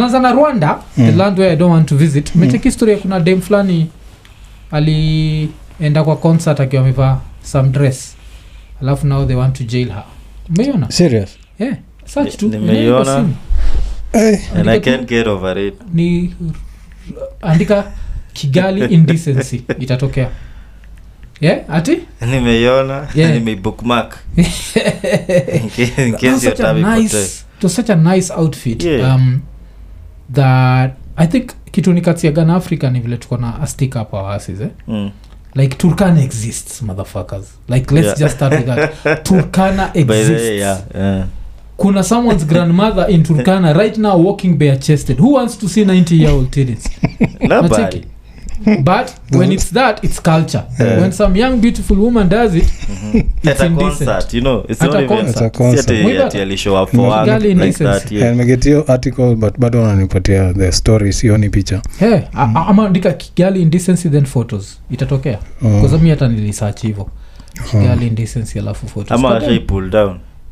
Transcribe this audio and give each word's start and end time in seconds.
tunaanza 0.00 0.20
na 0.20 0.32
rwanda 0.32 0.78
the 0.96 1.12
land 1.12 1.38
where 1.38 1.52
i 1.52 1.56
don't 1.56 1.72
want 1.72 1.88
to 1.88 1.96
visit. 1.96 2.34
Mecheki 2.34 2.64
historia 2.68 2.96
kuna 2.96 3.20
dem 3.20 3.40
fulani 3.40 3.90
alienda 4.70 6.04
kwa 6.04 6.16
concert 6.16 6.60
akiwa 6.60 6.82
amevaa 6.82 7.20
some 7.42 7.68
dress. 7.68 8.16
Alafu 8.82 9.06
now 9.06 9.26
they 9.26 9.36
want 9.36 9.58
to 9.58 9.64
jail 9.64 9.88
her. 9.88 10.04
Umeiona 10.48 10.90
serious? 10.90 11.38
Yeah. 11.58 11.76
search 12.04 12.36
tu. 12.36 12.48
Ni- 12.48 12.58
nimeiona. 12.58 13.28
hey. 14.12 14.36
and 14.56 14.68
i 14.68 14.80
can't 14.80 15.08
get 15.08 15.26
over 15.26 15.58
it. 15.58 15.74
Ni 15.94 16.34
andika 17.42 17.84
kigali 18.32 18.94
indecency 18.94 19.62
itatokea. 19.78 20.28
Yeah 21.40 21.60
ati? 21.68 21.98
Nimeiona. 22.20 23.08
Yeah. 23.14 23.32
nimeibookmark 23.34 24.18
in 24.36 24.44
case- 24.44 26.06
in 26.06 26.12
case 26.16 26.72
nice, 26.72 27.44
to 27.60 27.68
such 27.68 27.90
a 27.90 27.96
nice 27.96 28.32
outfit. 28.34 28.82
Yeah. 28.82 29.14
um, 29.14 29.40
that 30.32 30.90
i 31.16 31.26
think 31.26 31.50
kitu 31.70 31.92
nikatiagana 31.92 32.54
africa 32.56 32.84
ni 32.92 33.00
vile 33.00 33.16
tuko 33.16 33.36
na 33.36 33.60
astika 33.62 33.98
hapa 33.98 34.22
wasis 34.22 34.60
eh? 34.60 34.68
Mm. 34.88 35.10
like 35.54 35.76
turkana 35.76 36.22
exists 36.22 36.82
motherfuckers 36.82 37.44
like 37.68 37.94
let's 37.94 38.06
Yeah. 38.06 38.18
just 38.18 38.34
start 38.36 38.52
with 38.52 38.66
that 38.66 39.22
turkana 39.28 39.90
exists 39.94 40.30
way, 40.30 40.58
yeah, 40.58 40.80
yeah. 40.94 41.26
kuna 41.76 42.02
someone's 42.02 42.46
grandmother 42.46 43.10
in 43.10 43.22
turkana 43.22 43.72
right 43.72 43.98
now 43.98 44.26
walking 44.26 44.54
bare 44.58 44.76
chested 44.76 45.18
who 45.18 45.32
wants 45.34 45.58
to 45.58 45.68
see 45.68 45.84
90 45.84 46.14
year 46.20 46.30
old 46.30 46.50
teenage 46.50 46.82
Nobody. 47.40 48.04
But 48.84 49.10
when 49.32 49.52
it's 49.52 49.72
that 49.72 50.04
it's 50.04 50.22
culture 50.22 50.62
Yeah. 50.80 51.00
when 51.00 51.12
some 51.12 51.38
young 51.40 51.56
beautiful 51.60 51.96
woman 51.98 52.28
does 52.28 52.54
it 52.54 52.64
At 53.46 53.60
a 53.60 53.66
indecent. 53.66 53.78
concert, 54.10 54.34
you 54.34 54.40
know, 54.40 54.64
it's 54.68 54.82
At 54.82 54.88
not 54.88 54.96
a 54.96 55.04
even- 55.04 55.16
concert. 55.16 55.36
At 55.42 55.54
a 55.54 55.58
concert. 55.58 55.84
si 55.88 55.92
ati- 55.94 56.02
Mwiba- 56.02 56.26
ati 56.26 56.38
alishow 56.38 56.82
up 56.82 56.90
for 56.90 57.00
work 57.00 57.24
Girl 57.24 57.36
like 57.38 57.50
indecency. 57.50 57.84
that, 57.84 58.12
yeah. 58.12 58.22
Yeah, 58.24 58.32
nimeget 58.36 58.64
hiyo 58.64 58.84
article 58.88 59.34
but 59.36 59.58
bado 59.58 59.82
wananipatia 59.82 60.54
the 60.54 60.72
story 60.72 61.12
sioni 61.12 61.48
picha 61.48 61.82
hey, 61.98 62.18
mm. 62.32 62.56
ama 62.56 62.86
andika 62.86 63.12
kigali 63.12 63.62
indecency 63.62 64.08
then 64.08 64.24
photos 64.24 64.80
itatokea 64.90 65.38
Oh. 65.64 65.80
kwa 65.88 65.98
mi 65.98 66.10
hata 66.10 66.28
nilisearch 66.28 66.82
hivo 66.82 67.10
kigali 67.70 68.06
indecency 68.06 68.58
alafu 68.58 68.86
photos 68.86 69.12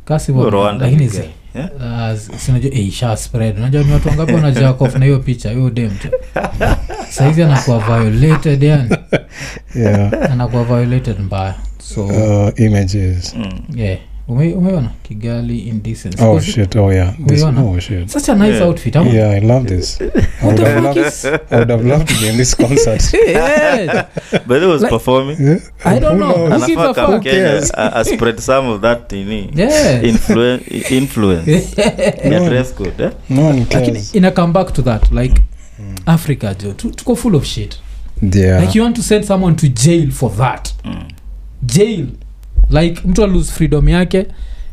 kasi 0.04 0.32
lakini 0.78 1.10
yeah? 1.54 1.70
ah, 1.82 2.16
sinajua 2.38 2.70
eh, 2.74 2.86
isha 2.88 3.16
spread. 3.16 3.58
Unajua 3.58 3.82
ni 3.82 3.92
watu 3.92 4.08
wangapi 4.08 4.32
na 4.98 5.04
hiyo 5.04 5.18
picha? 5.18 5.50
Hiyo 5.50 5.70
dem 5.70 5.90
tu. 5.90 6.08
Anakuwa 7.46 7.78
violated 7.78 8.62
yani. 8.62 8.96
Yeah. 9.74 10.32
anakuwa 10.32 10.64
violated 10.64 11.18
mbaya. 11.20 11.54
So 11.82 12.06
uh, 12.06 12.60
images. 12.60 13.34
Mm. 13.34 13.60
yeah 13.74 13.98
umeona 14.28 14.90
kigali 15.02 15.58
indecency 15.58 16.22
oh 16.24 16.40
shit 16.40 16.76
oh 16.76 16.92
yeah 16.92 17.14
this, 17.26 17.42
oh 17.42 17.78
shit 17.80 18.08
such 18.08 18.28
a 18.28 18.34
nice 18.34 18.54
Yeah. 18.54 18.66
outfit 18.68 18.96
ama? 18.96 19.10
yeah 19.10 19.30
i 19.30 19.40
love 19.40 19.66
this 19.68 20.00
I 20.00 20.46
would, 20.46 20.58
have 20.58 20.82
loved, 20.84 20.98
is 20.98 21.24
I 21.24 21.56
would 21.56 21.70
have 21.70 21.84
loved 21.88 22.08
to 22.08 22.14
be 22.20 22.28
in 22.28 22.36
this 22.36 22.54
concert 22.56 23.02
Yeah. 23.28 24.06
but 24.46 24.60
he 24.62 24.66
was 24.66 24.82
Like- 24.82 24.90
performing 24.92 25.36
Yeah. 25.40 25.58
I 25.84 26.00
don't 26.00 26.18
know. 26.18 26.48
knows? 26.48 26.60
Who 26.62 26.66
gives 26.66 26.82
a 26.82 26.94
come 26.94 27.12
fuck? 27.12 27.22
Kenya 27.22 27.40
cares? 27.40 27.70
a- 27.74 27.92
a 28.00 28.04
spread 28.04 28.38
some 28.40 28.68
of 28.74 28.80
that 28.80 29.08
tini 29.08 29.50
Yeah. 29.54 30.02
influen- 30.02 30.92
influence 30.92 31.76
ya 32.24 32.40
No. 32.40 32.48
dress 32.48 32.74
code 32.74 33.04
eh? 33.04 33.10
no 33.30 33.42
one 33.46 33.58
lakini 33.60 33.92
cares 33.92 34.14
ina 34.14 34.30
come 34.30 34.52
back 34.52 34.72
to 34.72 34.82
that 34.82 35.12
like 35.12 35.42
africa 36.06 36.54
jo 36.62 36.72
tuko 36.72 37.16
full 37.16 37.34
of 37.34 37.44
shit 37.44 37.76
yeah 38.34 38.60
like 38.60 38.78
you 38.78 38.84
want 38.84 38.96
to 38.96 39.02
send 39.02 39.24
someone 39.24 39.56
to 39.56 39.68
jail 39.68 40.10
for 40.10 40.36
that 40.36 40.68
Mm. 40.84 41.08
jail 41.62 42.06
like 42.70 43.02
mtu 43.08 43.24
alose 43.24 43.52
freedom 43.52 43.88
yake 43.88 44.26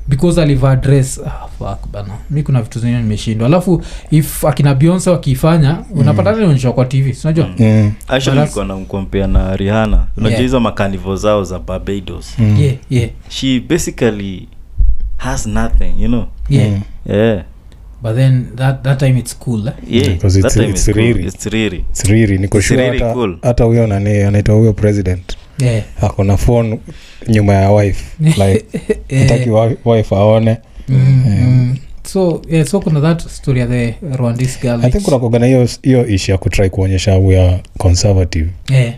because 0.08 0.42
alivaa 0.42 0.76
dress 0.76 1.20
ah, 1.28 1.48
fuck 1.60 1.88
bana 1.92 2.14
mi 2.30 2.44
kuna 2.44 2.62
vitu 2.62 2.80
zingine 2.80 3.02
nimeshindwa 3.02 3.48
alafu 3.48 3.84
if 4.12 4.46
akina 4.46 4.76
beyonce 4.76 5.10
wakiifanya 5.10 5.78
unapata 5.96 6.32
naonyeshwa 6.32 6.74
kwa 6.74 6.86
tv 6.86 7.14
sinajua 7.14 7.46
Mm. 7.60 7.66
mm. 7.66 7.92
But 8.08 8.58
namkompea 8.68 9.28
na 9.28 9.56
rihana 9.56 10.08
unajua 10.18 10.30
Yeah. 10.32 10.42
hizo 10.42 10.60
makanivo 10.60 11.16
zao 11.16 11.44
za 11.44 11.60
barbados 11.60 12.34
Mm. 12.40 12.58
yeah 12.62 12.76
yeah 12.90 13.10
she 13.30 13.60
basically 13.60 14.48
has 15.18 15.46
nothing 15.48 15.94
you 16.00 16.08
know 16.08 16.26
yeah 16.50 16.70
Mm. 16.72 16.82
yeah 17.06 17.44
but 18.04 18.16
then 18.16 18.46
that, 18.56 18.82
that 18.84 19.00
time 19.00 19.20
it's 19.20 19.38
cool 19.38 19.68
eh? 19.68 19.74
yeah 19.90 20.10
Because 20.10 20.40
it's, 20.40 20.48
it's- 20.48 20.54
time 20.54 20.70
it's 20.70 20.80
is 20.88 20.94
cool. 20.94 21.04
riri. 21.04 21.26
It's 21.26 21.46
riri. 21.46 21.78
It's 21.90 22.04
really 22.06 22.38
niko 22.38 22.62
sure 22.62 23.00
hata 23.00 23.14
cool. 23.14 23.38
huyo 23.66 23.88
nani 23.88 24.22
anaitwa 24.22 24.56
huyo 24.56 24.74
president 24.74 25.38
yeah. 25.60 25.84
Ako 26.02 26.24
na 26.24 26.38
phone 26.38 26.80
nyuma 27.28 27.54
ya 27.54 27.72
wife. 27.72 28.04
Like 28.38 28.66
yeah. 29.10 29.72
wife 29.86 30.16
aone. 30.16 30.58
Mm, 30.90 31.24
mm. 31.28 31.78
so 32.04 32.42
yeah 32.50 32.66
so 32.66 32.80
kuna 32.80 33.02
that 33.02 33.22
story 33.30 33.60
ya 33.60 33.68
the 33.68 33.96
rwandese 34.18 34.60
girl 34.62 34.86
i 34.86 34.92
think 34.92 35.08
which- 35.08 35.20
kuna 35.30 35.46
hiyo 35.46 35.68
hiyo 35.84 36.08
ishi 36.08 36.32
ya 36.32 36.38
kutri 36.38 36.70
kuonyesha 36.70 37.18
we 37.18 37.40
are 37.42 37.64
conservative. 37.78 38.50
Yeah 38.70 38.94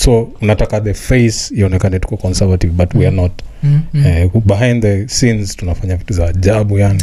so 0.00 0.28
unataka 0.42 0.80
the 0.80 0.94
face 0.94 1.54
ionekane 1.54 1.98
tuko 1.98 2.16
conservative 2.16 2.72
but 2.72 2.94
we 2.94 3.06
are 3.06 3.16
not 3.16 3.32
mm, 3.62 3.80
mm. 3.94 4.04
Uh, 4.34 4.42
behind 4.44 4.82
the 4.82 5.08
scenes 5.08 5.56
tunafanya 5.56 5.96
vitu 5.96 6.14
za 6.14 6.28
ajabu 6.28 6.78
yani 6.78 7.02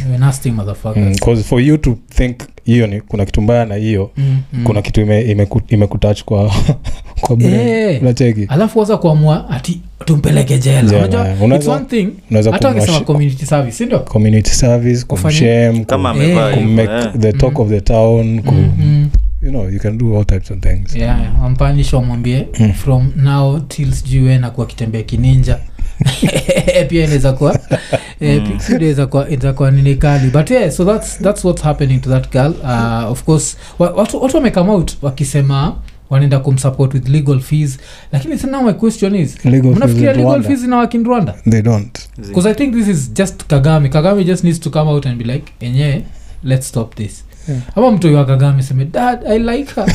mm, 0.95 1.35
for 1.43 1.61
you 1.61 1.77
to 1.77 1.97
think 2.15 2.35
hiyo 2.65 2.87
ni 2.87 3.01
kuna 3.01 3.25
kitu 3.25 3.41
mbaya 3.41 3.65
na 3.65 3.75
hiyo 3.75 4.11
Mm, 4.17 4.37
mm. 4.53 4.63
kuna 4.63 4.81
kitu 4.81 5.01
ime- 5.01 5.21
imeku- 5.21 5.61
imekutouch 5.69 6.23
kwa 6.23 6.51
kwa. 7.21 7.37
Eh. 7.43 8.01
alafu 8.49 8.79
waza 8.79 8.97
kuamua 8.97 9.49
ati 9.49 9.81
tumpeleke 10.05 10.57
jela 10.57 10.81
Jela, 10.81 10.97
unajua. 10.99 11.21
Unaweza- 11.41 11.55
it's 11.55 11.67
one 11.67 11.85
thing 11.85 12.09
unaweza 12.29 12.51
hata 12.51 12.67
wakisema 12.67 12.97
kumwashi- 12.97 13.03
community 13.05 13.45
service 13.45 13.77
sindio 13.77 13.99
community 13.99 14.49
service 14.51 15.05
Kufanya- 15.05 15.21
kumshame 15.39 15.85
kama 15.85 16.09
amevaa 16.09 16.49
hivyo, 16.49 16.63
kumake 16.67 17.07
eh. 17.07 17.13
the 17.19 17.33
talk 17.33 17.53
Mm. 17.55 17.61
of 17.61 17.69
the 17.69 17.81
town 17.81 18.41
ku, 18.41 18.53
Mm, 18.53 18.71
mm. 18.79 19.09
You 19.45 19.51
know 19.51 19.69
you 19.69 19.79
can 19.79 19.97
do 19.97 20.15
all 20.17 20.25
types 20.25 20.51
of 20.51 20.59
things. 20.59 20.95
Yeah, 20.95 21.41
wampanish 21.43 21.93
wamwambie 21.93 22.47
Mm. 22.59 22.73
from 22.73 23.11
now 23.15 23.59
till 23.59 23.91
sijui 23.91 24.23
we 24.23 24.37
nakuwa 24.37 24.67
kitembea 24.67 25.03
kininja. 25.03 25.59
Pia 26.89 27.03
inaweza 27.03 27.33
kuwa 27.33 27.59
eh, 28.19 28.43
Mm. 28.43 28.59
inaweza 28.69 29.53
kuwa 29.53 29.71
nini 29.71 29.95
kali. 29.95 30.29
But 30.29 30.51
yeah 30.51 30.71
so 30.71 30.85
that's, 30.85 31.19
that's 31.19 31.45
what's 31.45 31.63
happening 31.63 31.99
to 32.01 32.09
that 32.09 32.31
girl. 32.31 32.53
Uh, 32.63 33.11
of 33.11 33.23
course 33.23 33.57
watu 33.79 34.21
watu 34.23 34.35
wamecome 34.37 34.71
out 34.71 34.91
wakisema 35.01 35.75
wanaenda 36.09 36.39
kumsupport 36.39 36.93
with 36.93 37.09
legal 37.09 37.39
fees. 37.39 37.77
Lakini 38.11 38.37
so 38.39 38.63
my 38.63 38.73
question 38.73 39.15
is 39.15 39.45
mnafikiria 39.45 40.13
legal 40.13 40.25
Rwanda. 40.25 40.47
fees 40.49 40.63
ina 40.63 40.77
work 40.77 40.93
in 40.93 41.03
rwanda? 41.03 41.35
They 41.49 41.61
don't. 41.61 41.99
Because 42.17 42.49
i 42.49 42.53
think 42.53 42.73
this 42.75 42.87
is 42.87 43.13
just 43.13 43.43
kagame. 43.43 43.89
Kagame 43.89 44.23
just 44.23 44.43
needs 44.43 44.59
to 44.59 44.69
come 44.69 44.89
out 44.91 45.05
and 45.05 45.17
be 45.23 45.33
like 45.33 45.51
enye 45.59 46.01
let's 46.43 46.67
stop 46.67 46.95
this 46.95 47.25
Yeah. 47.49 47.61
ama 47.75 47.91
mtu 47.91 48.15
wa 48.15 48.25
kagame 48.25 48.63
seme 48.63 48.85
dad 48.85 49.19
i 49.27 49.39
like 49.39 49.73
her. 49.75 49.85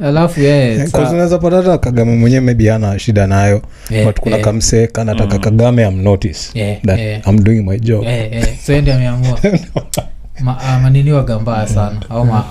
Alafu 0.06 0.40
it's, 0.40 0.94
uh, 0.94 1.40
pata 1.40 1.56
hata 1.56 1.78
kagame 1.78 2.16
mwenyewe 2.16 2.40
maybe 2.40 2.72
ana 2.72 2.98
shida 2.98 3.26
nayo. 3.26 3.62
Yeah, 3.90 4.06
but 4.06 4.20
kuna 4.20 4.36
yeah, 4.36 4.44
kamse 4.44 4.86
kanataka 4.86 5.34
Mm. 5.34 5.40
kagame 5.40 5.84
am 5.84 6.02
notice 6.02 6.58
yeah, 6.58 6.82
that 6.82 6.98
yeah, 6.98 7.28
i'm 7.28 7.44
doing 7.44 7.62
my 7.62 7.78
job. 7.78 8.04
Yeah, 8.04 8.32
yeah. 8.32 8.46
so 8.66 8.72
ameamua. 8.76 9.38
Ma, 10.40 10.52
uh, 10.56 10.82
manini 10.82 11.12
wagambaa 11.12 11.66
sana 11.66 12.00
au 12.10 12.24
ma, 12.26 12.44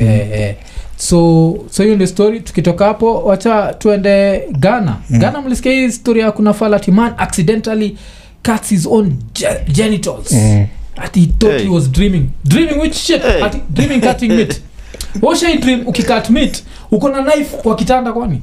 yeah. 0.00 0.54
so 0.96 1.56
so 1.70 1.82
hiyo 1.82 1.94
ndio 1.94 2.06
story. 2.06 2.40
Tukitoka 2.40 2.84
hapo 2.84 3.22
wacha 3.22 3.74
tuende 3.78 4.42
ghana. 4.58 4.96
Mm. 5.10 5.18
ghana 5.18 5.40
mlisikia 5.40 5.72
hii 5.72 5.90
story 5.92 6.20
ya 6.20 6.32
kuna 6.32 6.52
falatiman 6.52 7.12
accidentally 7.18 7.96
cuts 8.42 8.68
his 8.68 8.86
own 8.86 9.16
ge- 9.34 9.72
genitals. 9.72 10.32
Mm. 10.32 10.66
Ati 10.96 11.20
he 11.20 11.26
thought 11.26 11.52
Hey. 11.54 11.62
he 11.62 11.68
was 11.68 11.88
dreaming. 11.92 12.30
Dreaming 12.44 12.80
which 12.80 12.94
shit. 12.94 13.22
Hey. 13.22 13.42
ati 13.42 13.62
dreaming 13.70 14.00
cutting 14.00 14.36
meat. 14.36 14.60
Washai 15.22 15.58
dream? 15.60 15.86
Ukikat 15.86 16.30
meat. 16.30 16.62
Uko 16.90 17.08
na 17.08 17.22
knife 17.22 17.56
kwa 17.56 17.76
kitanda 17.76 18.12
kwani? 18.12 18.40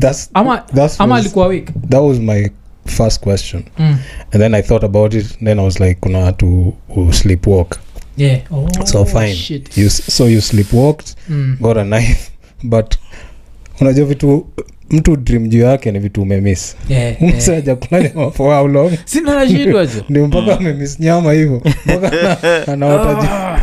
That's, 0.00 0.30
ama 0.34 0.58
that's 0.74 1.00
ama 1.00 1.14
was, 1.14 1.24
alikuwa 1.24 1.46
weak 1.46 1.70
that 1.88 2.02
was 2.02 2.18
my 2.18 2.50
first 2.86 3.20
question. 3.20 3.64
Mm. 3.78 3.98
and 4.32 4.42
then 4.42 4.54
i 4.54 4.62
thought 4.62 4.84
about 4.84 5.14
it. 5.14 5.26
Then 5.44 5.58
i 5.58 5.64
was 5.64 5.80
like 5.80 5.94
kuna 6.00 6.18
watu 6.18 6.74
who 6.88 7.12
sleepwalk. 7.12 7.78
Yeah. 8.16 8.40
Oh, 8.52 8.68
so 8.84 9.04
fine. 9.04 9.34
shit. 9.34 9.76
you, 9.78 9.90
so 9.90 10.26
you 10.28 10.40
sleepwalked 10.40 11.14
mm. 11.28 11.56
got 11.60 11.76
a 11.76 11.84
knife 11.84 12.30
but 12.64 12.94
unajua 13.80 14.06
vitu 14.06 14.46
mtu 14.90 15.16
dream 15.16 15.48
juu 15.48 15.60
yake 15.60 15.92
ni 15.92 15.98
vitu 15.98 16.22
umemiss 16.22 16.76
yeah, 16.88 17.22
yeah. 17.22 17.36
msaja 17.36 17.76
nyama 17.76 18.30
for 18.30 18.54
how 18.54 18.68
long? 18.68 18.92
Ndio 20.08 20.26
mpaka 20.28 20.56
amemiss 20.58 21.00
nyama 21.00 21.32
hivyo 21.32 21.62
mpaka 21.86 22.12
ana- 22.42 22.66
anaota 22.72 23.30
Ah, 23.30 23.60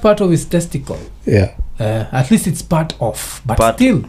part 0.00 0.20
of 0.20 0.30
his 0.30 0.48
testicle. 0.48 0.96
Yeah. 1.26 1.48
Uh, 1.80 2.14
at 2.14 2.30
least 2.30 2.46
it's 2.46 2.64
part 2.64 2.94
of 3.00 3.40
but 3.44 3.56
Part. 3.56 3.74
still. 3.76 4.00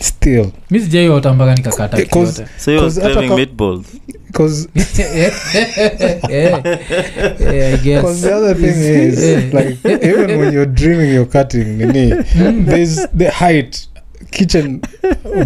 Still. 0.00 0.46
Mi 0.70 0.80
sijaiota 0.80 1.32
mpaka 1.32 1.54
nikakata 1.54 1.98
Eh, 1.98 2.08
kiyote 2.08 2.44
so 2.58 2.70
he 2.70 2.76
was 2.78 2.98
craving 3.00 3.30
meatballs. 3.36 3.86
because 4.26 4.68
yeah, 4.98 5.32
yeah, 6.30 7.74
I 7.74 7.76
guess. 7.76 8.00
Because 8.02 8.20
the 8.22 8.32
other 8.34 8.54
thing 8.54 9.08
is, 9.08 9.18
like, 9.54 9.78
even 9.84 10.38
when 10.38 10.52
you're 10.52 10.66
dreaming 10.72 11.14
you're 11.14 11.30
cutting, 11.30 11.64
nini, 11.78 12.12
Mm. 12.34 12.66
there's 12.66 13.08
the 13.18 13.28
height, 13.30 13.88
kitchen 14.30 14.80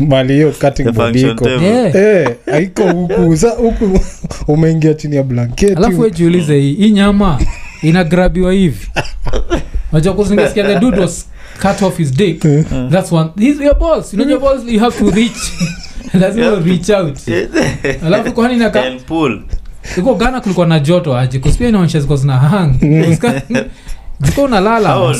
mali 0.08 0.34
hiyo 0.34 0.52
cutting 0.52 0.84
the 0.84 0.92
board 0.92 1.12
function 1.14 1.30
iko. 1.30 1.44
table. 1.44 1.66
Yeah. 1.66 1.94
eh, 1.96 2.28
aiko 2.52 2.82
huku. 2.92 3.36
Sa 3.36 3.50
huku 3.50 4.00
umeingia 4.52 4.94
chini 4.94 5.16
ya 5.16 5.22
blanketi. 5.22 5.72
Alafu 5.72 6.00
wejiulize 6.00 6.60
hii 6.60 6.74
hii 6.74 6.90
nyama 6.90 7.38
inagrabiwa 7.82 8.52
hivi? 8.52 8.88
Unajua 9.92 10.14
kuzingesikia 10.14 10.64
the 10.64 10.78
dude 10.80 11.00
was 11.00 11.28
cut 11.62 11.82
off 11.82 11.98
his 11.98 12.12
dick. 12.14 12.40
That's 12.90 13.12
one. 13.12 13.30
He's 13.38 13.60
your 13.60 13.78
boss 13.78 14.14
you 14.14 14.18
know 14.18 14.30
your 14.30 14.40
boss 14.40 14.62
you 14.72 14.80
have 14.80 14.98
to 14.98 15.10
reach. 15.10 15.52
Lazima 16.20 16.60
reach 16.64 16.90
out. 16.90 17.18
Alafu 18.06 18.32
kwani 18.32 18.56
naka 18.56 18.82
iko 19.98 20.14
gana 20.14 20.40
kulikuwa 20.40 20.66
na 20.66 20.80
joto 20.80 21.16
aje? 21.16 21.38
Kuspia 21.38 21.68
inaonyesha 21.68 22.00
ziko 22.00 22.16
zina 22.16 22.36
hang. 22.36 22.74
Ziko 24.20 24.42
unalala 24.42 24.92
How 24.92 25.14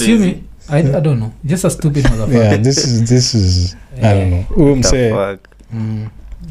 I, 0.71 0.79
I 0.81 1.01
don't 1.01 1.19
know. 1.19 1.31
Just 1.45 1.65
a 1.65 1.71
stupid 1.71 2.05
motherfucker. 2.05 2.35
yeah 2.45 2.57
this 2.63 2.79
is 2.85 3.05
this 3.05 3.35
is 3.35 3.77
i 4.03 4.15
don't 4.15 4.29
know. 4.31 4.43
Huyu 4.55 4.75
The 4.75 4.81
msee 4.81 5.39
mm. 5.75 6.09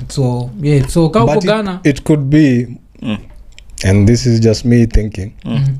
so 0.07 0.49
yeah 0.61 0.87
so 0.87 1.09
ka 1.09 1.25
but 1.25 1.43
Ghana. 1.45 1.79
it, 1.83 1.97
it 1.97 2.03
could 2.03 2.21
be 2.21 2.67
Mm. 3.01 3.17
and 3.85 4.07
this 4.07 4.25
is 4.25 4.39
just 4.41 4.65
me 4.65 4.85
thinking. 4.87 5.31
Mm. 5.45 5.77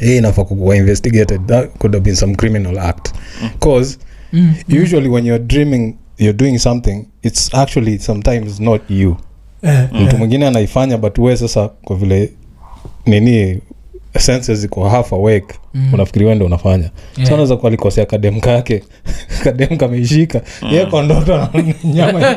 hii 0.00 0.16
inafaa 0.16 0.44
kuwa 0.44 0.76
investigated 0.76 1.46
that 1.46 1.70
could 1.78 1.94
have 1.94 2.04
been 2.04 2.16
some 2.16 2.34
criminal 2.34 2.78
act. 2.78 3.12
Cause 3.58 3.98
Mm. 4.32 4.54
usually 4.82 5.08
when 5.08 5.26
you're 5.26 5.44
dreaming 5.44 5.94
you're 6.18 6.38
doing 6.38 6.58
something 6.58 7.04
it's 7.22 7.54
actually 7.54 7.98
sometimes 7.98 8.60
not 8.60 8.82
you. 8.90 9.16
Eh, 9.62 9.88
mtu 9.92 10.18
mwingine 10.18 10.46
anaifanya 10.46 10.98
but 10.98 11.18
we 11.18 11.36
sasa 11.36 11.68
kwa 11.68 11.96
vile 11.96 12.32
nini 13.06 13.60
senses 14.18 14.58
ziko 14.58 14.88
half 14.88 15.12
awake. 15.12 15.54
Mm. 15.74 15.94
unafikiri 15.94 16.24
wende 16.24 16.44
unafanya. 16.44 16.90
Yeah. 17.16 17.46
so 17.48 17.56
kuwa 17.56 17.68
alikosea 17.68 18.06
kadem 18.06 18.40
kake. 18.40 18.82
Kadem 19.44 19.76
kameishika. 19.76 20.40
Ye 20.70 20.86
kwa 20.86 21.02
ndoto 21.02 21.36
na 21.36 21.48
nyama 21.84 22.20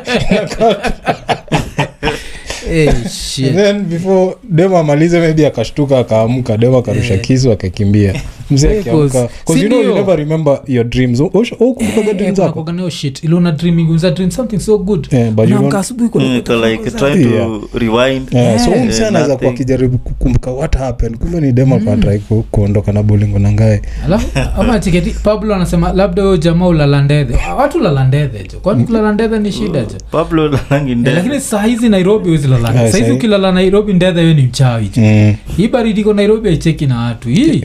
inakata. 2.73 3.01
Eh, 3.01 3.09
shit. 3.11 3.53
Then 3.55 3.79
before 3.83 4.35
dem 4.49 4.75
amalize 4.75 5.19
maybe 5.19 5.45
akashtuka 5.47 5.99
akaamka 5.99 6.57
dem 6.57 6.75
akarusha 6.75 7.13
Yeah. 7.13 7.25
kisu 7.25 7.51
akakimbia 7.51 8.13
mzee 8.51 8.79
akiamka 8.79 9.29
you 9.49 9.67
know 9.67 9.81
you 9.81 9.93
never 9.93 10.17
remember 10.17 10.61
your 10.67 10.85
dreams 10.85 11.19
ukumbukaga 11.19 12.13
dreams 12.13 12.37
zako 12.37 12.51
kuwaga 12.53 12.71
na 12.71 12.77
hiyo 12.77 12.89
shit 12.89 13.23
ile 13.23 13.35
una 13.35 13.51
dreaming 13.51 13.89
unza 13.89 14.11
dream 14.11 14.31
something 14.31 14.59
so 14.59 14.77
good 14.77 15.07
Yeah, 15.13 15.31
but 15.31 15.49
you 15.49 15.55
don't- 15.57 15.85
Mm, 16.15 16.37
iko 16.37 16.55
like 16.55 16.91
trying 16.91 17.23
to 17.23 17.29
Yeah. 17.35 17.59
rewind. 17.73 18.33
Yeah, 18.33 18.59
so 18.65 18.71
Yeah. 18.71 18.85
msee 18.85 19.05
anaweza 19.05 19.37
kuwa 19.37 19.51
akijaribu 19.51 19.97
kukumbuka 19.97 20.51
what 20.51 20.77
happened 20.77 21.17
kumbe 21.17 21.41
ni 21.41 21.51
dema 21.51 21.79
mm. 21.79 22.43
kuondoka 22.51 22.91
na 22.91 23.03
bolingo 23.03 23.39
na 23.39 23.51
ngae 23.51 23.81
alafu 24.05 24.27
ama 24.57 24.79
tiketi 24.85 25.09
pablo 25.23 25.55
anasema 25.55 25.93
labda 25.93 26.21
huyo 26.23 26.37
jamaa 26.37 26.67
ulala 26.67 27.01
ndedhe 27.01 27.35
watu 27.57 27.77
ulala 27.77 28.03
ndedhe 28.07 28.39
jo 28.53 28.59
kwani 28.59 28.83
kulala 28.83 29.11
ndedhe 29.11 29.39
ni 29.39 29.51
shida 29.51 29.79
jo 29.81 29.95
Pablo 30.11 30.45
Eh, 30.45 30.97
lakini 31.15 31.39
saa 31.39 31.63
hizi 31.63 31.89
nairobi 31.89 32.25
huwezi 32.25 32.47
lala 32.57 32.79
Yeah, 32.79 32.91
sahizi 32.91 33.11
ukilala 33.11 33.51
nairobi 33.51 33.93
ndedha 33.93 34.21
hiyo 34.21 34.33
ni 34.33 34.41
mchawi 34.41 34.91
mm. 34.97 35.35
hii 35.57 35.67
baridi 35.67 36.01
iko 36.01 36.13
nairobi 36.13 36.49
aicheki 36.49 36.87
na 36.87 36.97
watu. 36.99 37.29
Hii. 37.29 37.63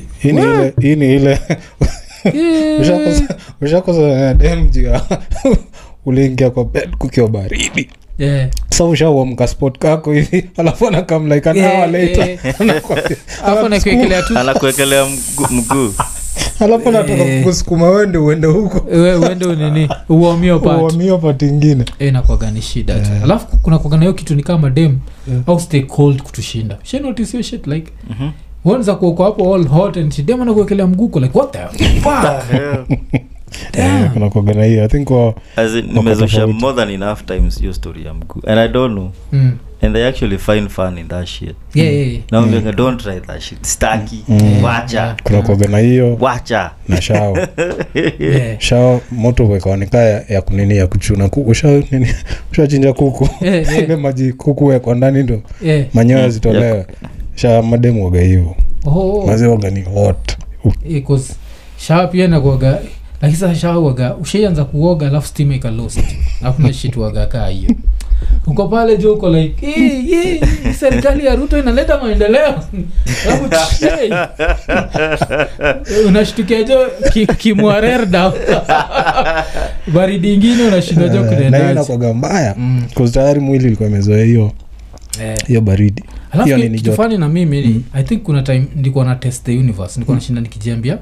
Hii 0.81 0.97
ni 0.97 1.15
ile 1.17 1.39
Eh, 2.25 2.81
ushakosa- 2.81 3.35
na 4.17 4.35
dem 4.35 4.71
uliingia 6.07 6.51
kwa 6.51 6.65
bed 6.65 6.91
kukiwa 6.99 7.29
baridi. 7.29 7.89
Eh, 8.19 8.49
sa 8.71 8.85
ushauamka 8.85 9.47
spot 9.47 9.79
kako 9.79 10.13
hivi 10.13 10.45
alafu 10.57 10.89
Eh, 11.99 12.39
eh. 12.43 12.53
Anakuekelea 14.37 15.07
mguu 15.51 15.95
alafu 16.61 16.91
nataka 16.91 17.25
Eh. 17.25 17.45
kusukuma 17.45 17.89
wende 17.91 18.19
uende 18.19 18.47
huko 18.47 18.87
we- 18.91 19.17
uende 19.17 19.45
unini 19.47 19.89
uamio 20.09 20.61
pat 20.61 20.81
uamio 20.83 21.19
pati 21.19 21.47
ingine 21.47 21.85
inakwaga 21.99 22.51
ni 22.51 22.63
shida 22.63 22.95
tu 23.01 23.11
Yeah. 23.11 23.23
alafu 23.25 23.57
kuna 23.57 23.79
kwaga 23.79 23.97
na 23.97 24.03
hiyo 24.03 24.13
kitu 24.15 24.35
ni 24.35 24.43
kama 24.43 24.71
dem 24.71 24.99
Yeah. 25.29 25.43
au 25.47 25.61
stay 25.61 25.83
cold 25.83 26.23
kutushinda 26.23 26.79
shenotisio 26.83 27.43
shit 27.43 27.67
like 27.67 27.93
Mhm. 28.11 28.31
wanza 28.65 28.95
kuoko 28.95 29.25
hapo 29.25 29.55
all 29.55 29.67
hot 29.67 29.97
and 29.97 30.13
shit 30.13 30.27
dem 30.27 30.43
anakuekelea 30.43 30.87
mguko 30.87 31.21
like 31.21 31.39
what 31.39 31.53
the 31.53 31.59
fuck 32.01 32.25
Yeah. 33.79 34.03
Eh, 34.03 34.11
kuna 34.13 34.31
kuwaga 34.31 34.55
na 34.55 34.65
hiyo. 34.65 34.85
I 34.85 34.89
think 34.89 35.11
wa, 35.11 35.35
nimezusha 35.93 36.47
more 36.47 36.77
than 36.77 36.91
enough 36.91 37.25
times 37.25 37.61
hiyo 37.61 37.73
story 37.73 38.05
ya 38.05 38.15
mguu. 38.15 38.43
And 38.47 38.59
i 38.59 38.69
don't 38.69 38.93
know. 38.93 39.11
Mm. 39.33 39.59
and 39.83 39.95
they 39.95 40.07
actually 40.07 40.39
find 40.39 40.69
fun 40.69 40.99
in 40.99 41.09
that 41.09 41.27
shit. 41.27 41.57
Yeah, 41.75 41.95
yeah, 41.95 42.09
yeah. 42.09 42.23
naambianga 42.31 42.73
don't 42.73 43.03
try 43.03 43.21
that 43.21 43.41
shit. 43.41 43.59
Staki 43.65 44.25
Mm. 44.29 44.65
wacha. 44.65 45.17
Kuna 45.23 45.43
kuoga 45.43 45.69
na 45.69 45.79
hiyo. 45.79 46.17
Wacha. 46.21 46.71
Na 46.89 47.03
shao. 47.03 47.39
Yeah. 48.19 48.59
shao 48.61 49.01
moto 49.11 49.49
wekaoneka 49.49 49.99
ya, 49.99 50.25
ya 50.29 50.43
kunini 50.43 50.77
ya 50.77 50.87
kuchuna 50.87 51.29
kuku. 51.29 51.51
Usha 51.51 51.83
ushachinja 52.53 52.93
kuku. 52.99 53.29
Yeah, 53.45 53.55
yeah. 53.69 53.79
ile 53.85 53.97
maji 53.97 54.33
kuku 54.33 54.67
wekwa 54.67 54.95
ndani 54.95 55.23
ndo 55.23 55.43
Yeah. 55.63 55.87
manyoya 55.95 56.19
yeah. 56.19 56.31
zitolewe. 56.31 56.87
Sha 57.35 57.63
mademu 57.63 58.05
waga 58.05 58.21
hivo 58.21 58.57
Oh, 58.87 59.25
mazi 59.27 59.47
waga 59.47 59.71
ni 59.71 59.83
hot. 59.83 60.37
Yeah, 60.89 62.09
pia 62.11 62.29
nakuaga 62.29 62.79
lakini 63.23 63.41
sasa 63.41 63.55
shaa 63.55 63.79
waga 63.79 64.15
ushaianza 64.17 64.65
kuoga 64.65 65.07
alafu 65.07 65.27
stima 65.29 65.55
ikalost 65.55 66.01
hakuna 66.43 66.73
shit 66.73 66.97
waga 66.97 67.27
kaa 67.27 67.49
hiyo 67.49 67.71
uko 68.47 68.69
pale 68.69 68.97
juu 68.97 69.13
uko 69.15 69.31
like 69.31 69.67
hii 69.67 70.41
serikali 70.79 71.27
ya 71.27 71.35
ruto 71.37 71.59
inaleta 71.59 71.99
maendeleo 72.03 72.55
alafu 73.27 73.49
unashtukia 76.09 76.63
jo 76.63 76.79
ki- 77.13 77.27
kimwarerda 77.27 78.33
baridi 79.95 80.35
ingine 80.35 80.63
unashindwa 80.63 81.09
jo 81.09 81.27
Eh, 81.33 81.71
inakwaga 81.71 82.15
mbaya 82.15 82.55
Mm. 82.59 82.83
Tayari 83.13 83.41
mwili 83.41 83.67
ilikuwa 83.67 83.89
imezoea 83.89 84.25
hiyo 84.25 84.53
Eh. 85.23 85.37
hiyo 85.47 85.61
baridi 85.61 86.05
alafu 86.31 86.45
Hiyo 86.47 86.57
ki- 86.57 86.63
nini 86.63 86.77
kitu 86.79 86.91
joto. 86.91 87.03
fani 87.03 87.19
na 87.19 87.29
mimi 87.29 87.63
Mm. 87.63 87.83
i 87.93 88.03
think 88.03 88.23
kuna 88.23 88.43
time 88.43 88.67
nilikuwa 88.77 89.05
na 89.05 89.15
test 89.15 89.45
the 89.45 89.59
universe 89.59 89.93
nilikuwa 89.97 90.15
nashinda 90.15 90.41
nikijiambia 90.41 90.99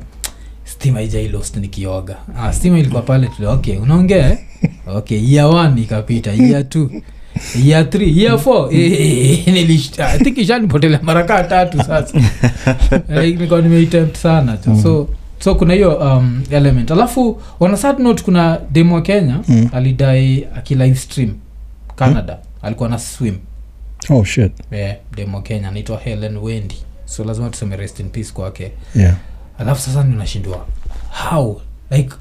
stima 0.78 1.02
ijailost 1.02 1.56
nikioga 1.56 2.16
ah, 2.38 2.52
stima 2.52 2.78
ilikuwa 2.78 3.02
pale 3.02 3.26
tule 3.26 3.48
okay 3.48 3.78
unaongea 3.78 4.30
eh? 4.30 4.38
okay 4.86 5.32
year 5.34 5.46
one 5.46 5.82
ikapita 5.82 6.32
year 6.32 6.69
two 6.69 6.90
year 7.64 7.90
three 7.90 8.22
year 8.22 8.38
four. 8.38 8.75
Eh, 8.75 9.46
nilishta 9.46 10.08
i 10.08 10.19
think 10.19 10.38
ishanipotelea 10.38 11.00
mara 11.02 11.25
kaa 11.25 11.42
tatu 11.42 11.78
sasa. 11.78 12.20
Nilikuwa 13.22 13.60
nimeitempt 13.62 14.16
sana 14.16 14.56
tu. 14.56 14.70
Mm. 14.70 14.82
so 14.82 15.08
so 15.38 15.54
kuna 15.54 15.75
hiyo 15.75 15.96
um, 15.96 16.42
element. 16.50 16.90
Alafu 16.90 17.40
on 17.60 17.74
a 17.74 17.92
note 17.98 18.22
kuna 18.22 18.60
demo 18.70 18.94
wa 18.94 19.02
kenya 19.02 19.40
Mm. 19.48 19.69
alidai 19.72 20.46
akilive 20.56 20.94
stream 20.94 21.34
canada. 21.96 22.38
Alikuwa 22.62 22.88
na 22.88 22.98
swim. 22.98 23.34
Oh 24.10 24.24
shit. 24.24 24.53
Yeah, 24.72 24.96
demo 25.17 25.41
kenya 25.43 25.69
anaitwa 25.69 25.98
helen 25.98 26.36
wendi 26.36 26.76
so 27.05 27.24
lazima 27.24 27.50
tuseme 27.50 27.76
rest 27.76 28.00
in 28.00 28.08
peace 28.08 28.32
kwake. 28.32 28.72
Yeah 28.94 29.14
alafu 29.58 29.81
sasa 29.81 30.05
ninashindwa 30.05 30.67
how 31.31 31.60
like 31.91 32.15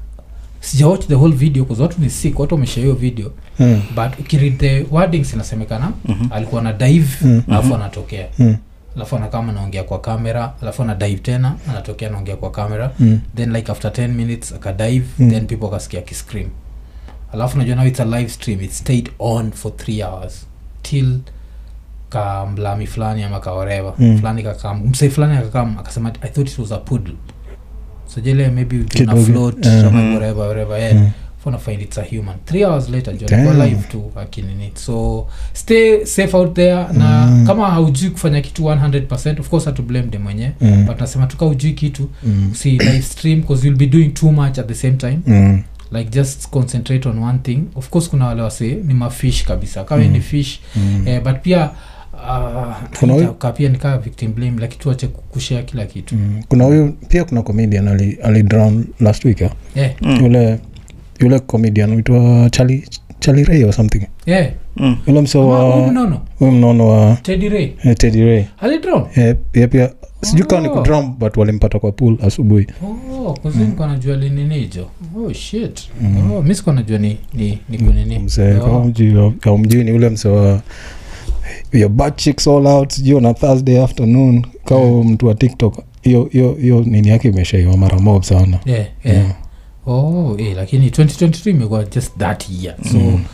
sijawatch 0.60 1.06
the 1.06 1.14
whole 1.14 1.34
video 1.36 1.64
bcause 1.64 1.82
watu 1.82 2.00
ni 2.00 2.10
sick 2.10 2.38
watu 2.38 2.54
wamesha 2.54 2.80
hiyo 2.80 2.94
video 2.94 3.32
mm. 3.58 3.82
but 3.94 4.20
ukiread 4.20 4.58
the 4.58 4.86
wordings 4.90 5.32
inasemekana 5.32 5.92
Mhm. 6.04 6.26
alikuwa 6.32 6.62
na 6.62 6.72
dive 6.72 7.08
Mm. 7.22 7.42
alafu 7.48 7.66
Mhm. 7.66 7.74
anatokea 7.76 8.26
Mm. 8.38 8.56
alafu 8.96 9.16
anakama 9.16 9.52
anaongea 9.52 9.84
kwa 9.84 10.00
kamera 10.00 10.52
alafu 10.62 10.82
ana 10.82 10.94
dive 10.94 11.16
tena 11.20 11.56
anatokea 11.70 12.08
anaongea 12.08 12.36
kwa 12.36 12.50
kamera 12.50 12.92
Mm. 12.98 13.20
then 13.36 13.52
like 13.52 13.72
after 13.72 13.92
10 13.92 14.08
minutes 14.14 14.52
akadive 14.52 15.06
Mm. 15.18 15.30
then 15.30 15.46
people 15.46 15.66
akasikia 15.66 16.00
akiscream 16.00 16.48
alafu 17.32 17.58
najua 17.58 17.76
now 17.76 17.86
it's 17.86 18.00
a 18.00 18.04
live 18.04 18.28
stream 18.28 18.60
it 18.62 18.70
stayed 18.72 19.10
on 19.18 19.50
for 19.52 19.76
three 19.76 20.02
hours 20.02 20.46
till 20.82 21.18
kamlami 22.08 22.86
fulani 22.86 23.22
ama 23.22 23.40
kaoreva 23.40 23.94
Mm. 23.98 24.18
fulani 24.18 24.42
kakam 24.42 24.82
msee 24.86 25.08
fulani 25.08 25.36
akakam 25.36 25.78
akasema 25.78 26.12
i 26.22 26.28
thought 26.28 26.50
it 26.52 26.58
was 26.58 26.72
a 26.72 26.76
poodle 26.78 27.14
so 28.14 28.20
jele 28.20 28.48
maybe 28.48 28.78
tuna 28.84 29.16
float 29.16 29.66
eh. 29.66 29.86
ama 29.86 30.00
Mm. 30.02 30.14
whatever 30.14 30.46
whatever 30.46 30.78
yeah 30.80 30.94
Mm. 30.96 31.10
fona 31.44 31.58
find 31.58 31.82
it's 31.82 31.98
a 31.98 32.02
human 32.04 32.36
three 32.44 32.64
hours 32.64 32.88
later 32.90 33.14
jo 33.16 33.26
live 33.64 33.82
tu 33.90 34.10
akinini 34.16 34.70
so 34.74 35.26
stay 35.52 36.04
safe 36.06 36.36
out 36.36 36.54
there 36.54 36.86
na 36.92 37.26
Mm. 37.26 37.46
kama 37.46 37.70
haujui 37.70 38.10
kufanya 38.10 38.40
kitu 38.40 38.62
100 38.64 39.40
of 39.40 39.48
course 39.48 39.64
hatu 39.64 39.82
blame 39.82 40.06
de 40.08 40.18
mwenyewe 40.18 40.52
Mm. 40.60 40.84
but 40.86 41.00
nasema 41.00 41.26
tuka 41.26 41.46
ujui 41.46 41.72
kitu 41.72 42.08
Mm. 42.22 42.50
si 42.54 42.70
live 42.70 43.02
stream 43.02 43.40
because 43.40 43.66
you'll 43.66 43.78
be 43.78 43.86
doing 43.86 44.08
too 44.08 44.32
much 44.32 44.58
at 44.58 44.66
the 44.66 44.74
same 44.74 44.96
time 44.96 45.18
Mm. 45.26 45.62
like 45.92 46.10
just 46.10 46.48
concentrate 46.50 47.08
on 47.08 47.18
one 47.18 47.38
thing 47.38 47.60
of 47.74 47.88
course 47.90 48.08
kuna 48.10 48.26
wale 48.26 48.42
wase 48.42 48.74
ni 48.86 48.94
mafish 48.94 49.44
kabisa 49.44 49.84
kama 49.84 50.04
Mm. 50.04 50.10
ni 50.12 50.20
fish 50.20 50.60
Mm. 50.76 51.02
eh, 51.08 51.22
but 51.22 51.36
pia 51.42 51.70
uh, 52.22 52.74
Kuna 53.00 53.12
huyu- 53.14 53.52
pia 53.56 53.68
nikaa 53.68 53.98
victim 53.98 54.34
blame 54.34 54.60
like 54.60 54.76
tuache 54.78 55.06
kushea 55.06 55.62
kila 55.62 55.86
kitu 55.86 56.14
Mm. 56.14 56.42
kuna 56.48 56.64
huyu 56.64 56.92
pia 57.08 57.24
kuna 57.24 57.42
comedian 57.42 57.88
ali, 57.88 58.18
ali 58.22 58.42
drown 58.42 58.84
last 59.00 59.24
week 59.24 59.40
ya? 59.40 59.50
yeah, 59.74 59.90
Mm. 60.02 60.18
yule 60.22 60.58
yule 61.20 61.38
comedian 61.38 61.92
uitwa 61.92 62.50
chali 62.50 62.88
chali 63.20 63.44
ray 63.44 63.64
or 63.64 63.72
something 63.72 64.02
yeah. 64.26 64.50
Mm. 64.76 64.96
yule 65.06 65.20
mso 65.20 65.48
wa 65.48 65.86
mnono 65.90 66.20
huyu 66.38 66.52
mnono 66.52 66.88
wa 66.88 67.16
teddy 67.22 67.48
ray 67.48 67.72
eh, 67.84 67.96
teddy 67.96 68.24
ray 68.24 68.44
alidron 68.60 69.04
Eh, 69.14 69.36
pia 69.52 69.68
pia 69.68 69.90
sijui 70.22 70.46
kama 70.46 70.62
ni 70.62 70.68
Oh. 70.68 70.70
kudrum 70.74 71.18
but 71.18 71.36
walimpata 71.36 71.78
kwa 71.78 71.92
pool 71.92 72.16
asubuhi 72.26 72.66
oh, 72.82 73.36
mm. 73.44 73.74
najua 73.78 74.16
lininijo 74.16 74.88
oh 75.16 75.32
shit 75.32 75.80
Mm. 76.02 76.32
oh, 76.32 76.42
mi 76.42 76.54
sikuwa 76.54 76.74
najua 76.74 76.98
ni, 76.98 77.16
ni, 77.34 77.58
ni 77.68 77.78
kunini 77.78 78.18
msee 78.18 78.54
Oh. 78.54 78.68
ni 79.84 79.92
ule 79.92 80.08
mse 80.08 80.28
wa 80.28 80.60
your 81.72 81.88
butt 81.90 82.16
cheeks 82.16 82.46
all 82.48 82.66
out 82.66 82.92
sijui 82.92 83.14
on 83.14 83.34
thursday 83.34 83.82
afternoon 83.84 84.46
kawa 84.64 85.04
mtu 85.04 85.26
wa 85.26 85.34
tiktok 85.34 85.78
hiyo 86.02 86.28
hiyo 86.32 86.56
hiyo 86.60 86.80
nini 86.86 87.08
yake 87.08 87.28
imeshaiwa 87.28 87.76
mara 87.76 87.98
mob 87.98 88.22
sana 88.22 88.58
yeah, 88.66 88.86
yeah. 89.04 89.16
Yeah. 89.18 89.32
oh 89.86 90.36
eh, 90.38 90.56
lakini 90.56 90.88
2023 90.88 91.50
imekuwa 91.50 91.84
just 91.84 92.18
that 92.18 92.44
year 92.62 92.74
so 92.92 92.98
Mm. 92.98 93.24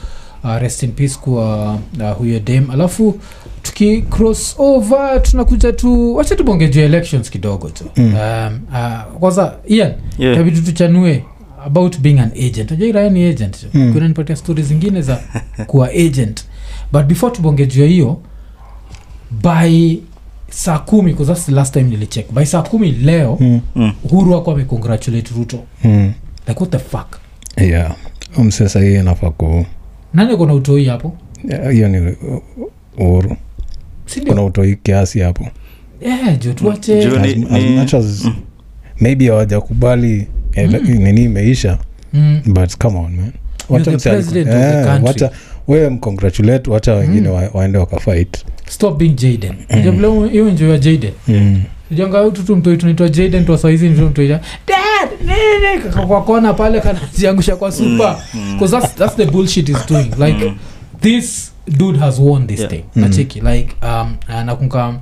uh, 0.45 0.57
rest 0.59 0.83
in 0.83 0.91
peace 0.93 1.15
kwa 1.21 1.75
uh, 2.01 2.11
huyo 2.19 2.41
dam 2.41 2.71
alafu 2.71 3.15
tuki 3.63 4.03
cross 4.03 4.55
over 4.59 5.23
tunakuja 5.23 5.73
tu 5.73 6.15
wacha 6.17 6.37
tubonge 6.37 6.69
juu 6.69 6.81
elections 6.81 7.31
kidogo 7.31 7.71
tu 7.71 7.85
Mm. 7.97 8.05
um, 8.15 8.61
uh, 8.73 9.19
kwanza 9.19 9.55
ian 9.67 9.93
Yeah. 10.19 10.37
tabidi 10.37 10.61
tuchanue 10.61 11.25
about 11.67 11.99
being 11.99 12.19
an 12.19 12.31
agent 12.33 12.71
najua 12.71 12.89
iraya 12.89 13.11
ni 13.11 13.25
agent 13.25 13.67
Mm. 13.75 13.93
kunanipatia 13.93 14.37
stori 14.37 14.63
zingine 14.63 15.03
za 15.03 15.21
kuwa 15.67 15.89
agent 15.89 16.45
but 16.95 17.07
before 17.07 17.35
tubonge 17.37 17.67
juu 17.67 17.83
ya 17.83 17.89
hiyo 17.89 18.21
by 19.43 19.97
saa 20.51 20.79
kumi 20.79 21.11
because 21.13 21.33
that's 21.33 21.47
the 21.47 21.53
last 21.53 21.73
time 21.75 21.91
nilicheck. 21.91 22.33
By 22.33 22.45
saa 22.45 22.63
kumi 22.63 22.93
leo 22.93 23.37
Mm, 23.41 23.61
Mm. 23.77 23.93
uhuru 24.05 24.33
wako 24.33 24.53
amecongratulate 24.53 25.35
ruto. 25.37 25.59
Mm. 25.85 26.13
like 26.49 26.61
what 26.61 26.71
the 26.71 26.79
fuck? 26.79 27.17
Yeah. 27.57 27.95
Msesa 28.39 28.81
hii 28.81 28.95
inafaa 28.95 29.31
ku 29.31 29.67
nani 30.15 30.37
kona 30.37 30.55
utoi 30.55 30.85
hapo? 30.85 31.13
Hiyo 31.73 31.89
ni 31.89 31.99
uh, 31.99 32.43
uhuru 32.99 33.37
kuna 34.29 34.43
utoi 34.45 34.77
kiasi 34.77 35.21
hapo. 35.21 35.47
Yeah, 36.01 36.39
jo 36.39 36.53
tuache 36.53 37.07
as, 37.07 37.37
ni- 37.37 37.77
much 37.77 37.95
as 37.95 38.25
Mm. 38.25 38.35
maybe 39.01 39.29
hawajakubali 39.29 40.27
Mm. 40.57 40.73
nini 40.99 41.23
imeisha. 41.25 41.79
Mm. 42.13 42.41
but 42.47 42.77
come 42.79 42.99
on 42.99 43.17
man. 43.17 43.33
You're 43.71 45.31
Eh, 45.69 45.75
wewe 45.75 45.91
mcongratulate 45.91 46.71
wacha 46.71 46.95
wengine 46.95 47.29
wa, 47.29 47.51
waende 47.55 47.79
wakafight. 47.79 48.45
Stop 48.69 48.99
being 48.99 49.15
jaden. 49.15 49.55
Vile 49.69 50.29
hiyo 50.29 50.51
njoya 50.51 50.79
jaden. 50.79 51.13
Mm. 51.29 51.63
janga 51.91 52.31
tutu 52.31 52.57
mtoi 52.57 52.77
tunaitwa 52.77 53.09
jaden 53.09 53.45
twasaizi 53.45 53.89
mtoita 53.89 54.41
dad! 54.67 55.09
Nini 55.21 56.07
kwa 56.07 56.23
kona 56.23 56.53
pale 56.55 56.81
kanajiangusha 56.81 57.57
kwa 57.61 57.73
supa 57.73 58.23
because 58.53 58.81
that's, 58.81 58.95
that's 58.95 59.17
the 59.17 59.27
bullshit 59.27 59.69
is 59.69 59.87
doing. 59.89 60.11
Like 60.19 60.53
this 61.01 61.53
dude 61.69 61.99
has 61.99 62.19
won 62.19 62.47
this 62.47 62.59
Yeah. 62.61 62.71
thing. 62.71 62.85
Mm. 62.97 63.03
nacheki 63.03 63.41
like 63.41 63.75
um, 63.83 64.17
uh, 64.29 64.43
nakunka 64.43 64.95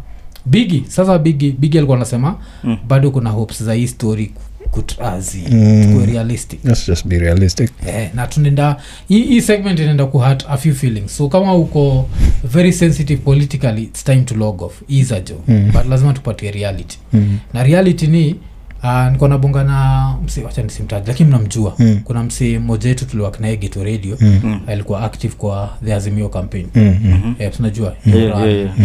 bigi 0.46 0.84
sasa 0.88 1.18
bigi 1.18 1.50
bigi 1.52 1.78
alikuwa 1.78 1.96
anasema 1.96 2.34
Mm. 2.64 2.76
bado 2.88 3.10
kuna 3.10 3.30
hopes 3.30 3.62
za 3.62 3.74
hii 3.74 3.86
story 3.86 4.32
kutrazi 4.72 5.42
Mm. 5.50 6.04
realistic 6.06 6.64
let's 6.64 6.86
just 6.86 7.06
be 7.06 7.18
realistic 7.18 7.70
eh, 7.86 8.08
na 8.14 8.26
tunaenda 8.26 8.76
hii 9.08 9.40
segment 9.40 9.78
inaenda 9.80 10.06
kuhat 10.06 10.44
a 10.48 10.56
few 10.56 10.74
feelings 10.74 11.16
so 11.16 11.28
kama 11.28 11.54
uko 11.54 12.08
very 12.44 12.72
sensitive 12.72 13.20
politically 13.22 13.82
its 13.82 14.04
time 14.04 14.20
to 14.22 14.34
log 14.34 14.62
off 14.62 14.82
iza 14.88 15.20
jo 15.20 15.34
Mm. 15.48 15.70
but 15.72 15.86
lazima 15.88 16.12
tupatie 16.12 16.50
reality 16.50 16.98
mm. 17.12 17.38
na 17.54 17.62
reality 17.62 18.06
ni 18.06 18.36
uh, 18.82 19.12
niko 19.12 19.28
nabonga 19.28 19.64
na 19.64 20.06
wacha 20.44 20.62
nisimtaji 20.62 21.06
lakini 21.08 21.28
mnamjua 21.28 21.74
Mm. 21.78 22.00
kuna 22.04 22.22
msi 22.22 22.58
mmoja 22.58 22.88
wetu 22.88 23.06
tuliwak 23.06 23.40
naye 23.40 23.56
geto 23.56 23.84
radio 23.84 24.16
Mm. 24.20 24.40
Mm. 24.44 24.60
alikuwa 24.66 25.02
active 25.02 25.34
kwa 25.38 25.70
the 25.84 25.94
azimio 25.94 26.28
campaign 26.28 26.66
Mm. 26.74 26.82
Mm. 27.04 27.10
Mhm. 27.14 27.32
eh, 27.38 27.52
tunajua 27.56 27.94
Yeah, 28.06 28.20
yeah, 28.20 28.48
yeah. 28.48 28.78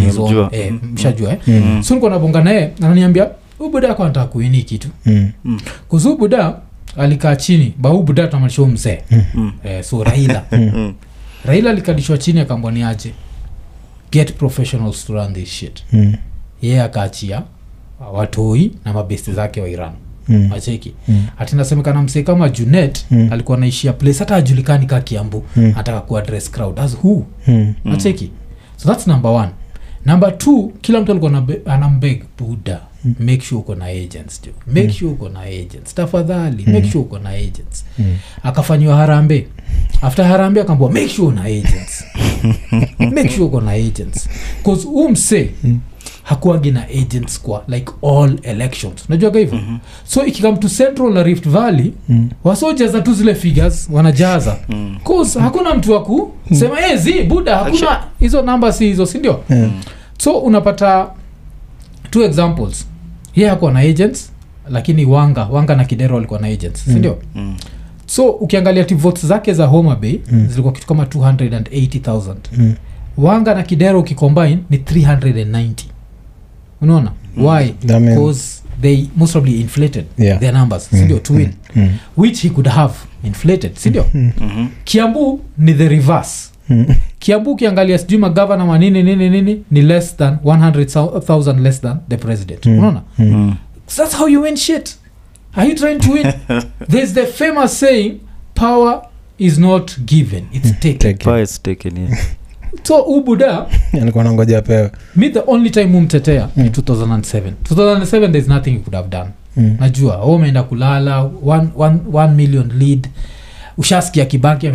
Eh, 0.51 0.71
Mhm. 0.71 0.93
mshajua 0.93 1.31
eh? 1.31 1.37
Mm. 1.47 1.83
so 1.83 1.95
niko 1.95 2.09
nabonga 2.09 2.41
naye 2.43 2.71
ananiambia 2.81 3.29
huu 3.57 3.69
buda 3.69 3.89
ako 3.89 4.03
anataka 4.03 4.25
kuini 4.27 4.63
kitu 4.63 4.87
Mm. 5.05 5.59
kuzu 5.87 6.17
buda 6.17 6.55
alikaa 6.97 7.35
chini 7.35 7.73
bahuu 7.77 8.03
buda 8.03 8.27
tunamalisha 8.27 8.61
mzee 8.65 9.01
Mm. 9.35 9.51
eh, 9.63 9.83
so 9.83 10.03
raila 10.03 10.43
Mm. 10.51 10.93
raila 11.45 11.69
alikadishwa 11.69 12.17
chini 12.17 12.39
akambwani 12.39 12.83
aje 12.83 13.13
get 14.11 14.33
professionals 14.33 15.05
to 15.05 15.13
run 15.13 15.33
this 15.33 15.49
shit 15.49 15.83
Mm. 15.93 16.13
yeye 16.61 16.81
akaachia 16.81 17.43
uh, 17.99 18.17
watoi 18.17 18.71
na 18.85 18.93
mabesti 18.93 19.31
zake 19.33 19.61
wa 19.61 19.69
iran 19.69 19.91
Mm. 20.29 20.49
acheki 20.55 20.93
Mm. 21.07 21.25
nasemekana 21.53 22.01
msee 22.01 22.23
kama 22.23 22.49
junet 22.49 23.05
Mm. 23.11 23.27
alikuwa 23.31 23.57
naishia 23.57 23.93
place 23.93 24.19
hata 24.19 24.35
ajulikani 24.35 24.85
ka 24.85 25.01
kiambu 25.01 25.43
Mm. 25.55 25.73
ataka 25.77 25.99
kuaddress 26.01 26.51
crowd 26.51 26.79
as 26.79 26.97
who 27.03 27.25
Mm. 27.47 27.73
Mm. 27.85 27.93
acheki 27.93 28.31
so 28.77 28.89
thats 28.89 29.07
number 29.07 29.31
one 29.31 29.49
number 30.07 30.37
t 30.37 30.51
kila 30.81 31.01
mtu 31.01 31.11
alikuwa 31.11 31.43
anambeg 31.65 32.23
buda 32.39 32.81
make 33.19 33.41
sure 33.41 33.59
uko 33.59 33.75
na 33.75 33.85
agents 33.85 34.41
jo 34.45 34.51
make 34.73 34.89
sure 34.93 35.11
uko 35.11 35.29
na 35.29 35.39
agents. 35.41 35.95
Tafadhali 35.95 36.63
make 36.73 36.87
sure 36.91 36.99
uko 37.05 37.19
na 37.19 37.29
agents. 37.29 37.85
Mm. 37.99 38.15
akafanyiwa 38.43 38.95
harambe 38.95 39.47
after 40.01 40.25
harambe 40.25 40.61
akaambua 40.61 40.91
make 40.91 41.09
sure 41.09 41.27
una 41.27 41.43
agents. 41.43 42.03
Make 42.99 43.29
sure 43.29 43.43
uko 43.45 43.61
na 43.61 43.71
agents. 43.71 44.29
Bcause 44.61 44.87
huu 44.87 45.09
msee 45.09 45.49
Mm. 45.63 45.79
hakuagi 46.23 46.71
na 46.71 46.83
agents 46.87 47.41
kwa 47.41 47.63
like 47.67 47.91
all 48.03 48.39
elections. 48.43 49.05
Unajuaga 49.09 49.39
hivyo? 49.39 49.59
So 50.03 50.25
ikikam 50.25 50.57
to 50.57 50.69
central 50.69 51.13
na 51.13 51.23
rift 51.23 51.49
valley 51.49 51.93
Mm. 52.09 52.29
wasojaza 52.43 53.01
tu 53.01 53.13
zile 53.13 53.35
figures 53.35 53.89
wanajaza. 53.91 54.57
Mm. 54.69 54.97
cause 55.03 55.39
hakuna 55.39 55.75
mtu 55.75 55.91
wa 55.91 56.03
kusema 56.03 56.75
hey, 56.81 56.97
zi 56.97 57.23
buda 57.23 57.57
hakuna 57.57 58.03
hizo 58.19 58.41
namba 58.41 58.73
si 58.73 58.85
hizo 58.85 59.05
sindio 59.05 59.43
Yeah. 59.49 59.69
So 60.17 60.37
unapata 60.39 61.09
two 62.09 62.23
examples 62.23 62.87
ye 63.35 63.47
hakuwa 63.49 63.71
na 63.71 63.79
agents 63.79 64.31
lakini 64.69 65.05
wanga 65.05 65.45
wanga 65.45 65.75
na 65.75 65.85
kidero 65.85 66.15
walikuwa 66.15 66.39
na 66.39 66.47
agents 66.47 66.83
sindio 66.85 67.17
Mm. 67.35 67.55
so 68.05 68.29
ukiangalia 68.29 68.83
votes 68.85 69.25
zake 69.25 69.53
za 69.53 69.65
homa 69.65 69.95
bay 69.95 70.19
Mm. 70.31 70.47
zilikuwa 70.47 70.73
kitu 70.73 70.87
kama 70.87 71.05
280000 71.05 72.35
Mm. 72.57 72.73
wanga 73.17 73.53
na 73.55 73.63
kidero 73.63 73.99
ukicombine 73.99 74.59
ni 74.69 74.77
390 74.77 75.85
unaona 76.81 77.11
why 77.37 77.73
because 77.87 78.61
they 78.81 79.05
most 79.15 79.31
probably 79.31 79.61
inflated 79.61 80.05
Yeah. 80.17 80.39
their 80.39 80.53
numbers 80.53 80.89
Mm. 80.93 80.99
sindio 80.99 81.19
to 81.19 81.33
win 81.33 81.49
Mm. 81.75 81.89
which 82.17 82.41
he 82.41 82.49
could 82.49 82.67
have 82.67 82.93
inflated 83.23 83.75
sindio 83.75 84.05
Mhm. 84.13 84.67
kiambu 84.83 85.41
ni 85.57 85.73
the 85.73 85.87
reverse 85.89 86.49
Mm. 86.69 86.85
kiambu 87.19 87.51
ukiangalia 87.51 87.97
sijui 87.97 88.17
magavana 88.17 88.65
manini 88.65 89.03
nini 89.03 89.29
nini 89.29 89.63
ni 89.71 89.81
less 89.81 90.17
than 90.17 90.37
100000 90.45 91.61
less 91.61 91.81
than 91.81 91.97
the 92.09 92.17
president 92.17 92.65
Mm. 92.65 92.77
unaona 92.79 93.01
Mm. 93.19 93.55
That's 93.95 94.17
how 94.17 94.27
you 94.29 94.41
win 94.41 94.55
shit 94.55 94.95
are 95.55 95.69
you 95.69 95.75
trying 95.75 95.99
to 95.99 96.11
win 96.11 96.25
there's 96.91 97.13
the 97.13 97.25
famous 97.25 97.79
saying 97.79 98.13
power 98.53 99.01
is 99.37 99.57
not 99.59 99.99
given 99.99 100.43
it's 100.53 100.71
taken 100.79 100.97
Take 100.97 101.09
it. 101.09 101.23
Power 101.23 101.43
is 101.43 101.61
taken, 101.63 101.97
yeah. 101.97 102.17
so 102.83 103.01
ubuda 103.01 103.65
alikuwa 104.01 104.23
nangoja 104.23 104.61
pewe 104.61 104.91
me 105.15 105.29
the 105.29 105.41
only 105.47 105.69
time 105.69 105.97
umtetea 105.97 106.49
ni 106.55 106.63
Mm. 106.63 106.69
2007 106.69 107.51
2007 107.63 108.31
there's 108.31 108.47
nothing 108.47 108.69
you 108.73 108.79
could 108.79 108.95
have 108.95 109.09
done 109.09 109.29
Mm. 109.57 109.77
najua 109.79 110.23
umeenda 110.25 110.63
kulala 110.63 111.21
one, 111.45 111.67
one, 111.75 111.99
one 112.13 112.33
million 112.33 112.71
lead 112.79 113.07
ushasikia 113.77 114.25
kibaki 114.25 114.67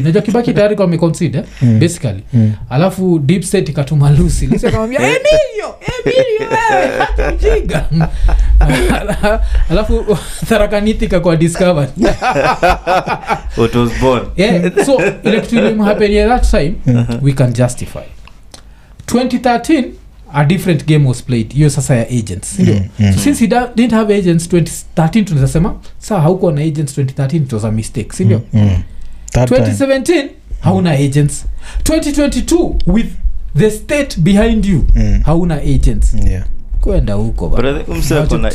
najua 0.00 0.22
kibaki 0.22 0.52
tayari 0.52 0.76
kwa 0.76 0.84
ameconcede 0.84 1.38
eh? 1.38 1.44
Mm. 1.62 1.78
basically. 1.80 2.22
Mm. 2.32 2.52
alafu 2.70 3.18
deep 3.18 3.42
state 3.42 3.68
ikatuma 3.68 4.10
lusi 4.10 4.46
lusi 4.46 4.66
akamwambia 4.66 5.00
emilio! 5.00 5.74
Emilio 6.04 6.48
wewe! 6.50 6.98
Alafu 9.70 10.18
tharakaniti 10.48 11.08
kakwa 11.08 11.36
discovered 11.36 11.88
What 13.56 13.74
was 13.80 13.90
born. 14.00 14.22
yeah, 14.36 14.84
so 14.86 14.98
ile 15.22 15.40
kitu 15.40 15.56
ilimhapenia 15.58 16.28
that 16.28 16.50
time 16.50 16.74
we 17.22 17.32
can 17.32 17.52
justify. 17.52 17.98
2013 19.06 19.84
a 20.32 20.44
different 20.44 20.86
game 20.86 21.08
was 21.08 21.22
played 21.22 21.52
hiyo 21.54 21.70
sasa 21.70 21.94
ya 21.96 22.08
agents 22.08 22.56
sindio 22.56 22.74
Mm, 22.74 22.80
mm. 22.98 23.12
so 23.12 23.20
since 23.20 23.40
he 23.40 23.46
da- 23.46 23.70
didn't 23.76 23.92
have 23.94 24.14
agents 24.18 24.48
2013 24.52 25.24
tunaweza 25.24 25.52
sema 25.52 25.74
saa 25.98 26.20
haukuwa 26.20 26.52
na 26.52 26.60
agents 26.60 26.98
2013 26.98 27.36
it 27.36 27.52
was 27.52 27.64
a 27.64 27.70
mistake 27.70 28.12
sindio 28.16 28.42
Mm. 28.52 28.70
That 29.32 29.48
time. 29.48 29.60
2017 29.60 30.28
hauna 30.60 30.90
agents 30.90 31.44
2022 31.84 32.74
with 32.86 33.06
the 33.58 33.70
state 33.70 34.20
behind 34.20 34.64
you 34.66 34.84
Mm. 34.94 35.20
hauna 35.24 35.54
agents 35.54 36.14
Yeah. 36.30 36.44
kwenda 36.80 37.14
huko 37.14 37.58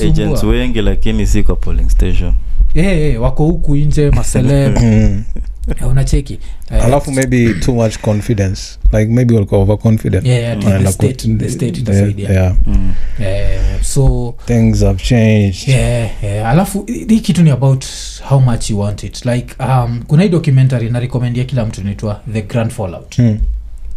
agents 0.03 0.43
wengi 0.43 0.81
lakini 0.81 1.27
si 1.27 1.43
kwa 1.43 1.55
polling 1.55 1.89
station 1.89 2.33
hey, 2.73 2.83
hey, 2.83 3.17
wako 3.17 3.45
huku 3.45 3.75
nje 3.75 4.09
maseleb 4.11 4.77
Mm. 4.77 4.83
Eh, 4.85 5.41
unacheki 5.89 6.39
Eh, 6.71 6.85
alafu 6.85 7.11
maybe 7.11 7.53
too 7.53 7.73
much 7.73 7.97
confidence 7.97 8.61
like 8.93 9.05
maybe 9.11 9.33
walikuwa 9.33 9.61
overconfident 9.61 10.25
Yeah, 10.25 10.41
yeah, 10.41 10.57
I 10.57 10.83
the 10.83 10.91
state- 10.91 11.37
the 11.37 11.49
state 11.49 11.71
the- 11.73 11.79
itasaidia. 11.81 12.29
yeah. 12.29 12.55
Mm. 12.65 12.93
eh, 13.19 13.59
so 13.81 14.35
things 14.45 14.83
have 14.83 15.03
changed 15.03 15.67
yeah, 15.67 16.23
yeah. 16.23 16.49
alafu 16.49 16.83
hii 17.07 17.19
kitu 17.19 17.43
ni 17.43 17.49
about 17.49 17.85
how 18.29 18.39
much 18.39 18.69
you 18.69 18.79
want 18.79 19.03
it 19.03 19.25
like 19.25 19.55
um, 19.59 20.03
kuna 20.07 20.23
hii 20.23 20.29
documentary 20.29 20.89
narekomendia 20.89 21.43
kila 21.43 21.65
mtu 21.65 21.81
inaitwa 21.81 22.21
the 22.33 22.41
grand 22.41 22.71
fallout 22.71 23.19
Mm. 23.19 23.39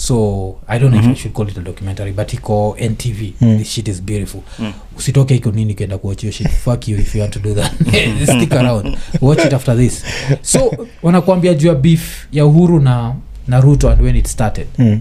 So 0.01 0.57
i 0.69 0.79
don't 0.79 0.91
know 0.93 1.01
Mhm. 1.03 1.11
if 1.11 1.17
i 1.19 1.23
should 1.23 1.35
call 1.35 1.49
it 1.49 1.59
a 1.59 1.61
documentary 1.61 2.13
but 2.13 2.33
iko 2.35 2.77
ntv 2.91 3.33
Mm. 3.41 3.59
this 3.59 3.69
shit 3.69 3.89
is 3.89 4.03
beautiful 4.03 4.41
Mm. 4.59 4.73
usitoke 4.99 5.37
iko 5.37 5.51
nini 5.51 5.75
kenda 5.75 5.99
kuwatch 5.99 6.25
your 6.25 6.33
shit 6.33 6.49
fuck 6.49 6.89
you 6.89 6.99
if 6.99 7.15
you 7.15 7.21
want 7.21 7.33
to 7.35 7.41
do 7.41 7.55
that 7.55 7.73
stick 8.37 8.53
around 8.53 8.97
watch 9.21 9.45
it 9.45 9.53
after 9.53 9.77
this 9.77 10.05
so 10.43 10.73
wanakuambia 11.03 11.55
juu 11.55 11.69
ya 11.69 11.75
beef 11.75 12.27
ya 12.33 12.47
uhuru 12.47 12.81
na 12.81 13.15
na 13.49 13.61
ruto 13.61 13.91
and 13.91 14.01
when 14.03 14.17
it 14.17 14.27
started 14.27 14.67
Mm. 14.79 15.01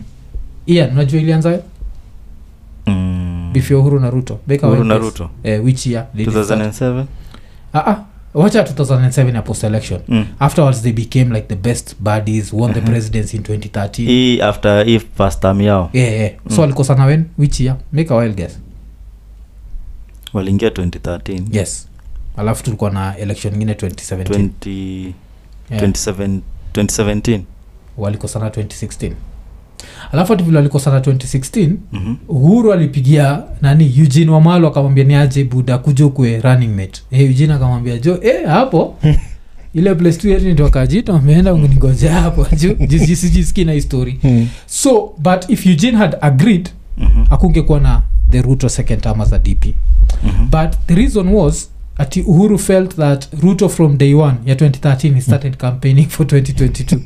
ian 0.65 0.91
unajua 0.91 1.21
ilianza 1.21 1.59
Mm. 2.87 3.49
beef 3.53 3.71
ya 3.71 3.77
uhuru 3.77 3.99
na 3.99 4.09
ruto 4.09 4.39
Beka 4.47 4.67
Uhuru 4.67 4.83
na. 4.83 4.97
Ruto. 4.97 5.29
eh, 5.43 5.65
which 5.65 5.87
year 5.87 6.07
did 6.13 6.27
it 6.27 6.33
start? 6.33 6.47
2007 6.49 7.05
Ah, 7.73 7.79
ah, 7.91 8.03
wacha 8.37 8.61
2007 8.63 9.41
post 9.41 9.63
election 9.63 10.01
mm. 10.07 10.25
afterwards 10.39 10.81
they 10.81 10.91
became 10.93 11.35
like 11.35 11.47
the 11.47 11.55
best 11.55 11.95
buddies 11.99 12.53
won 12.53 12.73
the 12.73 12.81
presidency 12.81 13.37
in 13.37 13.43
2013 13.43 14.05
hii 14.05 14.41
after 14.41 14.89
if 14.89 15.05
first 15.17 15.39
time 15.41 15.63
yao. 15.63 15.89
Yeah, 15.93 16.13
yeah. 16.13 16.31
so 16.55 16.61
walikosana 16.61 17.05
when? 17.05 17.25
Which 17.37 17.59
year? 17.59 17.75
Make 17.91 18.13
a 18.13 18.17
wild 18.17 18.35
guess. 18.35 18.59
Waliingia 20.33 20.69
2013 20.69 21.43
yes. 21.51 21.87
Alafu 22.37 22.63
tulikuwa 22.63 22.89
na 22.89 23.17
election 23.17 23.53
ingine 23.53 23.73
2017 23.73 24.49
20 24.61 25.11
yeah. 25.71 25.83
27 25.83 26.39
2017 26.73 27.41
walikosana 27.97 28.49
2016 28.49 29.11
alafu 30.11 30.31
hati 30.33 30.43
vile 30.43 30.57
walikosana 30.57 30.99
2016 30.99 31.69
Mhm. 31.93 32.15
uhuru 32.27 32.73
alipigia 32.73 33.43
nani 33.61 33.93
eugene 33.97 34.31
wamalo 34.31 34.67
akamwambia 34.67 35.03
ni 35.03 35.15
aje 35.15 35.43
buda 35.43 35.77
kuja 35.77 36.07
kwe 36.07 36.39
running 36.41 36.75
mate 36.75 37.01
e, 37.11 37.23
eugene 37.23 37.53
akamwambia 37.53 37.97
jo 37.97 38.19
e, 38.23 38.45
hapo 38.47 38.95
ile 39.73 39.95
place 39.95 40.17
tu 40.17 40.29
yetu 40.29 40.45
nitokajito 40.45 41.13
ameenda 41.15 41.51
ningojea 41.51 42.13
hapo 42.21 42.47
jisijisiki 42.89 43.65
na 43.65 43.71
histori 43.73 44.19
Mm. 44.23 44.47
so 44.65 45.13
but 45.17 45.49
if 45.49 45.65
eugene 45.65 45.97
had 45.97 46.17
agreed 46.21 46.69
Mhm. 46.97 47.23
akungekuwa 47.29 47.79
na 47.79 48.01
the 48.31 48.41
ruto 48.41 48.69
second 48.69 49.01
term 49.01 49.21
as 49.21 49.33
a 49.33 49.39
dp 49.39 49.65
Mhm. 50.23 50.45
but 50.51 50.71
the 50.87 50.95
reason 50.95 51.27
was 51.27 51.69
ati 51.97 52.21
uhuru 52.21 52.59
felt 52.59 52.95
that 52.95 53.27
ruto 53.41 53.69
from 53.69 53.97
day 53.97 54.13
one 54.13 54.37
ya 54.45 54.55
2013 54.55 55.13
he 55.13 55.21
started 55.21 55.57
campaigning 55.57 56.07
for 56.07 56.25
2022 56.25 56.99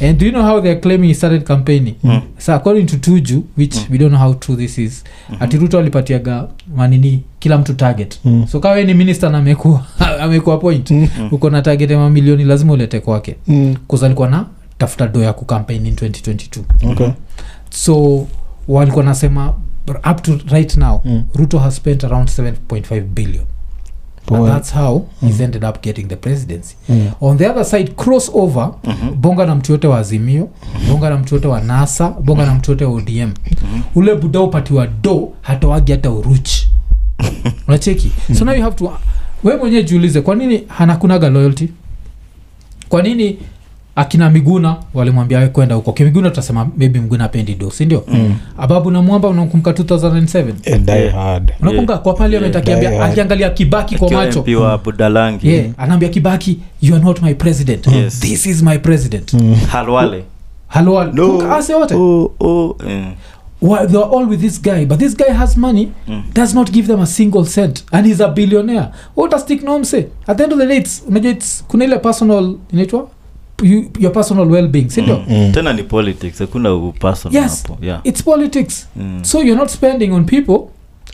and 0.08 0.18
do 0.18 0.26
you 0.26 0.32
know 0.32 0.42
how 0.42 0.60
theyare 0.60 0.80
claiming 0.80 1.08
he 1.08 1.14
started 1.14 1.42
campaigning 1.42 1.94
Mm. 2.04 2.20
so 2.38 2.54
according 2.54 2.86
to 2.86 2.96
tuju 2.96 3.42
which 3.58 3.76
Mm. 3.76 3.82
we 3.90 3.98
don't 3.98 4.14
know 4.14 4.20
how 4.26 4.34
true 4.34 4.56
this 4.56 4.78
is 4.78 5.04
Mhm. 5.30 5.42
ati 5.42 5.56
ruto 5.56 5.78
alipatiaga 5.78 6.48
manini 6.76 7.22
kila 7.38 7.58
mtu 7.58 7.74
target 7.74 8.20
Mm. 8.24 8.46
so 8.48 8.60
kawe 8.60 8.84
ni 8.84 8.94
minister 8.94 9.30
na 9.30 9.38
amekuwa 9.38 9.86
amekuwa 10.22 10.58
point 10.58 10.90
Mm. 10.90 11.08
uko 11.30 11.50
na 11.50 11.62
target 11.62 11.90
ya 11.90 11.98
mamilioni 11.98 12.44
lazima 12.44 12.72
ulete 12.72 13.00
kwake 13.00 13.36
Mm. 13.46 13.76
alikuwa 14.02 14.28
na 14.28 14.46
tafuta 14.78 15.08
do 15.08 15.22
ya 15.22 15.32
kucampaign 15.32 15.86
in 15.86 15.94
2022 15.94 16.62
Okay. 16.90 17.08
so 17.70 18.26
walikuwa 18.68 19.04
nasema 19.04 19.54
up 20.10 20.22
to 20.22 20.38
right 20.50 20.76
now 20.76 21.00
Mm. 21.04 21.22
ruto 21.34 21.58
has 21.58 21.76
spent 21.76 22.04
around 22.04 22.28
7.5 22.28 23.00
billion 23.00 23.44
and 23.44 23.48
Poa. 24.38 24.50
that's 24.50 24.72
how 24.74 25.02
he's 25.20 25.36
Mm. 25.40 25.44
ended 25.44 25.64
up 25.64 25.82
getting 25.82 26.04
the 26.08 26.16
presidency 26.16 26.76
Mm. 26.88 27.10
on 27.20 27.38
the 27.38 27.46
other 27.48 27.64
side 27.64 27.90
cross 27.96 28.30
over 28.34 28.70
Mhm. 28.84 29.14
bonga 29.20 29.46
na 29.46 29.54
mtu 29.54 29.72
yote 29.72 29.86
wa 29.88 29.98
azimio 29.98 30.48
bonga 30.88 31.10
na 31.10 31.16
mtu 31.16 31.34
yote 31.34 31.48
wa 31.48 31.60
nasa 31.60 32.10
bonga 32.10 32.46
na 32.46 32.54
mtu 32.54 32.70
yote 32.70 32.84
wa 32.84 32.92
odm 32.92 33.30
Mhm. 33.50 33.80
ule 33.94 34.14
buda 34.14 34.40
upatiwa 34.40 34.86
do 34.86 35.28
hatawagi 35.42 35.92
hata 35.92 36.10
uruchi 36.10 36.68
unacheki 37.68 38.12
so 38.38 38.44
now 38.44 38.54
you 38.54 38.62
have 38.62 38.76
to 38.76 38.92
we 39.44 39.56
mwenyewe 39.56 39.82
jiulize 39.82 40.20
kwa 40.20 40.34
nini 40.34 40.62
hanakunaga 40.68 41.28
loyalty 41.28 41.68
kwa 42.88 43.02
nini 43.02 43.38
akina 43.96 44.30
miguna 44.30 44.76
walimwambia 44.94 45.38
we 45.38 45.48
kwenda 45.48 45.74
huko. 45.74 45.92
Kimiguna 45.92 46.30
tutasema 46.30 46.68
maybe 46.76 47.00
mguna 47.00 47.24
apendi 47.24 47.54
do 47.54 47.70
sindio 47.70 48.04
Mm. 48.08 48.34
ababu 48.58 48.90
namwamba 48.90 49.28
unakumbuka 49.28 49.70
2007 49.72 50.54
Eh, 50.64 50.80
Yeah. 50.86 51.40
unakumbuka 51.60 51.98
kwa 51.98 52.14
parliament 52.14 52.54
Yeah. 52.54 52.62
akiambia 52.66 53.04
akiangalia 53.04 53.50
kibaki 53.50 53.96
kwa 53.96 54.10
macho. 54.10 54.44
Budalangi. 54.84 55.48
Yeah, 55.48 55.66
anaambia 55.78 56.08
kibaki 56.08 56.58
you 56.82 56.94
are 56.94 57.04
not 57.04 57.22
my 57.22 57.34
president. 57.34 57.86
Yes. 57.86 58.20
this 58.20 58.46
is 58.46 58.62
my 58.62 58.78
president. 58.78 59.32
Mm. 59.34 59.54
halwale. 59.54 60.24
Halwale. 60.68 61.12
No. 61.12 61.54
ase 61.54 61.74
wote? 61.74 61.94
Oh, 61.94 62.32
oh, 62.40 62.76
mm. 62.86 63.12
Well, 63.62 63.86
they 63.88 63.98
are 63.98 64.10
all 64.16 64.28
with 64.28 64.40
this 64.40 64.62
guy 64.62 64.84
but 64.86 64.98
this 64.98 65.16
guy 65.16 65.32
has 65.34 65.56
money 65.56 65.88
Mm. 66.08 66.22
does 66.34 66.54
not 66.54 66.70
give 66.70 66.86
them 66.86 67.00
a 67.00 67.06
single 67.06 67.44
cent 67.44 67.84
and 67.92 68.06
he's 68.06 68.20
a 68.20 68.28
billionaire. 68.28 68.88
What 69.16 69.34
a 69.34 69.38
stick 69.38 69.62
nomse 69.62 70.06
at 70.26 70.36
the 70.36 70.42
end 70.44 70.52
of 70.52 70.58
the 70.58 70.66
day 70.66 70.76
it's, 70.76 71.02
it's 71.24 71.64
kuna 71.68 71.84
ile 71.84 71.98
personal 71.98 72.54
inaitwa 72.72 73.08
you- 73.62 73.90
your 74.00 74.12
personal 74.12 74.50
well-being 74.50 74.88
sindio 74.90 75.16
Mm. 75.28 75.36
Mm. 75.36 75.52
tena 75.52 75.72
ni 75.72 75.82
politics 75.82 76.38
hakuna 76.38 76.74
upersonal 76.74 77.42
Yes. 77.42 77.62
hapo 77.62 77.84
yeah. 77.84 78.00
it's 78.04 78.22
politics 78.22 78.86
mm. 78.96 79.18
so 79.22 79.38
you're 79.38 79.60
not 79.60 79.68
spending 79.68 80.12
on 80.12 80.24
people 80.24 80.58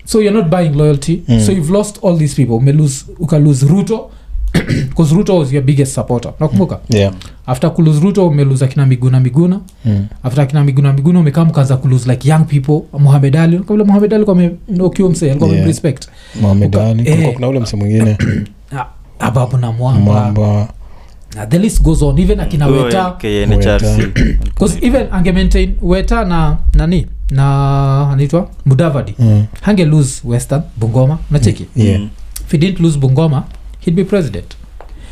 so 0.04 0.22
you're 0.22 0.38
not 0.42 0.48
buying 0.50 0.70
loyalty 0.76 1.22
Mm. 1.28 1.40
so 1.40 1.52
you've 1.52 1.72
lost 1.72 2.04
all 2.04 2.18
these 2.18 2.34
people 2.36 2.52
umelose 2.54 3.04
ukalose 3.18 3.66
ruto 3.66 4.10
because 4.88 5.14
ruto 5.14 5.38
was 5.38 5.52
your 5.52 5.62
biggest 5.64 5.94
supporter 5.94 6.32
nakumbuka 6.40 6.78
Yeah. 6.88 7.12
after 7.46 7.74
kulose 7.74 8.00
ruto 8.00 8.26
umelose 8.28 8.64
akina 8.64 8.86
miguna 8.86 9.20
miguna 9.20 9.60
Mm. 9.84 10.06
after 10.22 10.44
akina 10.44 10.64
miguna 10.64 10.92
miguna 10.92 11.20
umekaa 11.20 11.44
mkaanza 11.44 11.76
kulose 11.76 12.10
like 12.10 12.28
young 12.28 12.44
people 12.44 12.98
muhamed 12.98 13.36
ali 13.36 13.58
kabla 13.58 13.84
muhamed 13.84 14.14
ali 14.14 14.24
kwamenokiwa 14.24 15.10
mse 15.10 15.30
alikuwa 15.30 15.50
Yeah. 15.50 15.66
respect 15.66 16.08
muhamed 16.40 16.76
Ali. 16.76 17.08
eh. 17.08 17.34
Kuna 17.34 17.48
ule 17.48 17.60
mse 17.60 17.76
mwingine 17.76 18.16
ababu 19.18 19.56
na 19.56 19.72
mwamba 19.72 20.12
mwamba 20.12 20.68
Na 21.36 21.46
the 21.46 21.58
list 21.58 21.82
goes 21.82 22.02
on. 22.02 22.18
Even 22.18 22.38
akina 22.40 22.66
weta. 22.66 23.16
because 24.44 24.78
even 24.82 25.08
ange 25.12 25.32
maintain 25.32 25.76
weta 25.82 26.24
na 26.24 26.56
nani 26.74 27.06
na 27.30 28.10
anaitwa? 28.12 28.48
Mudavadi. 28.66 29.14
Mm. 29.18 29.44
hange 29.60 29.84
lose 29.84 30.20
western 30.24 30.62
bungoma. 30.76 31.18
Nacheki 31.30 31.66
Yeah. 31.76 32.00
Mm. 32.00 32.08
if 32.46 32.52
he 32.52 32.58
didn't 32.58 32.80
lose 32.80 32.98
bungoma 32.98 33.44
he'd 33.80 33.96
be 33.96 34.04
president. 34.04 34.56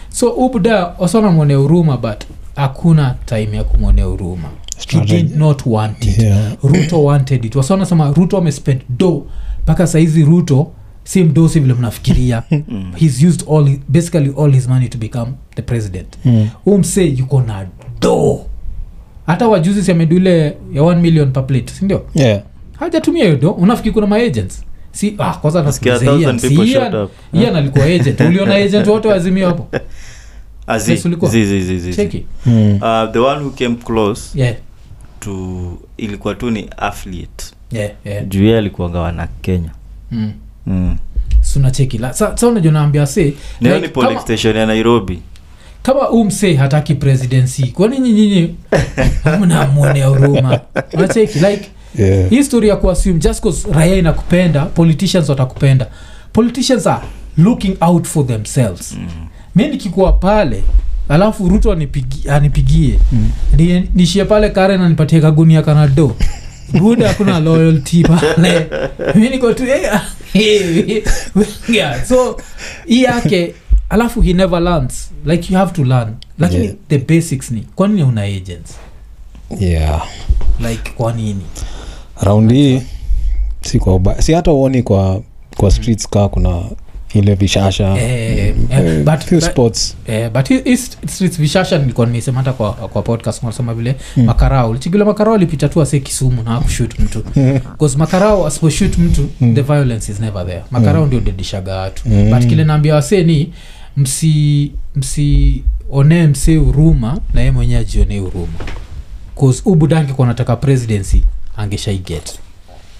So 0.08 0.30
ubuda 0.30 0.94
wasona 0.98 1.30
mwone 1.30 1.54
huruma 1.54 1.96
but 1.96 2.24
hakuna 2.56 3.14
time 3.26 3.56
ya 3.56 3.64
kumwonea 3.64 4.04
huruma 4.04 4.48
he 4.88 5.00
did 5.00 5.36
not 5.36 5.62
want 5.66 6.04
it. 6.06 6.18
Yeah. 6.18 6.52
ruto 6.62 7.04
wanted 7.04 7.44
it. 7.44 7.54
Wasonasema 7.56 8.12
ruto 8.12 8.38
amespend 8.38 8.80
do. 8.88 9.26
Mpaka 9.62 9.86
saizi 9.86 10.24
ruto 10.24 10.70
si 11.04 11.24
mdosi 11.24 11.60
vile 11.60 11.74
mnafikiria 11.74 12.42
Mm. 12.50 12.92
he's 12.96 13.22
used 13.22 13.44
all 13.52 13.76
basically 13.88 14.32
all 14.42 14.52
his 14.52 14.68
money 14.68 14.88
to 14.88 14.98
become 14.98 15.32
the 15.56 15.62
president 15.62 16.08
Mm. 16.24 16.48
umse 16.66 17.04
yuko 17.06 17.40
na 17.42 17.66
do 18.00 18.40
hata 19.26 19.48
wajuzi 19.48 19.82
siamedule 19.82 20.44
ya 20.72 20.82
1 20.82 21.00
million 21.00 21.32
per 21.32 21.46
plate 21.46 21.72
sindio 21.72 22.06
Yeah. 22.14 22.42
hajatumia 22.78 23.24
hiyo 23.24 23.36
do 23.36 23.50
unafikiri 23.50 23.94
kuna 23.94 24.06
maagents 24.06 24.64
si 24.92 25.14
ah, 25.18 25.34
kwanza 25.34 25.62
Nasikia 25.62 25.92
natuliza 25.92 26.20
Ian. 26.20 26.36
1,000 26.36 26.38
Si 26.38 26.48
people 26.48 26.64
Ian- 26.64 26.72
showed 26.90 26.94
up. 27.04 27.10
Ian 27.32 27.56
alikuwa 27.56 27.84
agent 27.84 28.20
uliona 28.20 28.54
agent 28.64 28.86
wote 28.86 29.08
wazimio 29.08 29.46
hapo 29.46 29.68
Azi, 30.66 30.90
Yes, 30.90 31.04
ulikuwa. 31.04 31.30
zi, 31.30 31.44
zi, 31.44 31.60
zi, 31.60 31.78
zi, 31.78 31.90
zi. 31.92 31.96
cheki 31.96 32.24
Mm. 32.46 32.74
Uh, 32.82 33.12
the 33.12 33.18
one 33.18 33.40
who 33.40 33.50
came 33.50 33.74
close 33.74 34.38
yeah, 34.40 34.54
to 35.20 35.58
ilikuwa 35.96 36.34
tu 36.34 36.50
ni 36.50 36.68
affiliate 36.76 37.44
yeah, 37.72 37.90
yeah. 38.04 38.26
juu 38.28 38.44
ye 38.44 38.58
alikuanga 38.58 39.00
wana 39.00 39.28
kenya 39.42 39.70
Mm. 40.12 40.32
Mm. 40.66 40.96
suna 41.40 41.72
sa, 42.12 42.36
sa 42.36 42.48
unajua 42.48 42.72
naambia 42.72 43.06
se 43.06 43.34
nayo 43.60 43.80
ni 43.80 43.88
polling 43.88 44.08
kama, 44.08 44.20
station 44.20 44.56
ya 44.56 44.66
nairobi 44.66 45.18
kama 45.82 46.10
umse 46.10 46.54
hataki 46.54 46.94
presidency 46.94 47.66
kwani 47.66 47.98
nyinyinyi 47.98 48.54
mnamwonea 49.40 50.06
huruma 50.06 50.60
unacheki 50.94 51.38
like 51.38 51.70
Yeah. 51.98 52.30
hii 52.30 52.44
story 52.44 52.68
ya 52.68 52.76
kuassume 52.76 53.18
just 53.18 53.42
cause 53.42 53.68
raya 53.72 53.96
inakupenda 53.96 54.64
politicians 54.64 55.28
watakupenda 55.28 55.86
politicians 56.32 56.86
are 56.86 57.02
looking 57.38 57.76
out 57.80 58.06
for 58.06 58.26
themselves 58.26 58.92
mm. 58.92 59.08
mi 59.54 59.68
nikikuwa 59.68 60.12
pale 60.12 60.64
alafu 61.08 61.48
ruto 61.48 61.72
anipigi, 61.72 62.28
anipigie 62.28 62.98
Mm. 63.12 63.30
ni, 63.56 63.90
nishie 63.94 64.24
pale 64.24 64.50
karen 64.50 64.80
anipatie 64.80 65.20
kagunia 65.20 65.62
kanado 65.62 66.16
buda 66.80 67.08
hakuna 67.08 67.40
loyalty 67.40 68.02
pale 68.02 68.66
mi 69.14 69.28
niko 69.28 69.52
tu 69.52 69.64
eh, 69.64 70.00
yeah, 71.68 72.04
so 72.04 72.36
hii 72.86 73.02
yake 73.02 73.54
alafu 73.88 74.20
he 74.20 74.32
never 74.32 74.60
learns 74.62 75.10
like 75.24 75.52
you 75.52 75.58
have 75.58 75.72
to 75.72 75.84
learn 75.84 76.14
lakini 76.38 76.64
Yeah. 76.64 76.76
the 76.88 76.98
basics 76.98 77.50
ni 77.50 77.60
kwa 77.74 77.88
nini 77.88 78.02
una 78.02 78.22
agents 78.22 78.74
Yeah. 79.60 80.06
like 80.60 80.90
kwa 80.96 81.12
nini 81.12 81.42
raundi 82.20 82.54
hii 82.54 82.82
si 83.60 83.78
kwa 83.78 83.94
uba- 83.94 84.22
si 84.22 84.32
hata 84.32 84.52
uoni 84.52 84.82
kwa 84.82 85.22
kwa 85.56 85.70
streets 85.70 86.08
kaa 86.08 86.28
kuna 86.28 86.62
ile 87.14 87.34
vishasha. 87.34 87.96
Eh, 87.98 88.38
eh, 88.38 88.54
Eh, 88.70 89.04
but- 89.04 89.24
few 89.24 89.38
but- 89.40 89.50
spots. 89.50 89.96
Eh, 90.06 90.30
but 90.30 90.48
vishasha 91.38 91.78
nilikuwa 91.78 92.06
nimesema 92.06 92.38
hata 92.38 92.52
kwa, 92.52 92.72
kwa 92.72 93.02
podcast 93.02 93.42
nasema 93.42 93.74
vile 93.74 93.96
Mm. 94.16 94.24
makarao. 94.24 94.72
Lichigile 94.72 95.04
makarao 95.04 95.34
alipita 95.34 95.68
tu 95.68 95.82
ase 95.82 96.00
kisumu 96.00 96.42
na 96.42 96.54
akushut 96.56 96.98
mtu. 96.98 97.24
Bcause 97.76 97.98
makarao 97.98 98.46
asiposhut 98.46 98.98
mtu 98.98 99.28
Mm. 99.40 99.54
the 99.54 99.62
violence 99.62 100.12
is 100.12 100.20
never 100.20 100.46
there. 100.46 100.62
Makarao 100.70 101.00
Mm. 101.02 101.06
ndio 101.06 101.20
dedishaga 101.20 101.76
watu. 101.76 102.02
Mm. 102.08 102.30
but 102.30 102.46
kile 102.48 102.64
naambia 102.64 102.94
wasee 102.94 103.22
ni 103.24 103.52
msi 103.96 104.72
msionee 104.96 106.26
msee 106.26 106.56
huruma 106.56 107.20
na 107.34 107.40
ye 107.40 107.50
mwenyewe 107.50 107.80
ajionee 107.80 108.18
huruma 108.18 108.52
bcause 109.36 109.62
ubudangi 109.64 110.12
kwa 110.12 110.26
nataka 110.26 110.56
presidency 110.56 111.22
angeshaiget 111.56 112.38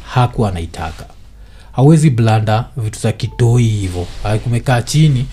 hakuwa 0.07 0.49
anaitaka 0.49 1.05
awezi 1.77 2.11
blanda 2.11 2.65
vitu 2.77 2.99
za 3.01 3.13
kitoi 3.13 3.63
hivo 3.63 4.07
kumekaa 4.45 4.83
chini 4.83 5.27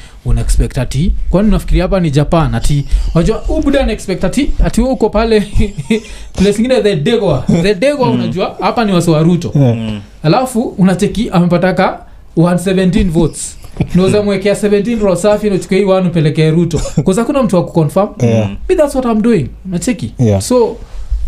ati 0.78 1.14
kwani 1.30 1.48
unafikiria 1.48 1.84
hapa 1.84 2.00
ni 2.00 2.12
japan 2.12 2.56
ati 2.56 2.86
unajua 3.16 3.44
ubuda 3.50 3.82
anaexpect 3.82 4.24
ati 4.24 4.52
ati 4.64 4.82
wewe 4.82 4.94
uko 4.94 5.10
pale 5.10 5.40
place 6.36 6.58
ingine 6.58 6.82
the 6.82 6.96
degwa 6.96 7.44
the 7.62 7.76
degwa 7.76 8.10
unajua 8.10 8.58
hapa 8.60 8.86
ni 8.86 8.92
wasi 8.94 9.10
wa 9.10 9.24
ruto. 9.24 9.52
Mm. 9.56 10.02
alafu 10.24 10.62
unacheki 10.62 11.30
amepataka 11.30 12.00
117 12.38 13.10
votes. 13.10 13.58
Nozamwekea 13.96 14.54
mwekea 14.54 14.54
17 14.54 15.00
roho 15.00 15.16
safi 15.16 15.50
nachukua 15.50 15.78
hii 15.78 15.84
one 15.84 16.08
upelekee 16.08 16.52
ruto. 16.52 16.82
Kaza 17.06 17.26
kuna 17.26 17.44
mtu 17.44 17.56
wa 17.56 17.66
kuconfirm. 17.66 18.10
Yeah. 18.20 18.50
Mm. 18.50 18.58
me 18.70 18.76
that's 18.76 18.96
what 18.96 19.06
i'm 19.06 19.22
doing. 19.22 19.48
Nacheki 19.66 20.14
Yeah. 20.20 20.42
so 20.42 20.78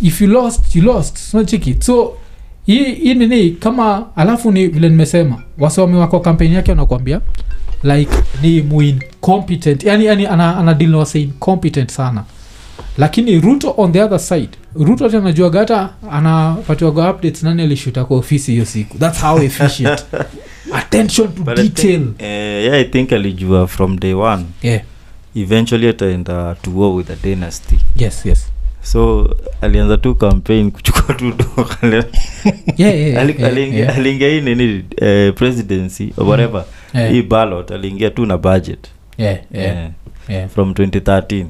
if 0.02 0.21
you 0.21 0.28
lost 0.28 0.76
you 0.76 0.82
lost. 0.84 1.34
Nacheki 1.34 1.76
so 1.80 2.13
hii 2.65 2.93
hii 2.93 3.13
nini 3.13 3.52
kama 3.52 4.06
alafu 4.15 4.52
ni 4.52 4.67
vile 4.67 4.89
nimesema 4.89 5.41
wasomi 5.60 5.95
wako 5.95 6.19
kampeni 6.19 6.56
yake 6.56 6.71
wanakuambia 6.71 7.21
like 7.84 8.12
ni 8.41 8.62
muincompetent 8.62 9.84
yani, 9.84 10.06
yani 10.06 10.26
ana, 10.28 10.58
ana 10.58 10.73
deal 10.73 10.91
na 10.91 10.97
wase 10.97 11.21
incompetent 11.21 11.91
sana. 11.91 12.23
Lakini 12.97 13.39
ruto 13.39 13.73
on 13.78 13.91
the 13.91 14.02
other 14.04 14.19
side 14.19 14.49
ruto 14.76 15.06
ati 15.06 15.15
anajuaga 15.17 15.60
hata 15.60 15.89
anapatiwaga 16.12 17.12
updates 17.12 17.43
nani 17.43 17.62
alishuta 17.62 18.06
kwa 18.06 18.17
ofisi 18.17 18.52
hiyo 18.52 18.65
siku. 18.65 18.97
Thats 18.97 19.21
how 19.21 19.41
efficient. 19.43 20.06
Attention 20.73 21.28
to 21.34 21.43
But 21.43 21.60
I 21.60 21.62
think- 21.63 21.76
detail. 21.76 22.02
eh, 22.19 22.63
yeah, 22.65 22.80
i 22.80 22.84
think 22.86 23.13
alijua 23.13 23.67
from 23.67 23.99
day 23.99 24.13
one. 24.13 24.43
Yeah. 24.62 24.82
Eventually 25.36 25.88
ataenda 25.88 26.56
to 26.62 26.71
war 26.76 26.95
with 26.95 27.10
a 27.12 27.15
dynasty. 27.23 27.76
Yes 27.97 28.26
yes 28.26 28.47
so 28.84 29.30
alianza 29.62 29.98
tu 29.98 30.15
campaign 30.15 30.72
kuchukua 30.72 31.15
tu 31.15 31.32
do 31.32 31.46
yeah, 31.84 32.06
yeah, 32.78 32.96
yeah, 32.98 33.39
yeah, 33.39 33.74
yeah. 33.74 33.98
aliingia 33.98 34.30
hii 34.30 34.41
nini 34.41 34.84
eh, 35.02 35.34
presidency 35.34 36.13
or 36.17 36.28
whatever. 36.28 36.65
Yeah, 36.93 37.12
hii 37.12 37.22
ballot 37.22 37.72
aliingia 37.72 38.10
tu 38.10 38.26
na 38.26 38.38
budget. 38.38 38.88
Yeah, 39.17 39.38
yeah, 39.52 39.76
yeah. 39.76 39.89
yeah. 40.30 40.50
from 40.50 40.72
2013 40.72 41.46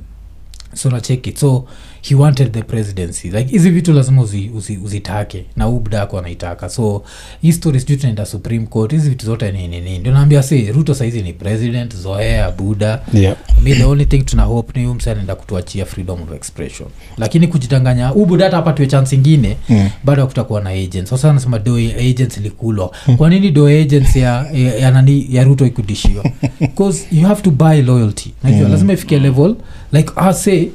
so 0.73 0.89
nacheki 0.89 1.31
so 1.37 1.65
he 2.09 2.15
wanted 2.15 2.51
the 2.51 2.61
presidency. 2.63 3.31
Like 3.31 3.51
hizi 3.51 3.69
vitu 3.69 3.93
lazima 3.93 4.21
uzi, 4.21 4.51
uzi, 4.55 4.77
uzitake 4.77 5.45
na 5.55 5.67
ubdako 5.69 6.19
anaitaka. 6.19 6.69
So 6.69 7.03
hii 7.41 7.51
story 7.51 7.79
sijui 7.79 7.97
tunaenda 7.97 8.25
supreme 8.25 8.65
court 8.65 8.91
hizi 8.91 9.09
vitu 9.09 9.25
zote 9.25 9.51
ni 9.51 9.67
nini 9.67 9.99
ndio 9.99 10.13
naambia 10.13 10.43
si 10.43 10.71
ruto 10.71 10.93
saizi 10.95 11.21
ni 11.21 11.33
president 11.33 11.95
zoea 11.95 12.51
buda. 12.51 13.01
Yeah. 13.13 13.35
mi 13.63 13.73
the 13.75 13.83
only 13.83 14.05
thing 14.05 14.23
tuna 14.23 14.43
hope 14.43 14.79
ni 14.79 14.87
umse 14.87 15.11
anaenda 15.11 15.35
kutuachia 15.35 15.85
freedom 15.85 16.21
of 16.21 16.31
expression. 16.35 16.89
Lakini 17.17 17.47
kujitanganya 17.47 18.13
ubuda 18.13 18.45
hata 18.45 18.57
apatiwe 18.57 18.87
chance 18.87 19.15
ingine 19.15 19.57
Mm. 19.69 19.89
bado 20.03 20.21
hakutakuwa 20.21 20.61
na 20.61 20.69
agent 20.69 21.07
sasa 21.07 21.29
anasema 21.29 21.59
do 21.59 21.75
agents 21.75 22.37
ilikulwa. 22.37 22.91
Kwa 23.17 23.29
nini 23.29 23.51
do 23.51 23.67
agents 23.67 24.15
ya, 24.15 24.45
ya, 24.53 24.75
ya, 24.75 24.91
nani 24.91 25.27
ya 25.29 25.43
ruto 25.43 25.65
ikudishiwa 25.65 26.23
bcause 26.73 27.05
you 27.11 27.27
have 27.27 27.41
to 27.41 27.51
buy 27.51 27.81
loyalty. 27.81 28.33
Najua 28.43 28.65
Mm. 28.65 28.71
lazima 28.71 28.93
ifikie 28.93 29.19
level 29.19 29.55
like 29.93 30.11
ase 30.15 30.69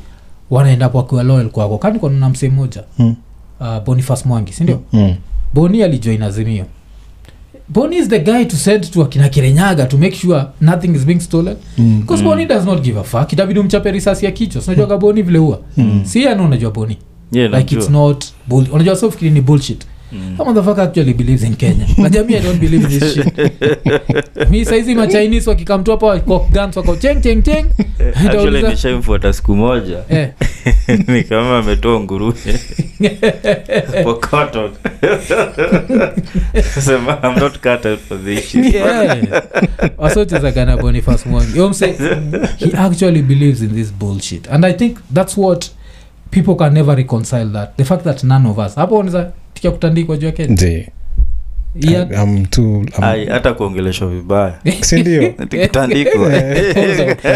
wanaenda 0.50 0.90
wakiwa 0.92 1.22
loyal 1.22 1.48
kwako. 1.48 1.78
Kani 1.78 1.98
kwanuna 1.98 2.28
msee 2.28 2.48
moja 2.48 2.82
Mm. 2.98 3.14
uh, 3.60 3.78
bonifas 3.84 4.26
mwangi 4.26 4.52
sindio 4.52 4.80
Mm. 4.92 5.14
boni 5.54 5.82
alijoin 5.82 6.22
azimio. 6.22 6.64
Boni 7.68 7.96
is 7.96 8.08
the 8.08 8.18
guy 8.18 8.44
to 8.44 8.56
send 8.56 8.90
to 8.90 9.02
akina 9.02 9.28
kirenyaga 9.28 9.86
to 9.86 9.98
make 9.98 10.16
sure 10.16 10.42
nothing 10.60 10.88
is 10.94 11.04
being 11.06 11.20
stolen. 11.20 11.56
Mm. 11.78 12.02
bcause 12.02 12.22
boni 12.22 12.46
does 12.46 12.64
not 12.64 12.82
give 12.82 12.98
a 13.00 13.02
fuck. 13.02 13.32
Itabidi 13.32 13.60
umchape 13.60 13.90
risasi 13.90 14.24
ya 14.24 14.30
kichwa. 14.32 14.62
Sinajuaga 14.62 14.96
boni 14.96 15.22
vile 15.22 15.38
huwa? 15.38 15.58
Mm. 15.76 16.00
si 16.04 16.26
ano 16.28 16.44
unajua 16.44 16.70
boni. 16.70 16.98
Yeah, 17.32 17.52
like 17.52 17.74
it's 17.74 17.90
not 17.90 18.24
bull 18.46 18.66
unajua 18.72 18.96
sofikiri 18.96 19.30
ni 19.30 19.40
bullshit. 19.40 19.84
Mm. 19.84 19.90
That 20.10 20.46
motherfucker 20.46 20.82
actually 20.88 21.12
believes 21.12 21.42
in 21.42 21.56
kenya. 21.56 21.86
Najami 21.98 22.36
i 22.36 22.40
don't 22.40 22.58
believe 22.58 22.88
this 22.88 23.14
shit. 23.14 23.38
Mi 24.50 24.64
saizi 24.64 24.94
machinese 24.94 25.50
wakikamtu 25.50 25.90
hapa 25.90 26.06
wako 26.06 26.48
guns 26.52 26.76
wako 26.76 26.96
cheng 26.96 27.22
cheng 27.22 27.42
cheng. 27.42 27.66
Eh, 27.98 28.26
actually 28.26 28.62
nishamfuata 28.62 29.32
siku 29.32 29.56
moja. 29.56 30.04
Eh. 30.08 30.30
ni 31.08 31.24
kama 31.24 31.58
ametoa 31.58 32.00
nguruwe. 32.00 32.34
Pokoto 34.04 34.70
sema 36.80 37.18
i'm 37.22 37.38
not 37.40 37.58
cut 37.60 37.98
for 38.08 38.24
this 38.24 38.48
shit. 38.48 38.74
Wasochezagana 39.98 40.76
bonifas 40.76 41.26
mwangi. 41.26 41.58
Yo 41.58 41.68
mse, 41.68 41.86
he 42.56 42.76
actually 42.76 43.22
believes 43.22 43.62
in 43.62 43.74
this 43.74 43.92
bullshit. 43.92 44.48
And 44.50 44.64
i 44.64 44.72
think 44.72 44.98
that's 45.14 45.36
what 45.36 45.70
people 46.30 46.54
can 46.54 46.74
never 46.74 46.96
reconcile 46.96 47.46
that. 47.52 47.76
The 47.76 47.84
fact 47.84 48.04
that 48.04 48.24
none 48.24 48.48
of 48.48 48.58
us 48.58 48.74
hapo 48.74 48.98
unaweza 48.98 49.32
tikia 49.58 49.70
kutandikwa 49.70 50.16
juu 50.16 50.26
ya 50.26 50.32
kenya 50.32 50.52
Ndio. 50.52 50.82
Ian? 51.80 52.12
I'm 52.12 52.44
too- 52.46 52.84
I'm- 52.84 53.04
Ai, 53.04 53.26
hata 53.26 53.52
kuongeleshwa 53.54 54.08
vibaya. 54.08 54.54
Sindio 54.80 55.28
tikutandikwa 55.48 56.32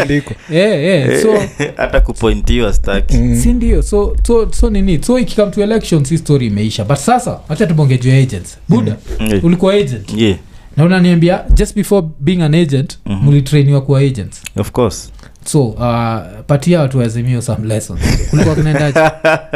andiko 0.01 0.33
Eh, 0.51 0.85
eh, 0.85 1.21
so 1.21 1.29
hata 1.77 1.99
kupointiwa 2.01 2.73
sindio 2.73 3.35
si 3.41 3.53
ndio? 3.53 3.81
So, 3.81 4.15
so, 4.27 4.51
so 4.51 4.69
nini? 4.69 5.03
So 5.03 5.19
ikikam 5.19 5.51
to 5.51 5.61
elections 5.63 6.09
hii 6.09 6.17
story 6.17 6.47
imeisha. 6.47 6.83
But 6.85 6.97
sasa 6.97 7.39
hacha 7.47 7.67
tubonge 7.67 7.97
juu 7.97 8.11
agents. 8.11 8.57
Buda 8.69 8.95
Yeah. 9.19 9.43
ulikuwa 9.45 9.73
agent? 9.73 10.13
Yeah. 10.17 10.37
Na 10.77 10.83
unaniambia 10.83 11.43
just 11.53 11.75
before 11.75 12.07
being 12.19 12.41
an 12.41 12.53
agent 12.55 12.99
Mhm. 13.05 13.23
mulitrainiwa 13.25 13.81
kuwa 13.81 13.99
agents. 13.99 14.41
Of 14.57 14.71
course. 14.71 15.11
So 15.45 15.65
uh, 15.67 16.17
patia 16.47 16.79
watu 16.79 16.97
wazimio 16.99 17.41
some 17.41 17.67
lessons. 17.67 17.99
Kulikuwa 18.29 18.55
kunaendaje? 18.55 18.99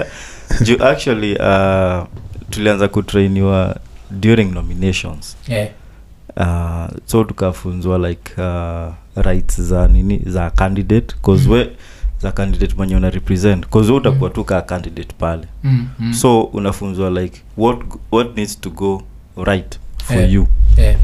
Juu 0.63 0.83
actually 0.83 1.35
uh, 1.35 2.03
tulianza 2.49 2.87
kutrainiwa 2.87 3.75
during 4.11 4.51
nominations 4.53 5.37
yeah. 5.47 5.69
uh, 6.37 6.97
so 7.05 7.23
tukafunzwa 7.23 7.97
like 8.09 8.41
uh, 8.41 8.93
rights 9.15 9.61
za 9.61 9.87
nini 9.87 10.21
za 10.25 10.49
candidate 10.49 11.15
cause 11.21 11.45
mm. 11.47 11.51
we 11.51 11.69
za 12.21 12.31
candidate 12.31 12.75
mwenye 12.77 12.95
una 12.95 13.09
represent 13.09 13.67
cause 13.67 13.91
we 13.91 13.97
utakuwa 13.97 14.29
tu 14.29 14.43
kaa 14.43 14.61
candidate 14.61 15.15
pale 15.17 15.43
mm, 15.63 15.87
mm. 15.99 16.13
so 16.13 16.41
unafunzwa 16.41 17.09
like 17.09 17.41
what 17.57 17.79
what 18.11 18.37
needs 18.37 18.61
to 18.61 18.69
go 18.69 19.03
right 19.43 19.79
for 20.03 20.17
yeah. 20.17 20.33
you 20.33 20.47
yeah. 20.77 20.95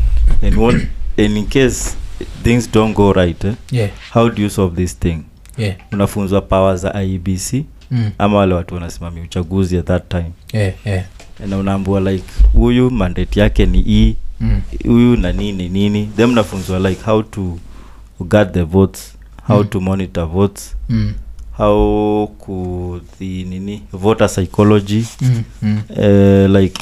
and 0.43 0.55
what 0.57 0.75
and 1.17 1.37
in 1.37 1.45
case 1.45 1.95
things 2.43 2.71
don't 2.71 2.95
go 2.95 3.13
right 3.13 3.43
eh, 3.45 3.53
Yeah. 3.71 3.89
how 4.13 4.29
do 4.29 4.41
you 4.43 4.49
solve 4.49 4.75
this 4.75 4.99
thing 4.99 5.17
Yeah. 5.57 5.75
unafunzwa 5.91 6.41
power 6.41 6.77
za 6.77 7.03
iebc 7.03 7.65
Mm. 7.91 8.11
ama 8.17 8.37
wale 8.37 8.53
watu 8.53 8.73
wanasimamia 8.73 9.23
uchaguzi 9.23 9.77
at 9.77 9.85
that 9.85 10.09
time 10.09 10.31
Yeah. 10.53 10.73
Yeah. 10.85 11.05
Na 11.47 11.57
unaambua 11.57 11.99
like 11.99 12.23
huyu 12.53 12.91
mandate 12.91 13.39
yake 13.39 13.65
ni 13.65 13.81
hii 13.81 14.15
Mm. 14.41 14.61
huyu 14.85 15.15
na 15.17 15.31
nini 15.31 15.69
nini 15.69 16.09
then 16.17 16.29
mnafunzwa 16.29 16.79
like 16.79 17.01
how 17.05 17.23
to 17.23 17.57
guard 18.19 18.53
the 18.53 18.61
votes 18.63 19.13
how 19.47 19.57
Mm. 19.59 19.67
to 19.67 19.79
monitor 19.79 20.25
votes 20.25 20.75
Mm. 20.89 21.13
how 21.57 22.27
kuthi 22.27 23.43
nini 23.43 23.81
voter 23.93 24.29
psychology 24.29 25.05
Mm. 25.21 25.43
Mm. 25.61 25.81
uh, 25.89 26.55
like 26.61 26.81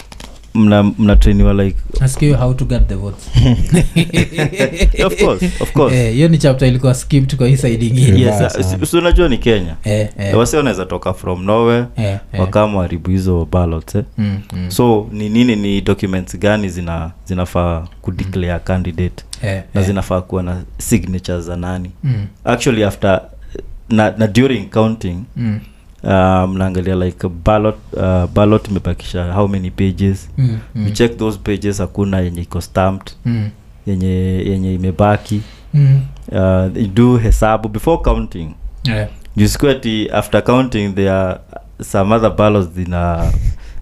mna 0.53 0.83
mnatrainiwa 0.83 1.53
like 1.53 1.77
nasikia 1.99 2.37
how 2.37 2.53
to 2.53 2.65
get 2.65 2.87
the 2.87 2.95
votes 2.95 3.27
of 5.05 5.23
course 5.23 5.43
of 5.61 5.71
course 5.73 5.93
Eh, 5.95 6.13
hiyo 6.13 6.27
ni 6.27 6.37
chapter 6.37 6.67
ilikuwa 6.67 6.93
skipped 6.93 7.35
kwa 7.35 7.47
hii 7.47 7.57
side 7.57 7.87
ingine 7.87 8.19
yes 8.19 8.37
sana. 8.37 8.77
uh, 8.83 8.93
unajua 8.93 9.29
ni 9.29 9.37
kenya 9.37 9.75
eh, 9.83 10.09
eh, 10.19 10.37
wasi 10.37 10.55
wanaweza 10.55 10.85
toka 10.85 11.13
from 11.13 11.43
nowhere 11.45 11.85
eh, 11.97 12.17
eh. 12.33 12.39
wakama 12.39 12.77
waribu 12.79 13.09
hizo 13.09 13.47
ballots 13.51 13.95
eh? 13.95 14.03
Mm, 14.17 14.39
mm. 14.53 14.71
so 14.71 15.07
ni 15.11 15.29
nini 15.29 15.55
ni 15.55 15.81
documents 15.81 16.37
gani 16.39 16.69
zina 16.69 17.11
zinafaa 17.25 17.87
kudeclare 18.01 18.59
candidate 18.59 19.23
Eh, 19.43 19.63
na 19.73 19.81
eh. 19.81 19.87
zinafaa 19.87 20.21
kuwa 20.21 20.43
na 20.43 20.61
signatures 20.77 21.45
za 21.45 21.55
nani 21.55 21.91
Mm, 22.03 22.25
actually 22.43 22.83
after 22.83 23.21
na, 23.89 24.13
na 24.17 24.27
during 24.27 24.69
counting 24.69 25.17
mm, 25.35 25.59
uh, 26.03 26.49
mnaangalia 26.49 26.95
like 26.95 27.27
ballot 27.29 27.75
uh, 27.93 28.25
ballot 28.33 28.67
imebakisha 28.67 29.33
how 29.33 29.47
many 29.47 29.71
pages. 29.71 30.29
Mm, 30.37 30.57
mm, 30.75 30.87
you 30.87 30.91
check 30.93 31.17
those 31.17 31.39
pages 31.43 31.77
hakuna 31.77 32.19
yenye 32.19 32.41
iko 32.41 32.61
stamped 32.61 33.13
mm, 33.25 33.49
yenye 33.87 34.07
yenye 34.49 34.73
imebaki. 34.73 35.41
Mm. 35.73 36.01
uh, 36.31 36.87
do 36.93 37.17
hesabu 37.17 37.69
before 37.69 37.97
counting. 38.03 38.49
Eh, 38.83 39.07
jusikuati 39.35 40.09
after 40.09 40.43
counting 40.43 40.89
there 40.95 41.11
are 41.11 41.39
some 41.83 42.15
other 42.15 42.35
ballots 42.35 42.73
zina 42.75 43.31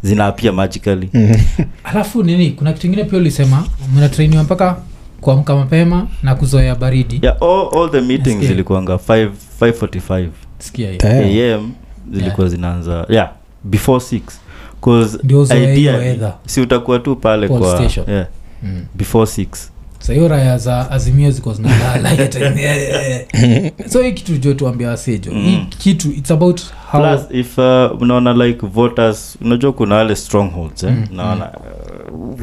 zina 0.04 0.26
appear 0.26 0.54
magically. 0.54 1.10
Alafu 1.84 2.24
nini 2.24 2.52
kuna 2.52 2.74
kitu 2.74 2.88
ingine 2.88 3.04
pia 3.04 3.20
ulisema 3.20 3.66
mnatrainiwa 3.96 4.44
mpaka 4.44 4.78
kuamka 5.22 5.56
mapema 5.56 6.08
na 6.24 6.36
kuzoea 6.36 6.76
baridi. 6.76 7.20
Yeah 7.24 7.38
all, 7.42 7.70
all 7.82 7.92
the 7.92 8.02
meetings 8.02 8.46
zilikuanga 8.46 8.94
5 8.94 9.30
545 9.62 10.28
sikia 10.60 10.88
hiyo. 10.92 11.00
Damn. 11.04 11.60
am 11.60 11.72
zilikuwa 12.12 12.50
zinaanza 12.50 13.06
yeah 13.10 13.32
before 13.64 14.00
6 14.06 14.20
cause 14.84 15.18
Ndio 15.24 15.42
uzoee 15.42 15.76
hiyo 15.76 15.92
ideally, 15.94 16.10
weather. 16.10 16.34
si 16.46 16.62
utakuwa 16.62 17.00
tu 17.00 17.16
pale 17.16 17.48
Poll 17.48 17.60
kwa 17.60 17.78
station. 17.78 18.06
yeah, 18.10 18.28
Mm, 18.64 18.86
before 18.96 19.26
six 19.26 19.72
sahiyo 20.00 20.24
so, 20.24 20.28
raya 20.30 20.58
za 20.58 20.92
azimio 20.92 21.32
ziko 21.32 21.54
zinalalaso 21.54 24.02
hii 24.04 24.12
kitu 24.14 24.38
jo 24.38 24.54
tuambia 24.54 24.90
wasejo 24.90 25.32
hii 25.32 25.58
Mm. 25.58 25.66
kitu 25.78 26.12
its 26.12 26.32
about 26.32 26.62
how 26.92 27.02
plus 27.02 27.22
if 27.32 27.58
uh, 27.58 28.02
unaona 28.02 28.34
like 28.34 28.66
voters 28.68 29.38
unajua 29.42 29.74
kuna 29.74 29.96
wale 29.96 30.16
strongholds 30.16 30.84
eh? 30.84 30.92
Mm, 30.92 31.06
naona 31.12 31.52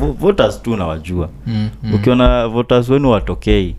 uh, 0.01 0.11
voters 0.19 0.63
tu 0.63 0.77
nawajua 0.77 1.29
Mm, 1.47 1.69
mm. 1.83 1.95
ukiona 1.95 2.49
voters 2.49 2.89
wenu 2.89 3.11
watokei 3.11 3.77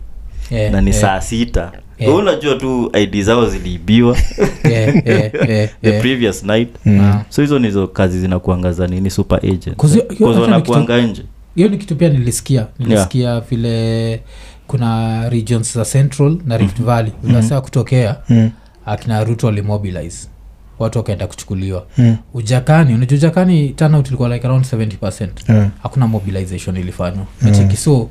Eh, 0.50 0.72
na 0.72 0.80
ni 0.80 0.90
yeah. 0.90 1.00
saa 1.02 1.20
sita. 1.20 1.72
yeah. 1.98 2.14
Unajua 2.14 2.54
tu 2.54 2.90
id 3.02 3.22
zao 3.22 3.46
ziliibiwa. 3.48 4.16
Eh, 4.64 5.02
eh, 5.04 5.30
eh, 5.48 5.70
the 5.82 6.00
previous 6.00 6.44
night. 6.44 6.68
Mm. 6.84 7.14
So 7.28 7.42
hizo 7.42 7.58
nizo 7.58 7.86
kazi 7.88 8.20
zinakuangaza 8.20 8.86
nini? 8.86 9.10
Super 9.10 9.38
agent. 9.38 9.76
Wanakuanga 10.20 11.00
nje. 11.02 11.22
hiyo 11.54 11.68
ni 11.68 11.78
kitu 11.78 11.96
pia 11.96 12.08
nilisikia. 12.08 12.66
Nilisikia 12.78 13.40
vile 13.40 14.20
kuna 14.66 15.28
regions 15.28 15.74
za 15.74 15.84
central 15.84 16.36
na 16.46 16.56
rift 16.56 16.82
valley. 16.82 17.12
Vilasaa 17.22 17.60
kutokea 17.60 18.16
Mm. 18.28 18.50
akina 18.86 19.24
ruto 19.24 19.46
walimobilize 19.46 20.28
watu 20.78 20.98
wakaenda 20.98 21.26
kuchukuliwa. 21.26 21.86
Mm. 21.98 22.16
ujakani 22.34 22.94
unajua 22.94 23.18
ujakani 23.18 23.68
turnout 23.68 24.06
ilikuwa 24.08 24.28
like 24.28 24.46
around 24.46 24.64
70 24.64 25.42
Yeah. 25.48 25.68
hakuna 25.82 26.06
mobilization 26.06 26.76
ilifanywa. 26.76 27.26
Nacheki 27.42 27.76
so 27.76 28.08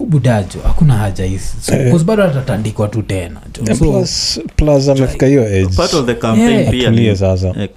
budajo 0.00 0.60
hakuna 0.64 0.94
haja 0.94 1.24
hizi 1.24 1.54
so, 1.60 1.74
Eh. 1.74 1.92
bado 2.04 2.24
atatandikwa 2.24 2.88
tu 2.88 3.02
tena. 3.02 3.40
Amefika 4.92 5.26
hiyo 5.26 7.02
Yeah. 7.06 7.16
sasa. 7.16 7.54
eh, 7.60 7.68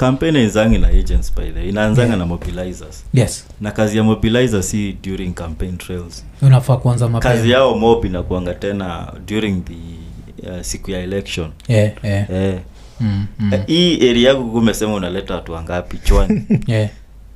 na 0.77 0.87
agents 0.87 1.33
by 1.35 1.51
the 1.51 1.69
inaanzanga 1.69 2.07
Yeah. 2.07 2.19
na 2.19 2.25
mobilizers. 2.25 3.03
Yes. 3.13 3.45
Na 3.61 3.71
kazi 3.71 3.97
ya 3.97 4.03
mobilizer 4.03 4.63
si 4.63 4.95
during 5.03 5.33
campaign 5.33 5.77
trails. 5.77 6.25
Unafaa 6.41 6.77
kuanza 6.77 7.09
mapema. 7.09 7.33
kazi 7.35 7.51
yao 7.51 7.77
mob 7.77 8.05
inakuanga 8.05 8.53
tena 8.53 9.13
during 9.27 9.63
the 9.65 9.73
uh, 10.49 10.61
siku 10.61 10.91
ya 10.91 10.99
election. 10.99 11.49
Yeah, 11.67 11.91
yeah. 12.03 12.29
eh, 12.31 12.59
mm, 12.99 13.25
mm, 13.39 13.51
hii 13.67 14.09
area 14.09 14.29
yako 14.29 14.43
kumesema 14.43 14.93
unaleta 14.93 15.35
watu 15.35 15.51
wangapi? 15.51 15.97
Chwani. 16.03 16.41
Eh. 16.67 16.89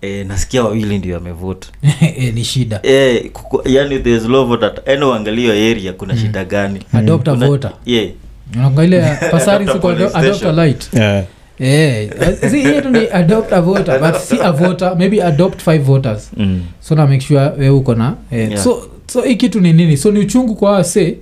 Eh, 0.04 0.26
nasikia 0.28 0.64
wawili 0.64 0.98
ndio 0.98 1.16
wamevote 1.16 1.68
e, 2.18 2.32
ni 2.32 2.44
shida. 2.44 2.80
E, 2.84 3.20
kuku- 3.34 3.70
yani 3.70 4.00
there's 4.00 4.26
low 4.26 4.46
voter 4.46 4.74
yani 4.86 5.06
uangalie 5.06 5.72
area 5.72 5.94
kuna 5.94 6.18
shida 6.18 6.46
gani? 6.46 6.80
Adopt 6.94 7.28
a 7.28 7.34
voter 7.34 7.72
yeah. 7.86 8.08
Unaangalia 8.56 9.16
pasari 9.32 9.68
siku 9.68 9.88
ado- 9.90 10.12
adopt 10.18 10.44
a 10.44 10.52
light. 10.52 10.94
Yeah. 10.94 11.24
Eh, 11.60 12.10
si 12.50 12.60
hiyo 12.62 12.82
tu 12.82 12.90
ni 12.90 13.08
adopt 13.12 13.54
a 13.54 13.62
voter 13.62 14.00
but 14.00 14.22
si 14.22 14.36
a 14.42 14.52
voter 14.52 14.96
maybe 14.98 15.24
adopt 15.24 15.62
five 15.62 15.82
voters. 15.84 16.32
Mm. 16.38 16.62
so 16.82 16.96
na 16.96 17.08
make 17.08 17.22
sure 17.22 17.52
we 17.58 17.70
uko 17.70 17.96
na 17.96 18.16
eh, 18.32 18.50
Yeah. 18.50 18.64
so 18.64 18.90
so 19.08 19.22
hii 19.22 19.36
kitu 19.36 19.60
ni 19.62 19.74
nini? 19.74 19.98
So 19.98 20.12
ni 20.12 20.20
uchungu 20.20 20.56
kwa 20.56 20.72
wase 20.72 21.18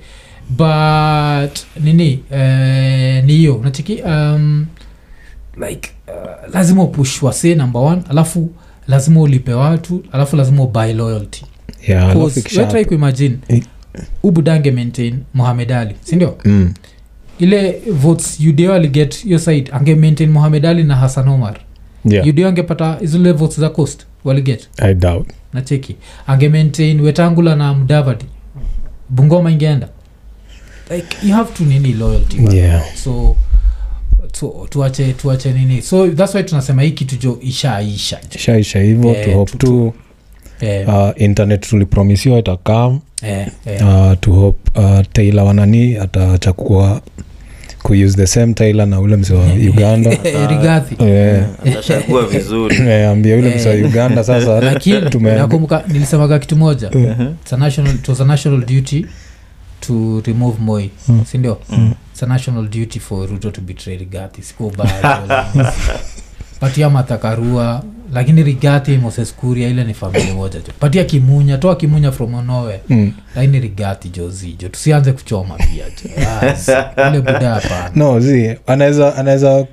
but 0.50 1.60
nini 1.84 2.20
eh, 2.32 3.24
ni 3.26 3.34
hiyo. 3.34 3.62
Nachiki 3.63 4.02
um, 4.06 4.65
like 5.67 5.89
uh, 6.08 6.54
lazima 6.54 6.84
upush 6.84 7.24
wase 7.24 7.56
number 7.56 7.82
one 7.82 8.02
alafu 8.10 8.50
lazima 8.88 9.22
ulipe 9.22 9.54
watu 9.54 10.04
alafu 10.12 10.36
lazima 10.36 10.63
ubuy 10.63 10.94
loyalty. 10.94 11.46
Yeah, 11.88 12.15
kuimagine 12.86 13.38
Eh. 13.48 13.63
ubudange 14.24 14.72
maintain 14.72 15.20
mohamed 15.34 15.72
ali 15.72 15.96
sindio 16.04 16.38
Mm. 16.46 16.74
ile 17.39 17.82
votes 17.91 18.39
udeo 18.50 18.74
aliget 18.74 19.24
hiyo 19.24 19.39
side 19.39 19.72
ange 19.72 19.96
maintain 19.96 20.30
mohamed 20.32 20.65
ali 20.65 20.84
na 20.84 20.96
hassan 20.96 21.28
omar. 21.28 21.60
Yeah, 22.06 22.28
udeo 22.28 22.48
angepata 22.48 22.98
zile 23.04 23.32
votes 23.32 23.60
za 23.60 23.70
coast 23.70 24.06
waliget 24.24 24.70
na 24.78 24.96
cheki. 24.96 25.26
Nacheki 25.54 25.96
ange 26.28 26.50
maintain 26.50 27.02
wetangula 27.02 27.56
na 27.56 27.74
mdavadi 27.74 28.26
bungoma 29.10 29.52
ingeenda. 29.52 29.88
Like 30.89 31.28
you 31.28 31.34
have 31.36 31.54
to 31.54 31.63
nini 31.63 31.94
loyalty. 31.94 32.56
Yeah. 32.58 32.96
so 32.96 33.36
tu, 34.32 34.67
tuache 34.70 35.13
tuache 35.13 35.52
nini. 35.52 35.82
So 35.82 36.08
thats 36.08 36.36
why 36.36 36.44
tunasema 36.44 36.82
hii 36.82 36.91
kitu 36.91 37.15
jo 37.15 37.38
ishaisha. 37.41 38.20
Ishaisha 38.36 38.80
hivyo 38.80 39.12
Yeah, 39.12 39.26
tuhope 39.26 39.52
tu- 39.52 39.58
tu. 39.58 39.94
eh, 40.65 40.88
uh, 40.89 41.22
internet 41.22 41.70
tulipromisiwa 41.70 42.39
itakam 42.39 43.00
eh, 43.22 43.48
eh. 43.65 43.82
uh, 43.88 44.13
tuhope 44.20 44.80
uh, 44.80 45.00
taila 45.13 45.44
wanani 45.44 45.98
atachakua 45.98 47.02
kuuse 47.84 48.17
the 48.17 48.28
same 48.28 48.54
tailor 48.54 48.86
na 48.88 49.00
ule 49.00 49.15
mse 49.15 49.34
wa 49.34 49.46
uganda. 49.70 50.12
Eh, 50.24 50.50
rigathi. 50.50 50.96
Eh, 51.04 51.44
atashagua 51.65 52.26
vizuri. 52.28 52.76
Eh, 52.89 53.10
ambia 53.10 53.36
ule 53.36 53.56
mse 53.56 53.70
wa 53.70 53.76
uganda 53.76 54.24
sasa. 54.24 54.74
Nakumbuka 55.38 55.84
nilisemaga 55.88 56.39
kitu 56.39 56.56
moja. 56.56 56.88
It's 57.41 57.54
a 57.54 57.58
national, 57.58 57.96
it 57.96 58.08
was 58.08 58.22
a 58.22 58.26
national 58.26 58.65
duty 58.65 59.06
to 59.80 60.22
remove 60.26 60.58
moi 60.60 60.89
Mm. 61.08 61.26
sindio 61.26 61.58
Mm. 61.70 61.94
It's 62.22 62.24
a 62.24 62.28
national 62.28 62.66
duty 62.66 63.00
for 63.00 63.28
ruto 63.28 63.52
to 63.52 63.62
betray 63.62 63.98
rigathi. 63.98 64.42
Patia 66.60 66.90
mathakarua 66.90 67.84
lakini 68.14 68.44
rigathi 68.44 68.98
moses 68.98 69.34
kuria 69.36 69.68
ile 69.70 69.84
ni 69.84 69.94
famili 69.94 70.32
moja 70.34 70.60
jo 70.60 70.74
patia 70.80 71.04
kimunya 71.04 71.58
toa 71.58 71.76
kimunya 71.76 72.12
from 72.12 72.46
nowhere. 72.46 72.82
Mm. 72.90 73.12
lakini 73.36 73.60
rigathi 73.60 74.10
jozijo 74.10 74.70
tusianze 74.70 75.12
kuchoma 75.12 75.56
pia 75.56 75.86
ile 77.10 77.20
buda 77.22 77.50
hapana 77.50 77.92
no 77.96 78.20
zi 78.20 78.56
anaweza 78.68 79.16
anaweza 79.16 79.68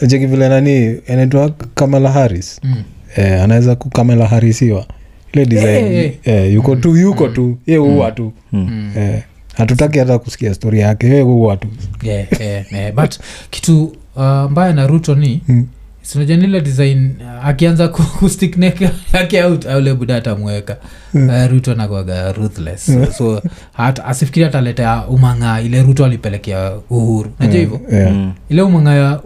vile 0.00 0.48
nani 0.48 1.00
anaitwa 1.08 1.50
kamala 1.74 2.12
haris 2.12 2.60
Mm. 2.62 2.82
eh, 3.16 3.42
anaweza 3.42 3.76
kukamela 3.76 4.26
harisiwa 4.26 4.86
ile 5.32 5.46
design. 5.46 5.84
Eh, 5.92 6.12
eh, 6.24 6.54
yuko 6.54 6.76
tu 6.76 6.96
yuko 6.96 7.28
tu. 7.28 7.58
Ye 7.66 7.78
uwa 7.78 8.12
tu. 8.12 8.32
Mm. 8.52 8.68
Mm. 8.70 8.92
eh, 8.96 9.22
hatutaki 9.54 9.98
hata 9.98 10.18
kusikia 10.18 10.54
stori 10.54 10.80
yake 10.80 11.24
tu 11.60 11.68
Yeah, 12.02 12.40
yeah, 12.40 12.72
yeah. 12.72 12.92
but 12.94 13.18
kitu 13.50 13.84
uh, 14.16 14.50
mbaya 14.50 14.72
na 14.72 14.86
ruto 14.86 15.14
ni 15.14 15.42
Mm. 15.48 15.66
sinajanile 16.02 16.60
design 16.60 17.10
uh, 17.20 17.46
akianza 17.48 17.88
ku- 17.88 18.02
kustik 18.18 18.56
neck 18.56 18.80
yake 19.14 19.44
out 19.44 19.66
aule 19.66 19.94
buda 19.94 20.16
atamweka 20.16 20.76
uh, 21.14 21.46
ruto 21.50 21.74
nakwaga 21.74 22.32
ruthless 22.32 22.86
so, 22.86 23.12
so 23.12 23.42
hata 23.72 24.04
asifikiri 24.04 24.46
ataleta 24.46 25.06
umanga 25.08 25.60
ile 25.60 25.82
ruto 25.82 26.04
alipelekea 26.04 26.72
uhuru 26.90 27.30
najua 27.38 27.60
hivyo 27.60 27.80
Yeah. 27.92 28.12
Mm. 28.12 28.32
ile 28.48 28.62
umanga 28.62 28.94
ya 28.94 29.20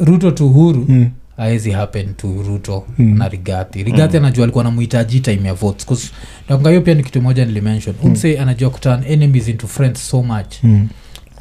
ruto 0.00 0.30
tu 0.30 0.46
uhuru 0.46 0.84
Mm. 0.88 1.10
Aezi 1.38 1.70
happen 1.70 2.14
to 2.14 2.28
ruto 2.46 2.86
Mm. 2.98 3.18
na 3.18 3.28
rigathi. 3.28 3.82
Rigathi 3.82 4.16
anajua 4.16 4.42
alikuwa 4.44 4.64
namuhitaji 4.64 5.20
time 5.20 5.48
ya 5.48 5.54
votes. 5.54 5.86
'cause 5.86 6.10
nakumbuka 6.48 6.70
hiyo 6.70 6.82
pia 6.82 6.94
ni 6.94 7.02
kitu 7.04 7.22
moja 7.22 7.44
nilimention. 7.44 7.94
Umse 8.02 8.38
anajua 8.38 8.70
kuturn 8.70 9.04
enemies 9.08 9.48
into 9.48 9.66
friends 9.66 10.08
so 10.10 10.22
much 10.22 10.54
Mm. 10.62 10.88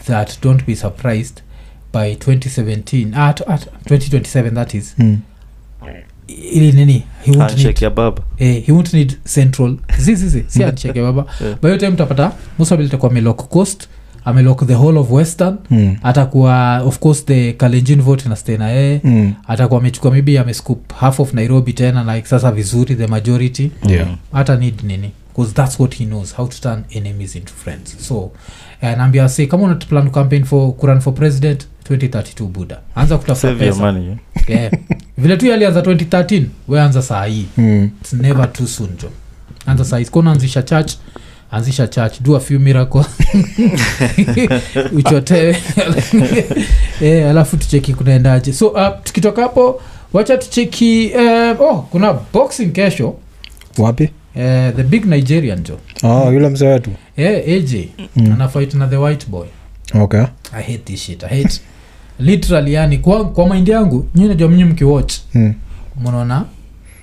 that 0.05 0.41
don't 0.43 0.65
be 0.65 0.75
surprised 0.75 1.37
by 1.93 2.15
2017 2.15 3.13
ah, 3.15 3.33
t- 3.33 3.43
at 3.47 3.67
2027 3.85 4.51
that 4.55 4.73
is. 4.73 4.95
Mm. 4.97 5.17
ili 6.27 6.71
nini? 6.71 7.03
He 7.23 7.31
won't 7.31 7.57
need, 7.57 7.81
ya 7.81 7.89
baba. 7.89 8.21
Eh, 8.37 8.63
he 8.65 8.71
won't 8.71 8.93
need 8.93 9.17
central. 9.33 9.77
Zizizi 9.99 10.43
si 10.47 10.63
anchekebaba 10.63 11.25
Yeah. 11.41 11.57
by 11.61 11.67
hiyo 11.67 11.77
time 11.77 11.91
utapata 11.91 12.31
musabil 12.59 12.89
takuwa 12.89 13.11
amelock 13.11 13.47
coast 13.49 13.87
amelock 14.27 14.67
the 14.67 14.73
whole 14.75 14.99
of 14.99 15.11
western 15.11 15.55
Mm. 15.71 15.95
atakuwa 16.03 16.81
of 16.81 16.99
course 16.99 17.25
the 17.25 17.53
kalenjin 17.53 18.01
vote 18.01 18.29
na 18.29 18.35
stay 18.35 18.57
na 18.57 18.69
yeye 18.69 19.01
Mm. 19.03 19.33
atakuwa 19.47 19.79
amechukua 19.79 20.11
maybe 20.11 20.39
amescoop 20.39 20.93
half 20.93 21.19
of 21.19 21.33
nairobi 21.33 21.73
tena 21.73 22.15
like 22.15 22.27
sasa 22.27 22.51
vizuri 22.51 22.95
the 22.95 23.07
majority 23.07 23.71
Yeah. 23.87 24.07
Hata 24.31 24.55
need 24.55 24.83
nini 24.83 25.11
because 25.35 25.53
that's 25.53 25.79
what 25.79 25.95
he 25.95 26.05
knows 26.05 26.35
how 26.35 26.47
to 26.47 26.57
turn 26.61 26.83
enemies 26.89 27.35
into 27.35 27.53
friends 27.53 28.07
so 28.07 28.31
eh, 28.81 28.97
naambia 28.97 29.29
say 29.29 29.45
kama 29.47 29.63
unaplan 29.63 30.09
campaign 30.09 30.43
for 30.43 30.73
kuran 30.75 30.99
for 31.01 31.13
president 31.13 31.67
2032 31.89 32.47
buda 32.47 32.79
anza 32.95 33.17
kutafuta 33.17 33.53
pesa 33.55 33.89
eh? 33.89 34.17
yeah. 34.47 34.71
vile 35.17 35.37
tu 35.37 35.53
alianza 35.53 35.79
2013 35.81 36.43
weanza 36.67 37.01
saa 37.01 37.25
hii 37.25 37.45
Mm. 37.57 37.89
its 38.01 38.13
never 38.13 38.53
too 38.53 38.67
soon 38.67 38.89
jo 39.01 39.09
anza 39.65 39.85
saa 39.85 39.97
hii 39.97 40.05
kona 40.05 40.31
anzisha 40.31 40.63
church 40.63 40.93
anzisha 41.51 41.87
church 41.87 42.21
do 42.21 42.35
a 42.35 42.39
few 42.39 42.59
miracle. 42.59 43.05
Uchotewe 44.93 45.57
eh, 47.01 47.29
alafu 47.29 47.57
tucheki 47.57 47.93
kunaendaje 47.93 48.53
so 48.53 48.67
uh, 48.67 48.87
tukitoka 49.03 49.41
hapo 49.41 49.81
wacha 50.13 50.37
tucheki 50.37 51.11
uh, 51.15 51.61
oh 51.61 51.87
kuna 51.91 52.13
boxing 52.33 52.67
kesho. 52.71 53.15
Wapi? 53.77 54.03
Uh, 54.35 54.41
the 54.75 54.83
big 54.83 55.05
nigerian 55.05 55.63
jo. 55.63 55.77
Oh, 56.03 56.31
yule 56.33 56.49
mzee 56.49 56.67
wetu. 56.67 56.91
Yeah, 57.17 57.35
aj 57.57 57.75
Mm. 58.15 58.31
anafight 58.33 58.73
na 58.73 58.87
the 58.87 58.97
white 58.97 59.27
boy. 59.29 59.47
Okay. 59.95 60.23
I 60.53 60.61
hate 60.63 60.77
this 60.85 61.01
shit 61.01 61.23
i 61.23 61.27
hate. 61.43 61.61
Literally 62.19 62.73
yani 62.73 62.97
kwa, 62.97 63.25
kwa 63.29 63.47
maindi 63.47 63.71
yangu 63.71 64.07
nyi 64.15 64.27
najua 64.27 64.49
mnyi 64.49 64.63
mkiwatch. 64.63 65.13
Mm. 65.33 65.53
mnaona 66.01 66.45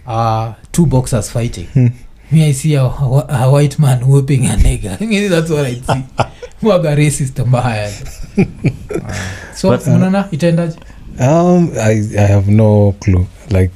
uh, 0.06 0.46
two 0.72 0.86
boxers 0.86 1.30
fighting. 1.30 1.66
Hmm. 1.74 1.90
Me 2.32 2.44
i 2.44 2.52
see 2.54 2.76
a, 2.76 2.82
a 3.28 3.50
white 3.52 3.78
man 3.78 4.02
whooping 4.04 4.46
a 4.46 4.56
nigga 4.56 4.96
that's 5.30 5.50
what 5.50 5.66
i 5.66 5.74
see. 5.74 6.04
Mwaga 6.62 6.94
racist 6.94 7.38
mbaya 7.38 7.88
uh, 7.88 8.44
so 9.54 9.70
But, 9.70 9.86
mnaona 9.86 10.28
itaendaje? 10.30 10.76
Um, 11.20 11.70
I, 11.80 11.92
i 12.18 12.26
have 12.26 12.50
no 12.52 12.92
clue. 13.00 13.26
Like 13.50 13.70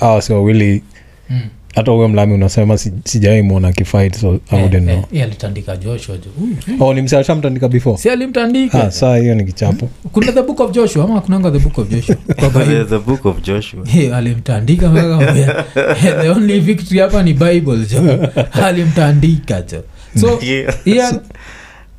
uh, 0.00 0.20
so 0.20 0.44
really 0.46 0.82
mm. 1.30 1.48
Hata 1.74 1.90
huyo 1.92 2.08
mlami 2.08 2.34
unasema 2.34 2.78
si- 2.78 2.92
sijawai 3.04 3.42
mwona 3.42 3.68
akifight 3.68 4.16
so 4.16 4.38
I 4.50 4.56
Eh, 4.56 4.70
eh, 4.88 5.02
eh, 5.12 5.22
alitandika 5.22 5.76
joshua 5.76 6.16
jo 6.16 6.30
Huyu, 6.40 6.56
oh 6.84 6.94
ni 6.94 7.02
mse 7.02 7.16
ashamtandika 7.16 7.68
before? 7.68 7.96
Si 7.96 8.10
alimtandika. 8.10 8.84
Ah, 8.84 8.90
saa 8.90 9.16
hiyo 9.16 9.34
ni 9.34 9.44
kichapo. 9.44 9.88
Kuna 10.12 10.32
the 10.32 10.42
book 10.42 10.60
of 10.60 10.70
joshua 10.72 11.04
ama 11.04 11.20
kunanga 11.20 11.50
the 11.50 11.58
book 11.58 11.78
of 11.78 11.88
joshua? 11.88 12.16
Kwa 12.36 12.50
Bible. 12.50 12.64
There's 12.66 12.88
the 12.96 12.98
book 12.98 13.26
of 13.26 13.40
joshua. 13.42 13.86
Hey, 13.86 14.14
alimtandika 14.14 14.88
mpaka 14.90 15.06
akamwambia, 15.16 15.64
"Hey, 16.00 16.12
the 16.22 16.28
only 16.30 16.60
victory 16.60 17.00
hapa 17.00 17.22
ni 17.22 17.32
bible 17.32 17.76
jo. 17.90 18.28
Alimtandika 18.62 19.62
jo. 19.62 19.82
So 20.20 20.38
Yeah. 20.42 20.74
Ian, 20.84 21.20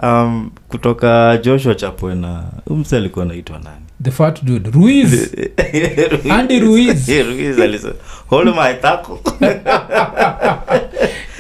um, 0.04 0.52
kutoka 0.70 1.38
joshua 1.44 1.76
chapwena 1.76 2.44
umse 2.68 2.98
alikuwa 2.98 3.26
naitwa 3.26 3.60
nani 3.60 3.83
the 4.04 4.12
fat 4.12 4.44
dude 4.44 4.72
ruiz 4.76 5.30
Andy 6.30 6.60
Ruiz. 6.60 7.08
Ruiz 7.30 7.60
alisa 7.60 7.94
hold 8.28 8.48
my 8.56 8.74
tackle." 8.82 9.20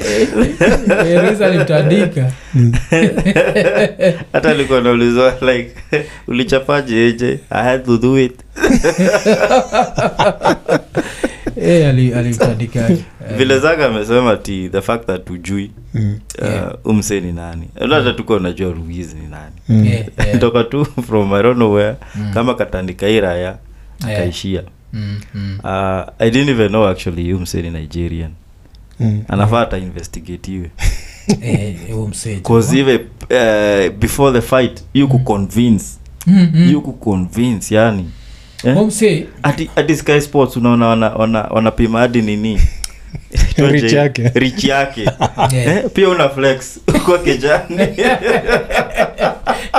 Eh, 0.05 0.27
ruiz 1.21 1.41
alimtandika 1.41 2.31
hata 4.33 4.49
alikuwa 4.49 4.81
naulizwa 4.81 5.33
like 5.41 5.71
ulichapaje 6.27 7.07
eje 7.07 7.39
i 7.49 7.63
had 7.63 7.79
to 7.85 7.97
do 7.97 8.19
it 8.19 8.39
Eh, 8.65 8.71
ali- 8.71 9.31
alimtandika 9.31 9.51
eh, 11.05 11.42
vile 13.37 13.59
zaka 13.59 13.85
amesema 13.85 14.35
ti 14.37 14.69
the 14.69 14.81
fact 14.81 15.05
that 15.07 15.29
ujui 15.29 15.71
Mm. 15.95 16.19
uh, 16.41 16.47
Yeah. 16.47 16.75
umse 16.83 17.19
ni 17.21 17.31
nani 17.31 17.67
hata 17.79 18.13
tuko 18.13 18.35
unajua 18.35 18.71
ruiz 18.71 19.13
ni 19.13 19.27
nani 19.27 19.55
Mm. 19.69 19.85
yeah, 19.85 20.05
eh, 20.33 20.39
toka 20.39 20.63
tu 20.63 20.85
from 20.85 21.33
I 21.33 21.43
don't 21.43 21.55
know 21.55 21.73
where 21.73 21.95
Mm. 22.15 22.31
kama 22.33 22.53
katandika 22.55 23.07
hii 23.07 23.19
raya 23.19 23.39
Yeah. 23.41 23.57
akaishia 24.19 24.63
mm, 24.93 25.19
mm. 25.35 25.59
uh, 25.63 25.69
i 26.19 26.31
didn't 26.31 26.49
even 26.49 26.67
know 26.67 26.87
actually 26.87 27.33
umse 27.33 27.61
ni 27.61 27.69
nigerian 27.69 28.31
Mm. 28.99 29.23
anafaa 29.27 29.59
hata 29.59 29.77
investigatiwe 29.77 30.69
Eh, 31.41 31.75
huyo 31.91 32.07
msee 32.07 32.35
jo. 32.35 32.41
cause 32.41 32.79
even 32.79 32.95
uh, 33.21 33.93
before 33.99 34.41
the 34.41 34.47
fight 34.47 34.83
you 34.93 35.07
kuconvince 35.07 35.85
Mm, 36.27 36.49
mm. 36.53 36.71
you 36.71 36.81
kuconvince 36.81 37.75
yani 37.75 37.99
eh? 37.99 38.05
Ati, 39.43 39.69
ati 39.75 39.95
sky 39.95 40.21
sports 40.21 40.57
unaona 40.57 40.85
wanapima 40.87 41.19
wana, 41.19 41.41
wanapima 41.49 41.99
hadi 41.99 42.21
nini? 42.21 42.61
Yake. 43.93 44.31
rich 44.35 44.63
yake. 44.63 45.01
Eh, 45.53 45.67
eh, 45.67 45.83
pia 45.93 46.09
una 46.09 46.29
flex. 46.29 46.79
Kwa 47.05 47.17
kijani 47.19 47.75
eh, 47.81 48.17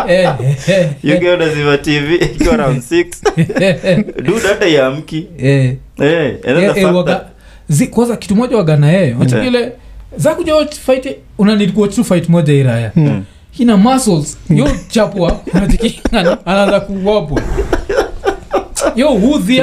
eh, 0.08 0.32
eh, 0.68 0.88
unazima 1.34 1.78
tv 1.78 2.14
ikiwa 2.14 2.56
round 2.56 2.82
6 2.82 4.22
dude 4.22 4.48
hata 4.48 4.66
yamki 4.66 5.26
eh. 5.38 5.76
eh, 6.00 6.36
Eh, 6.44 6.72
eh, 6.76 6.94
waga- 6.94 7.24
zi- 7.68 7.86
kwanza 7.86 8.16
kitu 8.16 8.36
moja 8.36 8.56
wagana 8.56 8.92
yeye. 8.92 9.14
Wachikile 9.20 9.72
za 10.16 10.34
kuja 10.34 10.54
fight 10.66 11.16
unanikuochu 11.38 12.04
fight 12.04 12.28
moja 12.28 12.52
iraya 12.52 12.88
hmm. 12.94 13.24
ina 13.58 13.76
muscles. 13.76 14.38
Yo 14.50 14.68
chapwa 14.88 15.40
unachikingana 15.54 16.46
anaanza 16.46 16.80
kuwapwa 16.80 17.42
yo 18.96 19.08
hudhi 19.08 19.60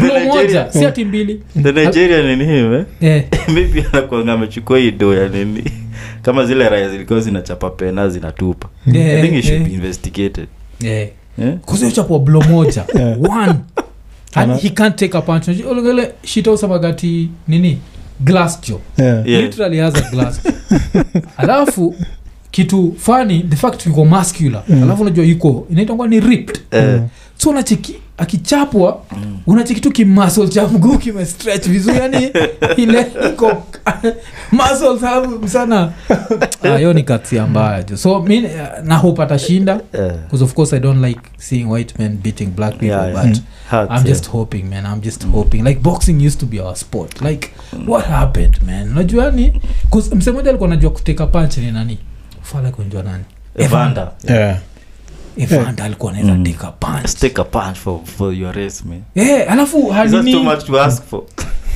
blo 0.00 0.20
moja. 0.26 0.72
Si 0.72 0.86
ati 0.86 1.04
mbili. 1.04 1.40
The 1.62 1.72
nigerian 1.72 2.38
ni 2.38 2.44
him 2.44 2.74
eh? 2.74 2.84
eh, 3.00 3.24
maybe 3.54 3.84
anakuanga 3.92 4.32
amechukua 4.32 4.78
hii 4.78 4.90
do 4.90 5.14
ya 5.14 5.28
nini. 5.28 5.64
Kama 6.22 6.46
zile 6.46 6.68
raya 6.68 6.90
zilikuwa 6.90 7.20
zinachapa 7.20 7.70
pena 7.70 8.08
zinatupa. 8.08 8.68
Eh, 8.94 9.18
i 9.18 9.22
think 9.22 9.34
it 9.38 9.44
should 9.44 9.64
be 9.64 9.74
investigated. 9.74 10.46
Kuzi 11.64 12.02
blo 12.24 12.40
moja. 12.40 12.84
One. 13.18 13.54
And 14.34 14.60
he 14.60 14.70
can't 14.70 14.96
take 14.96 15.16
a 15.18 15.22
punch. 15.22 15.48
Olengele 15.48 16.12
shita 16.24 16.52
usamagati 16.52 17.28
nini? 17.48 17.78
Glass 18.20 18.60
jo. 18.68 18.80
Yeah. 18.98 19.28
Yeah. 19.28 19.42
literally 19.42 19.78
has 19.78 19.94
a 19.94 20.10
glass. 20.10 20.40
Alafu 21.36 21.94
kitu 22.50 22.94
fani 22.98 23.42
the 23.42 23.56
fact 23.56 23.86
yuko 23.86 24.04
muscular. 24.04 24.62
Mm. 24.68 24.82
alafu 24.82 25.02
unajua 25.02 25.24
yuko 25.24 25.66
inaitangwa 25.70 26.08
ni 26.08 26.20
ripped. 26.20 26.60
Mm. 26.72 27.08
so 27.36 27.50
unacheki 27.50 27.96
akichapwa 28.18 29.00
unacheki 29.46 29.80
tu 29.80 29.90
kimasl 29.92 30.48
cha 30.48 30.68
mguu 30.68 30.98
kimestretch 30.98 31.68
vizuri 31.68 31.96
yani 31.98 32.30
ile 32.76 33.06
iko 33.28 33.62
muscles 34.52 35.02
alafu 35.02 35.40
Ah, 36.62 36.76
hiyo 36.78 36.92
ni 36.92 37.02
katsia 37.02 37.46
mbaya 37.46 37.82
tu. 37.82 37.96
So 37.96 38.20
mi 38.22 38.36
eh, 38.36 38.68
na 38.84 38.96
hope 38.96 39.22
atashinda 39.22 39.80
because 40.24 40.44
of 40.44 40.54
course 40.54 40.72
i 40.72 40.80
don't 40.80 41.04
like 41.04 41.20
seeing 41.38 41.64
white 41.70 41.94
men 41.98 42.16
beating 42.22 42.46
black 42.46 42.72
people 42.72 42.86
Yeah, 42.86 43.12
yeah. 43.12 43.26
but 43.26 43.42
hurts, 43.70 43.90
i'm 43.90 43.96
yeah. 43.96 44.04
just 44.04 44.28
hoping 44.28 44.62
man. 44.62 44.86
I'm 44.86 45.00
just 45.00 45.24
hoping. 45.24 45.64
Like 45.64 45.80
boxing 45.82 46.26
used 46.26 46.40
to 46.40 46.46
be 46.46 46.60
our 46.60 46.76
sport. 46.76 47.20
Like 47.20 47.50
what 47.86 48.04
happened 48.06 48.62
man? 48.66 48.88
Unajua 48.92 49.30
ni 49.30 49.60
mse 50.14 50.30
moja 50.30 50.48
alikuwa 50.48 50.68
najua 50.70 50.90
kuteka 50.90 51.26
punch 51.26 51.56
ni 51.58 51.72
nani? 51.72 51.98
Fala 52.42 52.70
kunjua 52.70 53.02
nani? 53.02 53.24
Evander. 53.56 54.10
Yeah. 54.28 54.58
Evanda 55.36 55.84
alikuwa 55.84 56.12
anaweza 56.12 56.34
Mm. 56.34 56.44
teka 56.44 56.66
punch. 56.66 57.14
Take 57.20 57.40
a 57.40 57.44
punch 57.44 57.76
for, 57.76 58.00
for 58.18 58.34
your 58.34 58.54
race 58.54 58.84
man. 58.88 59.00
Eh, 59.14 59.52
alafu 59.52 59.94
Is 60.04 60.10
too 60.32 60.42
much 60.44 60.64
to 60.66 60.80
ask 60.82 61.04
for. 61.06 61.22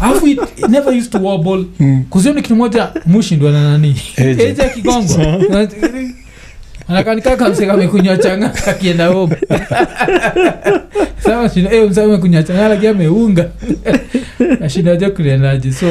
Alafu 0.00 0.26
it, 0.26 0.40
it 0.56 0.68
never 0.68 0.94
used 0.94 1.10
to 1.12 1.18
wobble. 1.18 1.64
Mm. 1.80 2.04
kuzioni 2.10 2.42
kitu 2.42 2.56
moja 2.56 2.88
mushindwa 3.06 3.50
na 3.52 3.62
nani? 3.62 3.96
Eje. 4.16 4.42
eje 4.48 4.62
akigongwa 4.62 5.26
anakanikaka 6.88 7.48
mseka 7.48 7.72
amekunywa 7.72 8.16
changa 8.16 8.52
akienda 8.66 9.06
home. 9.06 9.36
Sasa 11.18 11.48
shindo, 11.54 11.70
eh, 11.70 11.90
msee 11.90 12.02
amekunywa 12.02 12.42
changa 12.42 12.68
lakini 12.68 12.88
ameunga. 12.88 13.50
Ashindaje 14.64 15.10
kuliendaje? 15.10 15.72
So 15.72 15.86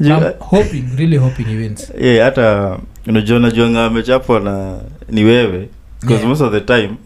I'm 0.00 0.32
hoping 0.38 0.84
really 0.96 1.16
hoping 1.16 1.44
he 1.44 1.56
wins. 1.56 1.92
Yeah, 2.00 2.24
hata 2.24 2.78
unajua 3.06 3.38
najuanga 3.38 3.84
amechapwa 3.84 4.40
na 4.40 4.78
ni 5.10 5.24
wewe 5.24 5.68
because 6.02 6.18
Yeah. 6.20 6.28
most 6.28 6.42
of 6.42 6.52
the 6.52 6.60
time 6.60 6.96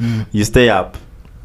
mm. 0.00 0.24
you 0.32 0.44
stay 0.44 0.70
up. 0.80 0.96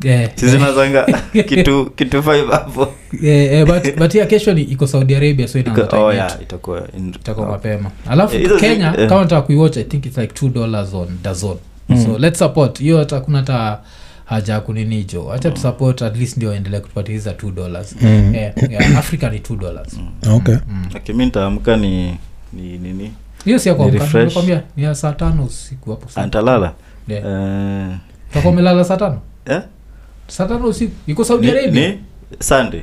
Yeah. 0.04 0.32
sizinazanga 0.36 1.06
kitu 1.48 1.86
kitu 1.96 2.24
five 2.24 2.48
hapo 2.52 2.94
yeah, 3.22 3.54
yeah, 3.54 3.68
but, 3.68 3.98
but 3.98 4.16
yeah, 4.16 4.28
kesho 4.28 4.54
ni 4.54 4.62
iko 4.62 4.88
saudi 4.88 5.16
arabia 5.16 5.48
so 5.48 5.60
oh 5.92 6.14
yeah 6.14 6.42
itakuwa 6.42 6.88
itakuwa 7.16 7.48
mapema. 7.48 7.92
Alafu 8.10 8.38
kenya 8.60 8.92
kama 8.92 9.22
nataka 9.22 9.42
kuiwatch 9.42 9.78
i 9.78 9.84
think 9.84 10.06
its 10.06 10.18
like 10.18 10.34
two 10.34 10.50
dollars 10.50 10.94
on 10.94 11.08
dazon 11.24 11.58
Mm. 11.90 12.06
so 12.06 12.18
let's 12.18 12.40
support. 12.40 12.80
Hiyo 12.80 12.98
hata 12.98 13.20
kuna 13.20 13.38
hata 13.38 13.80
haja 14.26 14.54
ya 14.54 14.60
kuninijo 14.62 15.24
hacha 15.24 15.52
tusupport 15.52 16.02
at 16.02 16.18
least 16.18 16.38
ndio 16.38 16.54
endelea 16.54 16.80
kutupatia 16.80 17.34
two 17.34 17.52
dollars. 17.52 17.96
Mm. 18.02 18.36
yeah, 18.36 18.54
yeah, 18.72 18.98
africa 18.98 19.24
ni 19.32 19.40
two 19.40 19.56
dollars. 19.56 20.00
Okay. 20.32 20.56
Mm. 20.70 20.90
Okay, 20.96 21.16
mi 21.16 21.26
ntaamka 21.26 21.78
ni 21.78 22.18
ni 22.54 22.78
nini 22.78 23.12
hiyo 23.46 23.60
si 23.60 23.70
ya 23.70 24.64
Ni 24.78 24.84
ya 24.84 24.96
saa 24.96 25.12
tano 25.12 25.44
usiku 25.46 25.90
hapo. 25.90 26.08
Antalala 26.16 26.74
Yeah. 27.14 27.90
uh, 27.90 27.96
utakuwa 28.32 28.54
umelala 28.54 28.84
saa 28.84 28.98
tano 28.98 29.20
yeah? 29.50 29.64
saa 30.28 30.46
tano 30.46 30.68
usiku 30.68 30.92
iko 31.08 31.24
saudi 31.24 31.48
ni, 31.48 31.54
arabia 31.54 31.88
ni 31.90 32.00
sunday 32.40 32.82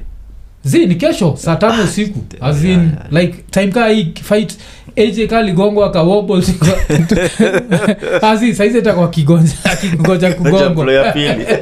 zi 0.65 0.87
ni 0.87 0.95
kesho 0.95 1.37
saa 1.37 1.57
tano 1.57 1.85
usiku 1.85 2.25
as 2.41 2.65
in 2.65 2.71
Yeah, 2.71 2.83
yeah. 2.85 3.13
like 3.13 3.45
time 3.51 3.69
kaa 3.73 3.89
hii 3.89 4.13
fight 4.23 4.59
aj 4.97 5.21
kaa 5.31 5.43
ligongwa 5.43 5.87
akawobol 5.87 6.43
azi 8.23 8.55
saizi 8.55 8.83
takwa 8.83 9.11
kigonja 9.11 10.35
kugongwa 10.35 10.93
ya 10.93 11.13
pili 11.13 11.47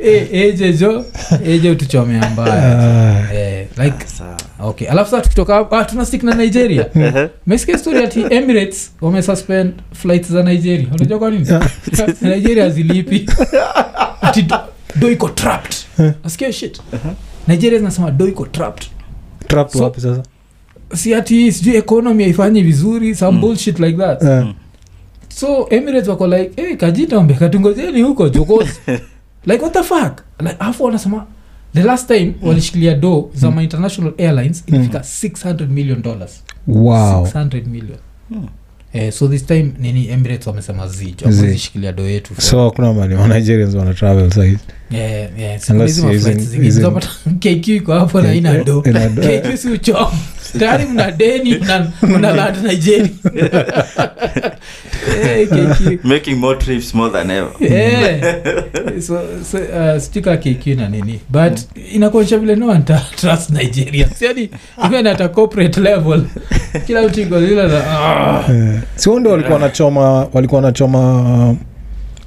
Eh, 0.00 0.52
aj 0.54 0.78
jo 0.80 1.04
aj 1.46 1.66
utuchomea 1.70 2.30
mbaya 2.30 2.78
Ah. 2.78 3.34
Eh, 3.34 3.66
like. 3.76 4.06
Okay 4.60 4.88
alafu 4.88 5.10
saa 5.10 5.20
tukitoka 5.20 5.54
hapo- 5.54 5.76
ah, 5.76 5.84
tuna 5.84 6.06
stick 6.06 6.22
na 6.22 6.34
nigeria. 6.34 6.86
Mesikia 7.46 7.78
story 7.78 8.04
ati 8.04 8.24
emirates 8.30 8.92
wamesuspend 9.00 9.72
flight 9.92 10.26
za 10.32 10.42
nigeria? 10.42 10.86
Unajua 10.94 11.18
kwa 11.18 11.30
nini? 11.30 11.46
Nigeria 12.22 12.70
zilipi 12.70 13.26
ati 14.20 14.42
do, 14.42 14.56
do 14.96 15.10
iko 15.10 15.28
trapped. 15.28 15.74
Nasikia 16.24 16.52
shit? 16.52 16.80
Nigeria 17.48 17.78
zinasema 17.78 18.10
do 18.10 18.28
iko 18.28 18.46
trapped. 18.46 18.86
Trapped 19.48 19.72
So- 19.78 19.84
wapi 19.84 20.00
sasa? 20.00 20.22
si 20.94 21.14
ati 21.14 21.52
sijui 21.52 21.76
economy 21.76 22.24
haifanyi 22.24 22.62
vizuri 22.62 23.14
some 23.14 23.32
Mm. 23.32 23.40
bullshit 23.40 23.78
like 23.78 23.98
that. 23.98 24.22
Yeah. 24.22 24.44
Mm. 24.44 24.54
so 25.28 25.66
emirates 25.70 26.08
wako 26.08 26.26
like 26.26 26.62
hey, 26.62 26.76
kajitombe 26.76 27.34
katungojeni 27.34 28.02
huko 28.02 28.28
jokozi. 28.28 28.80
Like 29.46 29.62
what 29.62 29.72
the 29.72 29.82
fuck? 29.82 30.20
Like 30.40 30.56
afu 30.58 30.84
wanasema 30.84 31.26
the 31.74 31.82
last 31.82 32.08
time 32.08 32.34
walishikilia 32.42 32.94
do 32.94 33.30
za 33.34 33.50
mm. 33.50 33.60
international 33.60 34.12
airlines 34.18 34.64
ilifika 34.66 34.98
600 34.98 35.68
million 35.68 36.02
dollars. 36.02 36.42
Wow. 36.66 37.24
600 37.26 37.66
million. 37.66 37.98
Hmm. 38.28 38.46
Eh, 38.92 39.12
so 39.12 39.28
this 39.28 39.46
time 39.46 39.72
nini 39.78 40.08
emirates 40.08 40.46
wamesema 40.46 40.88
zijo 40.88 41.30
zishikilia 41.30 41.92
do 41.92 42.02
yetu. 42.08 42.34
So 42.40 42.74
mali 42.78 43.14
wa 43.14 43.28
nigerians 43.28 43.74
wana 43.74 43.94
travel 43.94 44.30
saizi 44.30 44.58
Yeah, 44.90 45.38
yeah, 45.38 45.60
using- 45.60 46.70
zapata 46.70 47.08
kq 47.40 47.68
iko 47.68 47.92
hapo 47.92 48.20
na 48.20 48.34
ina 48.34 48.58
do 48.64 48.82
kq 48.82 49.56
si 49.56 49.68
uchom 49.68 50.06
tayari 50.58 50.84
mna 50.84 51.10
deni 51.10 51.54
mna- 51.54 51.90
mna 52.02 52.32
land 52.32 52.56
nigeria 52.64 53.08
Eh, 55.22 55.48
KQ. 55.48 56.04
making 56.04 56.36
more 56.38 56.56
trips 56.58 56.94
more 56.94 57.10
than 57.10 57.30
ever 57.30 57.50
Eh. 57.60 59.00
so, 59.06 59.20
so, 59.44 59.58
uh, 59.58 60.36
kq 60.36 60.66
na 60.76 60.88
nini 60.88 61.20
but 61.28 61.58
inakuonyesha 61.92 62.38
vile 62.38 62.56
no 62.56 62.66
one 62.68 62.82
ta- 62.82 63.06
trust 63.16 63.50
nigeria 63.50 64.08
yani 64.20 64.50
even 64.84 65.06
at 65.06 65.20
a 65.20 65.28
corporate 65.28 65.80
level 65.80 66.22
kila 66.86 67.02
mtu 67.02 67.20
iko 67.20 67.40
lile 67.40 67.62
la 67.68 67.84
ah. 67.90 68.52
Eh, 68.52 68.80
si 68.96 69.08
wao 69.08 69.20
ndio 69.20 69.32
walikuwa 69.32 69.54
wanachoma 69.54 70.26
walikuwa 70.32 70.60
wanachoma 70.60 71.22
uh, 71.50 71.56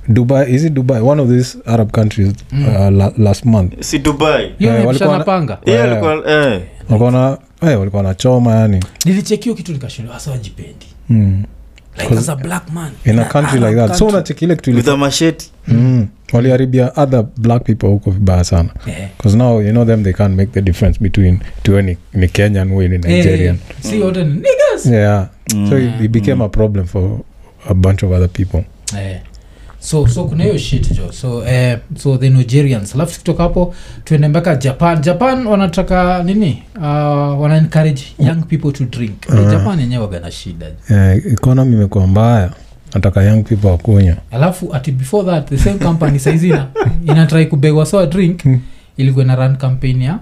dubai 0.07 0.53
is 0.55 0.63
it 0.63 0.73
dubai 0.73 1.01
one 1.01 1.21
of 1.21 1.29
these 1.29 1.57
arab 1.65 1.91
countries 1.91 2.33
Mm. 2.51 2.67
uh, 2.67 2.89
la, 2.97 3.13
last 3.17 3.45
month 3.45 3.73
si 3.79 3.99
dubai 3.99 4.51
hiyo 4.59 4.73
Eh, 4.73 4.79
ni 4.79 4.85
walikuwa 4.87 5.17
na- 5.17 5.23
panga 5.23 5.57
hiyo 5.65 5.77
Yeah. 5.77 5.91
alikuwa 5.91 6.31
eh 6.31 6.61
walikuwa 6.91 7.11
na 7.11 7.37
eh, 7.71 7.79
walikuwa 7.79 8.03
wanachoma 8.03 8.55
yani 8.55 8.79
nilichekio 9.05 9.55
kitu 9.55 9.71
nikashindwa 9.71 10.13
hasa 10.13 10.31
wajipendi 10.31 10.85
mm. 11.09 11.43
like 12.01 12.13
as 12.17 12.29
a 12.29 12.35
black 12.35 12.71
man 12.71 12.91
in 13.05 13.19
a 13.19 13.25
country 13.25 13.59
like 13.59 13.75
that 13.75 13.93
so 13.95 14.07
unacheki 14.07 14.45
ile 14.45 14.55
kitu 14.55 14.69
with 14.71 14.79
ilifanya- 14.87 14.91
mm. 15.67 16.07
waliharibia 16.33 16.91
other 16.95 17.25
black 17.37 17.63
people 17.63 17.87
huko 17.87 18.11
vibaya 18.11 18.43
sana 18.43 18.69
Eh. 18.87 18.93
yeah. 18.99 19.09
now 19.35 19.61
you 19.61 19.69
know 19.71 19.85
them 19.85 20.03
they 20.03 20.13
can't 20.13 20.35
make 20.37 20.51
the 20.51 20.61
difference 20.61 20.99
between 20.99 21.39
tuwe 21.63 21.81
ni, 21.81 21.97
ni 22.13 22.27
kenyan 22.27 22.71
we 22.71 22.87
ni 22.87 22.97
nigerian 22.97 23.55
Eh, 23.55 23.75
si 23.91 23.99
wote 23.99 24.23
ni 24.23 24.33
niggas. 24.33 24.85
so 25.69 25.79
it, 25.79 25.89
Mm. 25.99 26.05
it 26.05 26.11
became 26.11 26.43
a 26.43 26.49
problem 26.49 26.85
for 26.85 27.19
a 27.69 27.73
bunch 27.73 28.03
of 28.03 28.11
other 28.11 28.29
people 28.29 28.63
Eh. 28.99 29.19
So 29.83 30.07
so 30.07 30.23
kuna 30.23 30.43
hiyo 30.43 30.57
shit 30.57 30.93
jo 30.97 31.11
so 31.11 31.45
eh, 31.47 31.77
so 31.97 32.17
the 32.17 32.29
nigerians 32.29 32.95
alafu 32.95 33.11
tukitoka 33.11 33.43
hapo 33.43 33.75
tuende 34.03 34.27
mpaka 34.27 34.55
japan 34.55 35.01
japan 35.01 35.47
wanataka 35.47 36.23
nini 36.23 36.63
uh, 36.75 36.81
wana 37.41 37.57
encourage 37.57 38.01
young 38.19 38.41
people 38.47 38.71
to 38.71 38.85
drink 38.85 39.13
uh. 39.29 39.35
Uh. 39.39 39.51
japan 39.51 39.79
yenyewe 39.79 40.03
wagana 40.03 40.31
shida 40.31 40.65
eh, 40.89 41.23
economy 41.33 41.73
imekuwa 41.75 42.07
mbaya 42.07 42.51
nataka 42.93 43.23
young 43.23 43.43
people 43.43 43.67
wakunywa 43.67 44.15
alafu 44.31 44.75
ati 44.75 44.91
before 44.91 45.25
that 45.31 45.49
the 45.49 45.57
same 45.57 45.79
company 45.79 46.19
saizi 46.25 46.47
ina, 46.49 46.67
inatrai 47.05 47.45
kubegwa 47.45 47.85
soa 47.85 48.05
drink 48.05 48.43
Hmm. 48.43 48.59
ilikuwa 48.97 49.25
na 49.25 49.35
run 49.35 49.55
campaign 49.57 50.01
ya 50.01 50.19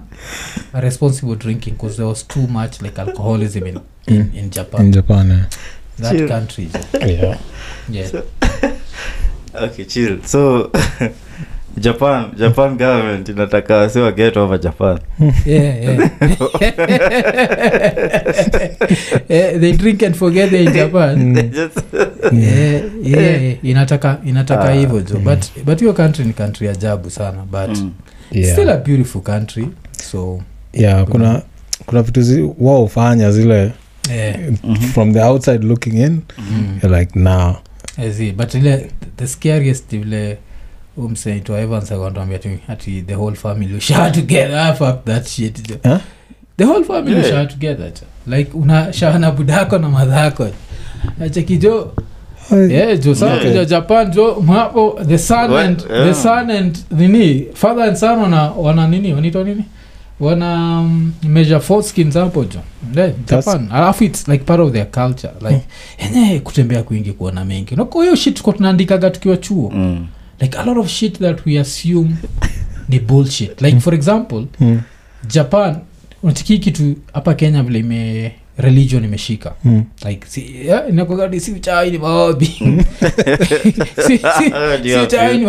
responsible 0.72 1.36
drinking 1.36 1.70
because 1.72 1.96
there 1.96 2.08
was 2.08 2.28
too 2.28 2.46
much 2.48 2.82
like 2.82 3.00
alcoholism 3.00 3.66
in, 3.66 3.78
in, 4.06 4.30
in 4.34 4.50
japan 4.50 4.86
in 4.86 4.92
japan 4.92 5.28
yeah. 5.30 5.46
that 6.02 6.16
Chill. 6.16 6.28
country 6.28 6.68
yeah. 7.00 7.20
yeah. 7.20 7.38
yeah. 7.90 8.10
okay 9.54 9.84
chill 9.84 10.18
so 10.24 10.70
japan 11.78 12.24
japan 12.38 12.76
government 12.76 13.28
inataka 13.28 13.76
wasi 13.76 14.12
get 14.16 14.36
over 14.36 14.60
japan 14.60 14.98
yeah, 15.46 15.82
yeah. 15.82 16.10
yeah, 19.28 19.58
they 19.60 19.72
drink 19.72 20.02
and 20.02 20.14
forget 20.16 20.50
they 20.50 20.64
in 20.64 20.72
japan 20.72 21.34
Just- 21.34 21.84
yeah, 22.32 22.82
yeah, 23.02 23.42
yeah. 23.42 23.54
inataka 23.64 24.18
inataka 24.26 24.64
Ah, 24.64 24.72
hivyo 24.72 25.00
jo 25.00 25.18
but 25.18 25.44
but 25.64 25.78
hiyo 25.80 25.92
country 25.92 26.24
ni 26.24 26.32
country 26.32 26.68
ajabu 26.68 27.10
sana 27.10 27.38
but 27.50 27.78
Mm. 27.78 27.90
Yeah. 28.32 28.52
still 28.52 28.70
a 28.70 28.76
beautiful 28.76 29.22
country 29.22 29.68
so 30.10 30.42
yeah 30.72 31.04
kuna 31.06 31.42
kuna 31.86 32.02
vitu 32.02 32.54
wao 32.60 32.80
hufanya 32.80 33.30
zile 33.32 33.72
eh, 34.12 34.36
Mhm. 34.64 34.76
from 34.76 35.12
the 35.14 35.20
outside 35.22 35.66
looking 35.66 35.94
in 35.96 36.20
mm. 36.38 36.78
you're 36.82 37.00
like 37.00 37.18
nah 37.18 37.54
I 37.98 38.12
see. 38.12 38.32
but 38.32 38.54
ile 38.54 38.90
the 39.16 39.26
scariest 39.26 39.90
vile 39.90 40.38
umseitwa 40.96 41.60
evans 41.60 41.92
akwambia 41.92 42.38
tu 42.38 42.48
ati 42.68 43.02
the 43.02 43.14
whole 43.14 43.36
family 43.36 43.74
ushaa 43.74 44.10
together 44.10 44.56
ah, 44.58 44.72
fuck 44.74 45.04
that 45.04 45.26
shit 45.28 45.82
Huh? 45.84 45.98
the 46.56 46.64
whole 46.64 46.84
family 46.84 47.12
Yeah. 47.16 47.26
ushaa 47.26 47.46
together 47.46 47.92
like 48.26 48.50
unashaa 48.54 49.18
na 49.18 49.30
budako 49.30 49.78
na 49.78 49.88
madhako 49.88 50.48
acheki 51.24 51.56
jo 51.56 51.92
yeah, 52.70 52.98
jo 53.00 53.14
sakuja 53.14 53.50
Yeah. 53.50 53.66
japan 53.68 54.10
jo 54.10 54.40
mwapo 54.46 55.00
the 55.08 55.18
son 55.18 55.50
What? 55.50 55.64
and 55.66 55.84
Yeah. 55.90 56.04
the 56.08 56.14
son 56.14 56.50
and 56.50 56.78
nini 56.90 57.46
father 57.54 57.84
and 57.84 57.96
son 57.96 58.18
wana 58.18 58.50
wana 58.50 58.88
nini 58.88 59.14
wanaitwa 59.14 59.44
nini 59.44 59.64
wana 60.20 60.80
um, 60.80 61.12
measure 61.22 61.60
foreskins 61.60 62.14
hapo 62.14 62.44
jo 62.44 62.60
japan. 63.26 63.68
Alafu 63.72 64.04
its 64.04 64.28
like 64.28 64.44
part 64.44 64.60
of 64.60 64.72
their 64.72 64.90
culture. 64.90 65.32
Like 65.40 65.62
enye 65.98 66.40
kutembea 66.40 66.82
kwingi 66.82 67.12
kuona 67.12 67.44
mengi. 67.44 67.76
Nako 67.76 68.02
hiyo 68.02 68.16
shit 68.16 68.34
tuko 68.36 68.52
tunaandikaga 68.52 69.10
tukiwa 69.10 69.36
chuo. 69.36 69.70
Mm. 69.74 70.06
like 70.40 70.58
a 70.58 70.64
lot 70.64 70.80
of 70.80 70.88
shit 70.88 71.18
that 71.18 71.46
we 71.46 71.58
assume 71.58 72.16
ni 72.88 72.98
bullshit. 73.00 73.60
Like 73.60 73.80
for 73.80 73.94
example 73.94 74.44
mm. 74.60 74.80
japan 75.26 75.76
unachiki 76.22 76.58
kitu 76.58 76.96
hapa 77.12 77.34
kenya 77.34 77.62
vile 77.62 77.78
ime 77.78 78.32
religion 78.60 79.04
imeshika 79.04 79.52
Mm. 79.64 79.84
like 80.08 80.26
inakuwaga 80.88 81.40
si 81.40 81.52
ni 85.38 85.46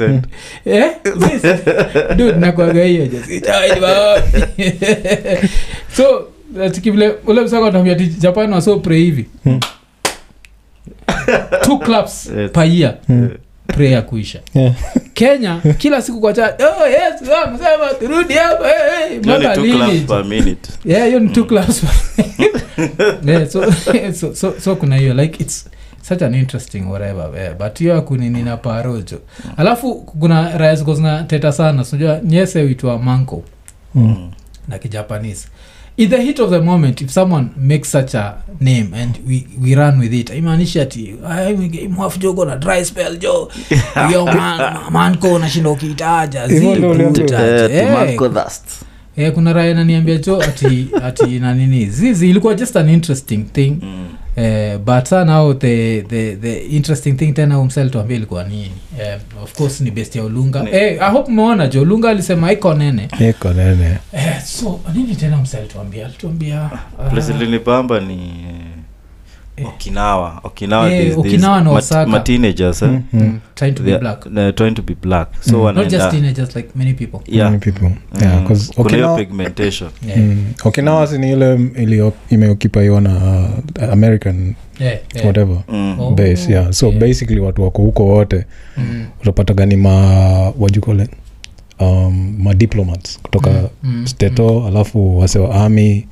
ni. 0.00 0.22
Eh? 0.64 0.90
This- 1.04 2.38
nakwaga 2.40 2.84
hiyo 2.84 3.08
si 3.26 3.36
uchawi 3.36 3.70
ni 3.74 3.80
maobi 3.80 4.46
so 5.96 6.28
vile 6.90 7.14
ule 7.26 7.40
msako 7.40 7.66
atambia 7.66 7.94
ti 7.94 8.06
japan 8.06 8.52
wasopre 8.52 8.96
hivi 8.96 9.26
Mm. 9.44 9.60
two 11.62 11.78
claps 11.78 12.30
Yes. 12.38 12.50
per 12.50 12.64
year 12.66 12.94
Mm. 13.08 13.30
Prayer 13.72 14.06
kuisha. 14.06 14.40
Yeah. 14.54 14.74
kenya 15.14 15.60
kila 15.78 16.02
siku 16.02 16.20
kwa 16.20 16.32
cha 16.32 16.46
oh, 16.46 16.86
yes 16.88 17.30
amsema 17.44 17.88
turudi 18.00 18.34
hey, 18.34 19.18
lini 19.62 20.56
yeah 20.84 21.06
hiyo 21.06 21.20
ni 21.20 21.28
two 21.28 21.44
class 21.44 21.82
yeah, 23.26 23.48
so, 23.48 23.72
so, 24.20 24.34
so, 24.34 24.54
so 24.60 24.76
kuna 24.76 24.96
hiyo 24.96 25.14
like 25.14 25.42
its 25.42 25.68
such 26.02 26.22
an 26.22 26.34
interesting 26.34 26.80
whatever 26.90 27.30
yeah, 27.36 27.54
but 27.56 27.78
hiyo 27.78 27.96
akunini 27.98 28.42
na 28.42 28.56
parojo. 28.56 29.20
Alafu 29.56 29.94
kuna 29.94 30.58
raya 30.58 30.74
ziko 30.74 30.94
zinateta 30.94 31.52
sana 31.52 31.84
sinajua 31.84 32.20
nyese 32.24 32.62
uitwa 32.62 32.98
manko 32.98 33.42
Mm. 33.94 34.30
na 34.68 34.78
kijapanese 34.78 35.48
in 35.96 36.10
the 36.10 36.22
heat 36.22 36.38
of 36.40 36.50
the 36.50 36.60
moment 36.60 37.00
if 37.02 37.10
someone 37.10 37.48
makes 37.56 37.90
such 37.90 38.14
a 38.14 38.34
name 38.60 38.94
and 38.94 39.18
we, 39.26 39.46
we 39.62 39.74
run 39.74 39.98
with 40.00 40.12
it 40.12 40.30
imaanishi 40.30 40.80
ati 40.80 41.14
mwafu 41.90 42.18
jogo 42.18 42.44
na 42.44 42.56
dry 42.56 42.84
spell 42.84 43.18
jo. 43.18 43.48
Yo 44.12 44.26
man, 44.26 44.74
manko 44.90 45.38
nashindo 45.38 45.72
ukiitaja. 45.72 46.44
Eh, 46.44 46.50
Eh, 47.72 47.88
eh, 49.16 49.32
kuna 49.32 49.52
raya 49.52 49.74
naniambia 49.74 50.16
jo 50.18 50.40
ati 50.42 50.88
ati 51.04 51.24
nanini 51.38 51.86
zizi 51.86 52.30
ilikuwa 52.30 52.54
just 52.54 52.76
an 52.76 52.88
interesting 52.88 53.44
thing. 53.52 53.76
Mm. 53.82 54.08
Eh, 54.36 54.78
but 54.78 55.04
sa 55.06 55.24
now 55.24 55.52
the, 55.54 56.02
the, 56.02 56.36
the 56.36 56.58
interesting 56.60 57.12
thing 57.16 57.32
tena 57.32 57.58
umsel 57.58 57.90
tuambia 57.90 58.16
ilikuwa 58.16 58.44
nini? 58.44 58.72
Eh, 59.00 59.18
of 59.42 59.54
course 59.56 59.80
ni 59.80 59.90
best 59.90 60.16
ya 60.16 60.24
ulunga 60.24 60.62
Ni- 60.62 60.70
eh, 60.70 60.98
i 61.02 61.10
hope 61.12 61.30
umeona 61.32 61.66
jo 61.66 61.82
ulunga 61.82 62.10
alisema 62.10 62.52
iko 62.52 62.74
nene. 62.74 63.08
Iko 63.30 63.52
nene. 63.52 63.98
Eh, 64.12 64.42
so 64.44 64.80
nini 64.94 65.16
tena 65.16 65.36
msel 65.36 65.68
tuambia 65.68 66.06
alituambia 66.06 66.70
uh, 66.98 67.10
Place 67.12 67.32
ilinibamba 67.32 68.00
ni 68.00 68.14
Eh. 68.14 68.71
Okinawa 69.64 70.40
okinawa 70.44 70.92
Eh, 70.92 70.98
these- 71.00 71.04
these 71.08 71.20
Okinawa 71.20 71.60
na 71.60 71.70
Osaka. 71.70 72.10
ma 72.10 72.20
teenagers, 72.20 72.82
eh? 72.82 72.88
Mm, 72.88 73.02
mm. 73.12 73.20
mm, 73.20 73.38
trying 73.54 73.72
to 73.72 73.82
be 73.82 73.86
They 73.90 73.94
are- 73.94 74.00
black 74.00 74.34
they're 74.34 74.52
trying 74.52 74.74
to 74.74 74.82
be 74.82 74.94
black 75.02 75.28
so 75.40 75.50
Mm. 75.56 75.56
not 75.64 75.64
wanaenda 75.76 76.10
teenagers 76.10 76.56
like 76.56 76.68
many 76.74 76.94
people 76.94 77.18
yeah. 77.26 77.50
Many 77.50 77.60
people 77.60 77.90
yeah 78.22 78.40
Mm. 78.40 78.44
kuna 78.46 78.58
hiyo 78.90 79.08
Okinawa- 79.08 79.16
pigmentation 79.16 79.90
yeah. 80.06 80.18
Mm. 80.20 80.44
okinawa 80.64 81.06
si 81.06 81.18
ni 81.18 81.32
ile 81.32 81.54
ilio- 81.54 82.12
imeokipaiwa 82.30 83.00
na 83.00 83.48
uh, 83.82 83.92
american 83.92 84.54
Yeah, 84.80 84.98
yeah. 85.14 85.26
whatever 85.26 85.56
Mm. 85.68 86.00
Oh. 86.00 86.10
base 86.10 86.52
yeah 86.52 86.72
so 86.72 86.86
yeah. 86.86 86.98
basically 86.98 87.40
watu 87.40 87.62
wako 87.62 87.82
huko 87.82 88.06
wote 88.06 88.44
Mm, 88.76 89.76
ma 89.76 89.90
wajukole 90.58 91.08
um, 91.80 92.36
madiplomats 92.38 93.18
kutoka 93.22 93.50
mm, 93.50 93.68
mm, 93.82 94.06
steto 94.06 94.66
alafu 94.66 95.18
wase 95.18 95.38
wa 95.38 95.54
army 95.54 96.06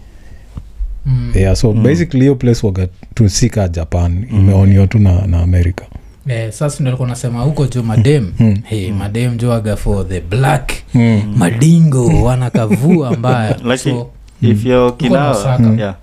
mm. 1.06 1.32
yeah 1.34 1.56
so 1.56 1.72
Mm. 1.72 1.82
basically 1.82 2.20
hiyo 2.20 2.34
place 2.34 2.66
waga 2.66 2.88
tusika 3.14 3.68
japan 3.68 4.26
imeonio 4.30 4.86
tu 4.86 4.98
na, 4.98 5.26
na 5.26 5.42
america 5.42 5.82
Eh, 6.28 6.52
sasa 6.52 6.84
nasema 7.06 7.42
huko 7.42 7.66
jo 7.66 7.82
madem 7.82 8.32
Mm. 8.38 8.56
hey, 8.64 8.92
madem 8.92 9.36
jo 9.36 9.52
for 9.76 10.08
the 10.08 10.20
black 10.20 10.72
mm. 10.94 11.34
madingo 11.36 12.22
wanakavua 12.24 13.12
mbaya 13.18 13.56
Lucky. 13.64 13.78
so, 13.78 14.10
if 14.42 14.64
you're 14.66 14.86
okinawa 14.86 15.58
Mm. 15.58 15.78
yeah 15.78 15.94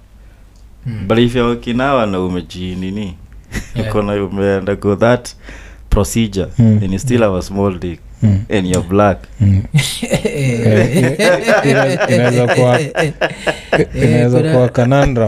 mm, 0.85 1.07
but 1.07 1.17
if 1.17 1.35
you're 1.35 1.51
okinawa 1.53 2.05
na 2.05 2.19
umejinini 2.21 3.13
yeah. 3.75 3.89
uko 3.89 4.01
na 4.01 4.23
umeenda 4.25 4.75
go 4.75 4.95
that 4.95 5.29
procedure 5.89 6.47
Mm. 6.59 6.79
and 6.83 6.93
you 6.93 6.99
still 6.99 7.21
have 7.21 7.37
a 7.37 7.41
small 7.41 7.79
dick 7.79 7.99
Mm. 8.23 8.39
and 8.57 8.67
you're 8.67 8.87
black 8.89 9.17
Mm. 9.41 9.61
inaweza 12.09 12.47
kuwa- 12.47 12.79
inaweza 13.95 14.37
kuna- 14.39 14.53
kuwa 14.53 14.69
kanandra 14.69 15.27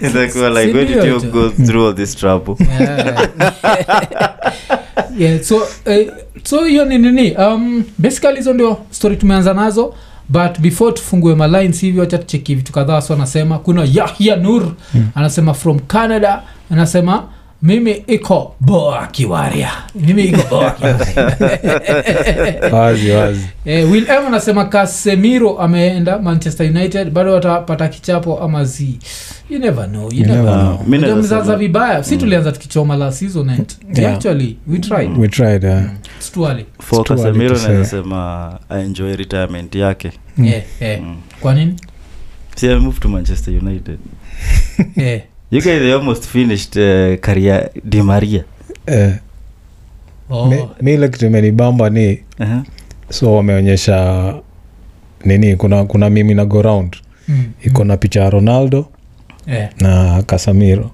inakuwa 0.00 0.50
like 0.50 0.72
where 0.78 0.84
did 0.86 1.04
you 1.04 1.20
go 1.32 1.48
through 1.48 1.86
all 1.88 1.94
this 1.94 2.16
trouble 2.16 2.54
Yeah. 5.18 5.32
yeah, 5.32 5.42
so 5.42 5.62
so 6.44 6.64
hiyo 6.64 6.84
ni 6.84 6.98
nini 6.98 7.32
um, 7.36 7.84
basically 7.98 8.36
hizo 8.36 8.52
ndio 8.54 8.76
story 8.90 9.16
tumeanza 9.16 9.54
nazo 9.54 9.94
but 10.28 10.58
before 10.60 10.92
tufungue 10.92 11.34
malines 11.34 11.80
hivyo 11.80 12.00
wacha 12.00 12.18
tucheki 12.18 12.54
vitu 12.54 12.72
kadhaa 12.72 13.00
so 13.00 13.14
anasema 13.14 13.58
kuna 13.58 13.86
yahya 13.92 14.36
nur 14.36 14.62
Mm. 14.94 15.08
anasema 15.14 15.54
from 15.54 15.78
canada 15.78 16.42
anasema 16.70 17.24
mimi 17.62 17.90
iko 18.06 18.54
boa 18.60 19.06
kiwaria. 19.06 19.70
Mimi 19.94 20.24
iko 20.24 20.42
boa 20.50 20.76
wazi 22.72 23.10
wazi. 23.10 23.46
Eh, 23.64 23.90
will 23.90 24.10
anasema 24.10 24.64
kasemiro 24.64 25.58
ameenda 25.58 26.18
manchester 26.18 26.70
united 26.70 27.10
bado 27.10 27.32
watapata 27.32 27.88
kichapo 27.88 28.38
ama 28.40 28.64
z 28.64 28.98
you 29.50 29.58
never 29.58 29.88
know 29.88 30.12
you 30.12 30.26
never 30.26 30.76
know. 30.88 31.16
mzaza 31.16 31.56
vibaya. 31.56 32.04
Si 32.04 32.16
tulianza 32.16 32.52
tukichoma 32.52 32.96
la 32.96 33.12
season 33.12 33.50
end 33.50 33.72
Yeah. 33.94 34.14
actually 34.14 34.56
we 34.66 34.78
tried. 34.78 35.18
We 35.18 35.28
tried 35.28 35.64
uh, 35.64 35.80
It's 36.18 36.32
too 36.32 36.46
early. 36.46 36.66
for 36.78 37.00
It's 37.00 37.08
too 37.08 37.14
early 37.14 37.24
casemiro 37.24 37.54
to 37.54 37.60
say. 37.60 37.68
nawezasema 37.72 38.58
aenjoy 38.70 39.16
retirement 39.16 39.74
yake. 39.74 40.12
Yeah, 40.38 40.62
eh. 40.80 41.00
mm. 41.02 41.16
kwa 41.40 41.54
nini? 41.54 41.74
Si 42.56 42.68
I 42.68 42.74
moved 42.78 43.00
to 43.02 43.08
manchester 43.08 43.54
united. 43.54 43.98
Eh, 44.96 45.22
you 45.50 45.60
guys 45.60 45.78
they 45.80 45.92
almost 45.92 46.24
finished 46.26 46.76
uh, 46.76 47.16
career 47.20 47.70
di 47.84 48.02
maria. 48.02 48.44
Eh, 48.86 49.12
oh, 50.30 50.46
mi- 50.46 50.68
mi 50.82 50.94
ile 50.94 51.08
kitu 51.08 51.26
imenibamba 51.26 51.90
ni 51.90 52.20
uh-huh. 52.38 52.62
so 53.10 53.34
wameonyesha 53.36 54.34
nini 55.24 55.56
kuna 55.56 55.84
kuna 55.84 56.10
mimi 56.10 56.34
na 56.34 56.44
go 56.44 56.62
round. 56.62 56.96
Mm, 57.28 57.44
iko 57.62 57.84
na 57.84 57.96
picha 57.96 58.20
ya 58.20 58.30
ronaldo 58.30 58.86
eh, 59.46 59.68
na 59.80 60.22
Casemiro. 60.22 60.90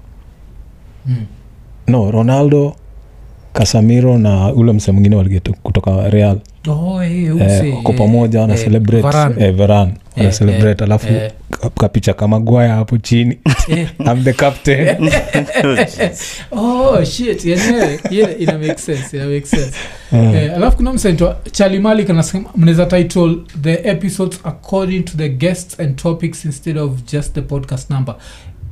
Mm. 1.05 1.25
no 1.87 2.11
ronaldo 2.11 2.75
casamiro 3.59 4.17
na 4.17 4.53
ule 4.53 4.73
mse 4.73 4.91
mwingine 4.91 5.15
waligeta 5.15 5.51
kutoka 5.63 6.09
real. 6.09 6.37
Oh, 6.67 6.99
hey, 6.99 7.25
eh, 7.25 7.75
wako 7.75 7.91
eh, 7.91 7.97
pamoja 7.97 8.41
wana 8.41 8.53
eh, 8.53 8.59
eh, 9.39 9.53
veran 9.55 9.93
wana 10.17 10.29
Eh, 10.29 10.31
celebrate. 10.37 10.83
eh, 10.83 10.89
alafu 10.89 11.07
eh, 11.13 11.31
kapicha 11.79 12.13
kama 12.13 12.39
gwaya 12.39 12.75
hapo 12.75 12.97
chini. 12.97 13.37
Am 14.05 14.17
I'm 14.17 14.23
the 14.23 14.33
captain. 14.33 15.09
Oh 16.51 17.03
shit. 17.03 17.45
Yenyewe 17.45 17.99
yeah, 18.11 18.41
ina 18.41 18.57
make 18.57 18.77
sense 18.77 19.17
ina 19.17 19.25
make 19.25 19.45
sense. 19.45 19.71
Mm. 20.11 20.35
eh, 20.35 20.53
alafu 20.55 20.77
kuna 20.77 20.93
msento 20.93 21.35
charli 21.51 21.79
malik 21.79 22.09
anasema 22.09 22.49
mnaweza 22.55 22.85
title 22.85 23.35
the 23.61 23.89
episodes 23.89 24.39
according 24.43 25.01
to 25.03 25.17
the 25.17 25.29
guests 25.29 25.79
and 25.79 25.95
topics 25.95 26.45
instead 26.45 26.77
of 26.77 26.91
just 27.11 27.33
the 27.33 27.41
podcast 27.41 27.89
number. 27.89 28.15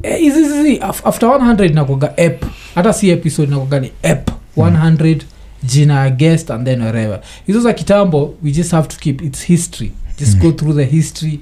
Eh, 0.03 0.17
hizi 0.19 0.39
eh, 0.73 0.79
af- 0.81 1.07
after 1.07 1.29
100 1.29 1.73
nakwaga 1.73 2.13
ep. 2.17 2.45
Hata 2.75 2.93
si 2.93 3.09
episode 3.09 3.51
nakwaga 3.51 3.79
ni 3.79 3.91
ep 4.03 4.29
100 4.57 5.21
jina 5.63 5.93
ya 5.99 6.09
guest 6.09 6.51
and 6.51 6.65
then 6.65 6.81
wherever. 6.81 7.19
Hizo 7.47 7.59
za 7.61 7.73
kitambo 7.73 8.33
we 8.43 8.51
just 8.51 8.71
have 8.71 8.87
to 8.87 8.95
keep 8.99 9.21
its 9.21 9.45
history. 9.45 9.91
Just 10.19 10.37
go 10.37 10.51
through 10.51 10.75
the 10.75 10.85
history. 10.85 11.39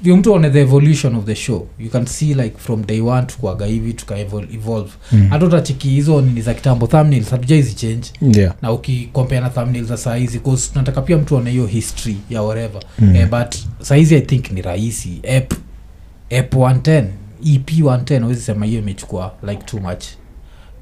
Ndio 0.00 0.16
mtu 0.16 0.32
one 0.32 0.50
the 0.50 0.60
evolution 0.60 1.14
of 1.14 1.24
the 1.24 1.34
show. 1.34 1.66
You 1.78 1.90
can 1.90 2.06
see 2.06 2.34
like 2.34 2.54
from 2.58 2.86
day 2.86 3.00
one 3.00 3.26
tukuaga 3.26 3.66
hivi 3.66 3.92
tuka 3.92 4.14
evol- 4.14 4.54
evolve. 4.54 4.90
Mm. 5.12 5.42
utachiki 5.42 5.88
hizo 5.88 6.20
nini 6.20 6.42
za 6.42 6.54
kitambo 6.54 6.86
thumbnails 6.86 7.30
hatujaizi 7.30 7.74
change. 7.74 8.08
Yeah. 8.40 8.54
Na 8.62 8.72
ukikompea 8.72 9.40
na 9.40 9.50
thumbnail 9.50 9.84
za 9.84 9.96
sahizi 9.96 10.38
bcause 10.38 10.70
tunataka 10.72 11.02
pia 11.02 11.18
mtu 11.18 11.34
one 11.36 11.50
hiyo 11.50 11.66
history 11.66 12.16
ya 12.30 12.42
whatever. 12.42 12.82
Mm. 12.98 13.16
eh, 13.16 13.28
but 13.30 13.54
sahizi 13.80 14.14
i 14.16 14.20
think 14.20 14.50
ni 14.50 14.62
rahisi. 14.62 15.20
Ep 15.22 15.54
ep 16.30 16.54
110 16.54 17.04
ep 17.54 17.70
110 17.70 18.22
awezi 18.24 18.40
sema 18.42 18.66
hiyo 18.66 18.78
imechukua 18.80 19.34
like 19.42 19.62
too 19.62 19.80
much. 19.80 20.04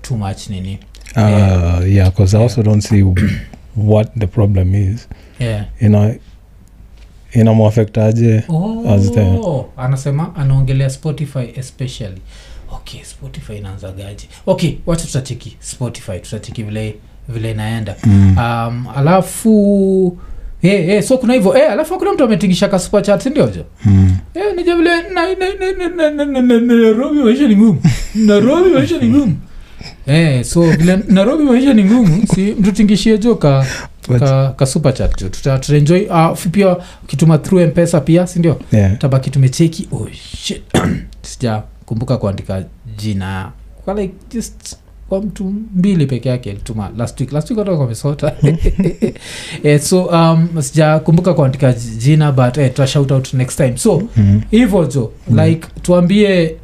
Too 0.03 0.17
much 0.17 0.49
nini 0.51 0.79
uh, 1.17 1.93
yeah 1.95 2.11
because 2.11 2.37
yeah, 2.37 2.41
i 2.41 2.43
also 2.43 2.63
don't 2.63 2.83
see 2.83 3.03
what 3.77 4.11
the 4.19 4.27
problem 4.27 4.75
is. 4.75 5.09
Yeah. 5.41 5.65
you 5.81 5.89
know 5.89 6.15
inamwafektaje 7.33 8.43
oh, 8.49 9.69
anasema 9.77 10.37
anaongelea 10.37 10.91
spotify 10.91 11.49
especially. 11.57 12.21
Okay 12.73 13.01
spotify 13.05 13.57
inaanzagaje 13.57 14.29
okay 14.47 14.73
wacha 14.87 15.07
tutacheki 15.07 15.57
spotify 15.61 16.19
tutacheki 16.19 16.63
vile 16.63 16.95
vile 17.29 17.51
inaenda. 17.51 17.97
Mm. 18.05 18.37
um, 18.39 18.87
alafu 18.97 20.19
Yeah, 20.63 20.89
yeah, 20.89 21.03
so 21.03 21.19
kuna 21.19 21.35
hivyo 21.35 21.57
eh, 21.57 21.73
alafu 21.73 21.95
akuna 21.95 22.13
mtu 22.13 22.25
ametingisha 22.25 22.69
kasupa 22.69 23.03
chat 23.03 23.23
sindiojo 23.23 23.65
mm. 23.85 24.17
eh, 24.35 24.43
nija 24.57 24.77
vile 24.77 24.91
maisha 27.25 27.49
ni 27.49 27.57
ngumu. 27.57 27.83
Nairobi 28.15 28.71
maisha 28.71 28.99
ni 28.99 29.09
ngumu 29.09 29.37
hey, 30.07 30.45
so 30.45 30.63
vile 30.63 30.97
nairobi 31.09 31.45
maisha 31.45 31.75
ni 31.75 31.85
ngumu 31.85 32.27
si 32.35 32.41
mtutingishie 32.41 33.19
jo 33.19 33.35
ka 33.35 33.67
ka, 34.19 34.55
ka 34.57 34.67
jo. 35.19 35.29
Tuta- 35.29 36.33
uh, 36.33 36.39
pia 36.53 36.77
ukituma 37.05 37.39
through 37.39 37.63
mpesa 37.69 38.01
pia 38.01 38.27
sindio 38.27 38.61
yeah. 38.73 38.99
tabaki 38.99 39.31
tumecheki 39.31 39.89
oh 39.93 40.09
shit. 40.13 40.63
Sija 41.23 41.63
kumbuka 41.87 42.17
kuandika 42.17 42.65
jina. 42.97 43.53
Kwa 43.85 43.95
like 43.95 44.15
just 44.33 44.77
kwa 45.09 45.23
mtu 45.23 45.45
mbili 45.75 46.07
peke 46.07 46.29
yake 46.29 46.51
alituma 46.51 46.91
last 46.97 47.21
week. 47.21 47.33
Last 47.33 47.51
week 47.51 47.59
watu 47.59 47.81
wamesota. 47.81 48.33
Eh, 49.63 49.81
so 49.81 50.05
um, 50.05 50.49
sijakumbuka 50.63 51.35
kuandika 51.35 51.73
jina 51.73 52.33
but 52.33 52.59
eh, 52.59 52.71
tuta 52.71 52.87
shout 52.87 53.11
out 53.11 53.35
next 53.35 53.57
time. 53.57 53.77
So 53.77 54.03
mm. 54.17 54.43
hivyo 54.51 54.85
jo. 54.85 55.13
Mm. 55.29 55.39
like 55.41 55.69
tuambie 55.83 56.57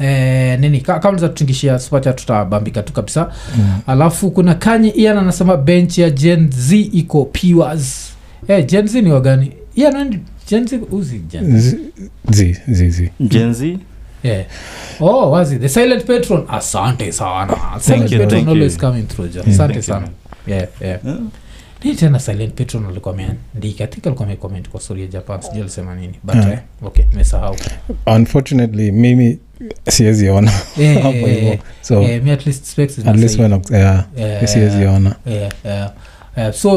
Eh, 0.00 0.60
nini 0.60 0.80
ka- 0.80 0.98
kama 0.98 1.18
za 1.18 1.28
tutingishia 1.28 1.78
spacha 1.78 2.12
tutabambika 2.12 2.82
tu 2.82 2.92
kabisa. 2.92 3.32
Mm. 3.58 3.78
alafu 3.86 4.30
kuna 4.30 4.54
kanyi 4.54 4.88
ian 4.90 5.18
anasema 5.18 5.56
bench 5.56 5.98
ya 5.98 6.10
gen 6.10 6.50
z 6.50 6.80
iko 6.80 7.24
pwas 7.24 8.10
eh, 8.48 8.66
gen 8.66 8.86
z 8.86 9.02
ni 9.02 9.10
wagani 9.12 9.52
ian 9.74 10.20
gen 10.50 10.66
z 10.66 10.80
uzi 10.90 11.18
gen 11.28 11.60
Z- 13.54 13.78
yeah. 14.22 14.44
oh 15.00 15.30
wazi 15.30 15.58
the 15.58 15.68
silent 15.68 16.04
patron. 16.04 16.44
Asante 16.48 17.12
sana. 17.12 17.56
Silent 17.80 18.12
you, 18.12 18.18
patron 18.18 18.48
always 18.48 18.74
you. 18.74 18.80
coming 18.80 19.02
through 19.02 19.30
jo 19.32 19.40
Yeah, 19.40 19.54
asante 19.54 19.82
sana. 19.82 20.00
man. 20.00 20.10
yeah, 20.46 20.66
yeah. 20.80 21.00
ni 21.84 21.94
tena 21.94 22.18
silent 22.20 22.54
patron 22.54 22.86
alikuwa 22.86 23.14
ameandika? 23.14 23.86
Think 23.86 24.06
alikuwa 24.06 24.28
amecomment 24.28 24.68
kwa 24.68 24.80
story 24.80 25.00
ya 25.00 25.06
japan 25.06 25.42
sijui 25.42 25.60
alisema 25.60 25.94
nini. 25.94 26.14
But 26.22 26.34
Yeah. 26.34 26.52
eh, 26.52 26.58
okay 26.82 27.04
nimesahau. 27.10 27.56
Unfortunately 28.06 28.92
mimi 28.92 29.38
siwezi 29.88 30.28
ona. 30.28 30.52
Eh, 30.80 30.94
Hapo 31.02 31.16
eh, 31.16 31.38
hivo 31.38 31.58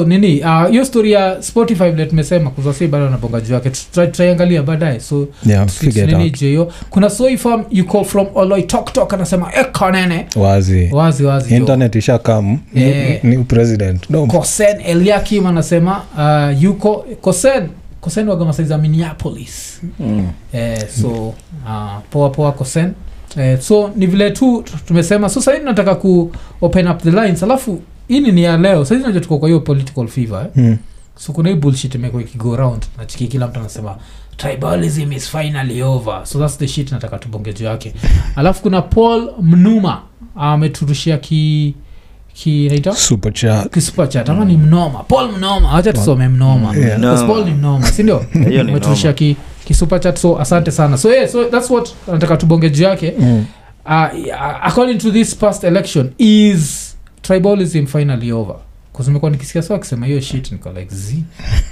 nini 0.05 0.41
ah, 0.43 0.67
hiyo 0.67 0.81
uh, 0.81 0.87
story 0.87 1.11
ya 1.11 1.37
spotify 1.43 1.89
vile 1.89 2.05
tumesema 2.05 2.49
kuzasei 2.49 2.87
bado 2.87 3.07
anabonga 3.07 3.41
juu 3.41 3.53
yake. 3.53 3.69
Tutaiangalia 3.69 4.63
baadaye. 4.63 4.99
So 4.99 5.27
yeah, 5.45 5.67
nini 5.95 6.29
jeyo 6.29 6.73
kuna 6.89 7.09
soifam 7.09 7.63
yuko 7.71 8.03
from 8.03 8.27
oloi 8.35 8.63
toktok 8.63 9.13
anasema 9.13 9.53
eh, 9.53 9.59
ekonene 9.61 10.25
wazi. 10.35 10.89
Wazi 10.91 11.23
wazi 11.23 11.55
internet 11.55 11.95
ishakam 11.95 12.59
eh, 12.75 13.23
new 13.23 13.43
president. 13.43 14.09
No. 14.09 14.25
kosen 14.27 14.81
eliakim 14.85 15.45
anasema 15.45 16.01
uh, 16.17 16.63
yuko 16.63 17.05
kosen 17.21 17.69
kosen 18.01 18.29
wagamasaiza 18.29 18.77
minneapolis 18.77 19.81
Mm. 19.99 20.27
eh, 20.53 20.89
so 21.01 21.27
uh, 21.65 21.99
poa 22.09 22.29
poa 22.29 22.51
kosen 22.51 22.93
eh, 23.37 23.59
so 23.59 23.91
ni 23.95 24.05
vile 24.05 24.31
tu 24.31 24.63
tumesema 24.85 25.29
so 25.29 25.41
sahii 25.41 25.63
nataka 25.63 25.95
ku 25.95 26.31
open 26.61 26.87
up 26.87 27.01
the 27.01 27.11
lines 27.11 27.43
alafu 27.43 27.81
ini 28.07 28.31
ni 28.31 28.43
ya 28.43 28.57
leo 28.57 28.85
saizi 28.85 29.03
najua 29.03 29.21
tuko 29.21 29.37
kwa 29.37 29.49
hiyo 29.49 29.59
political 29.59 30.07
fever 30.07 30.41
eh? 30.41 30.47
mm. 30.55 30.77
so 31.15 31.33
kuna 31.33 31.49
hii 31.49 31.55
bullshit 31.55 31.95
imekuwa 31.95 32.21
ikigo 32.21 32.55
round 32.55 32.85
nachiki 32.97 33.27
kila 33.27 33.47
mtu 33.47 33.59
anasema 33.59 33.95
tribalism 34.37 35.11
is 35.11 35.29
finally 35.29 35.83
over 35.83 36.25
so 36.25 36.39
thats 36.39 36.57
the 36.57 36.67
shit 36.67 36.91
nataka 36.91 37.17
tubonge 37.17 37.53
juu 37.53 37.65
yake 37.65 37.93
alafu 38.35 38.61
kuna 38.61 38.81
paul 38.81 39.33
mnuma 39.41 40.01
ameturushia 40.35 41.15
uh, 41.15 41.21
ki 41.21 41.75
naita 42.69 42.95
super 42.95 43.33
chat. 43.33 44.29
Ama 44.29 44.45
ni 44.45 44.57
mnoma. 44.57 45.03
Paul 45.03 45.31
mnoma. 45.37 45.73
Wacha 45.73 45.93
tusome 45.93 46.27
mnoma. 46.27 46.75
Yeah. 46.75 46.99
Because 46.99 47.25
paul 47.25 47.45
ni 47.45 47.51
mnoma 47.51 47.91
sindio 47.91 48.25
Hiyo 48.49 48.63
ni 48.63 48.71
umeturushia 48.71 49.09
noma. 49.11 49.35
ki 49.65 49.73
so 50.15 50.39
asante 50.39 50.71
sana. 50.71 50.97
So 50.97 51.11
yeah, 51.11 51.29
so 51.29 51.45
that's 51.45 51.69
what 51.69 51.89
nataka 52.07 52.37
tubonge 52.37 52.69
juu 52.69 52.83
yake. 52.83 53.13
Mm. 53.19 53.45
uh, 53.85 54.65
according 54.67 54.97
to 54.97 55.11
this 55.11 55.35
past 55.35 55.63
election 55.63 56.13
is 56.17 56.95
tribalism 57.21 57.85
finally 57.85 58.31
over? 58.31 58.55
Kuzimekuwa 58.93 59.31
nikisikia 59.31 59.61
so 59.61 59.75
akisema 59.75 60.05
hiyo 60.05 60.21
shit 60.21 60.51
niko 60.51 60.69
like 60.69 60.95
z 60.95 61.15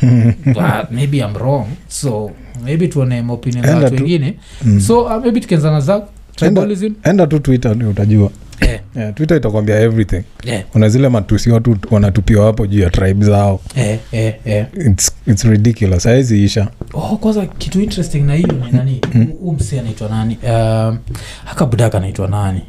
but 0.56 0.92
maybe 0.92 1.18
i'm 1.18 1.36
wrong. 1.36 1.66
So 1.88 2.32
maybe 2.64 2.88
tuone 2.88 3.26
opinion 3.30 3.66
watu 3.66 3.96
wengine. 3.96 4.38
Mm. 4.66 4.82
so 4.82 5.02
uh, 5.02 5.22
maybe 5.22 5.40
tukianza 5.40 5.72
na 5.72 6.02
tribalism. 6.36 6.94
enda 7.04 7.28
tu 7.28 7.40
twitter 7.40 7.86
utajua 7.90 8.32
eh, 8.62 8.80
yeah, 8.96 9.14
twitter 9.14 9.38
itakwambia 9.38 9.80
everything. 9.80 10.24
Yeah. 10.44 10.64
una 10.76 10.90
zile 10.90 11.10
matusi 11.10 11.50
watu 11.52 11.78
wanatupiwa 11.92 12.46
hapo 12.46 12.68
juu 12.68 12.80
ya 12.80 12.90
tribe 12.90 13.26
zao. 13.26 13.60
Yeah, 13.76 14.00
yeah, 14.12 14.34
yeah. 14.46 14.68
it's, 14.88 15.12
it's 15.28 15.44
ridiculous. 15.44 16.06
Isha. 16.32 16.68
Oh, 16.94 17.18
kwanza 17.18 17.46
kitu 17.46 17.82
interesting 17.82 18.20
na 18.20 18.36
hiyo 18.36 18.48
ni 18.52 18.72
nani? 18.72 19.02
Huu 19.40 19.52
msi 19.54 19.80
anaitwa 19.80 20.10
nani? 20.10 20.38
Um, 20.44 20.98
haka 21.46 21.66
budaka 21.66 21.98
anaitwa 21.98 22.28
nani? 22.28 22.62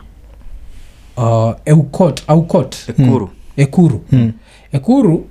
Uh, 1.16 1.52
eukot 1.64 2.22
aukot 2.26 2.76
ekuru. 2.88 3.30
Ekuru. 3.56 4.04
Mm. 4.12 4.32
ekuru 4.72 5.26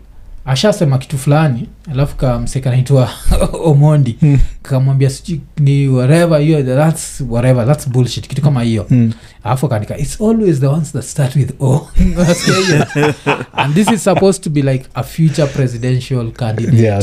ashasema 0.49 0.97
kitu 0.97 1.17
fulani 1.17 1.69
alafu 1.91 2.15
kamseka 2.15 2.69
naitwa 2.69 3.09
omondi 3.63 4.17
kamwambia 4.61 5.09
sijui 5.09 5.41
ni 5.59 5.87
whatever 5.87 6.39
hiyo 6.39 6.63
that's 6.63 7.23
whatever 7.29 7.67
that's 7.67 7.89
bullshit 7.89 8.27
kitu 8.27 8.41
kama 8.41 8.63
hiyo. 8.63 8.85
Mm. 8.89 9.13
alafu 9.43 9.65
akaandika 9.65 9.97
it's 9.97 10.21
always 10.21 10.59
the 10.59 10.67
ones 10.67 10.91
that 10.91 11.03
start 11.03 11.35
with 11.35 11.51
o. 11.59 11.87
And 13.53 13.73
this 13.73 13.91
is 13.91 14.03
supposed 14.03 14.43
to 14.43 14.49
be 14.49 14.61
like 14.61 14.85
a 14.93 15.03
future 15.03 15.47
presidential 15.47 16.31
candidate. 16.31 16.77
Yeah, 16.77 17.01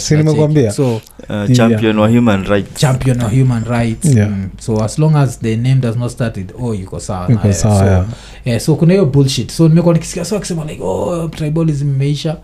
so 0.71 1.01
uh, 1.29 1.57
champion 1.57 1.99
wa 1.99 2.09
human 2.09 2.45
rights. 2.45 2.81
Champion 2.81 3.23
of 3.23 3.33
human 3.33 3.65
rights. 3.65 4.15
Yeah. 4.15 4.29
mm. 4.29 4.51
so 4.61 4.85
as 4.85 4.99
long 4.99 5.17
as 5.17 5.39
the 5.39 5.57
name 5.57 5.81
does 5.81 5.97
not 5.97 6.11
start 6.11 6.37
with 6.37 6.53
o 6.59 6.75
yuko 6.75 7.01
sawa, 7.01 7.53
so, 7.53 7.69
yeah. 7.69 8.07
yeah, 8.45 8.61
so 8.61 8.77
kuna 8.77 8.93
hiyo 8.93 9.07
bullshit. 9.07 9.51
So 9.53 9.69
nimekuwa 9.69 9.95
nikisikia 9.95 10.25
so 10.25 10.37
akisema 10.37 10.65
like 10.65 10.83
oh 10.83 11.29
tribalism 11.29 11.89
imeisha 11.89 12.37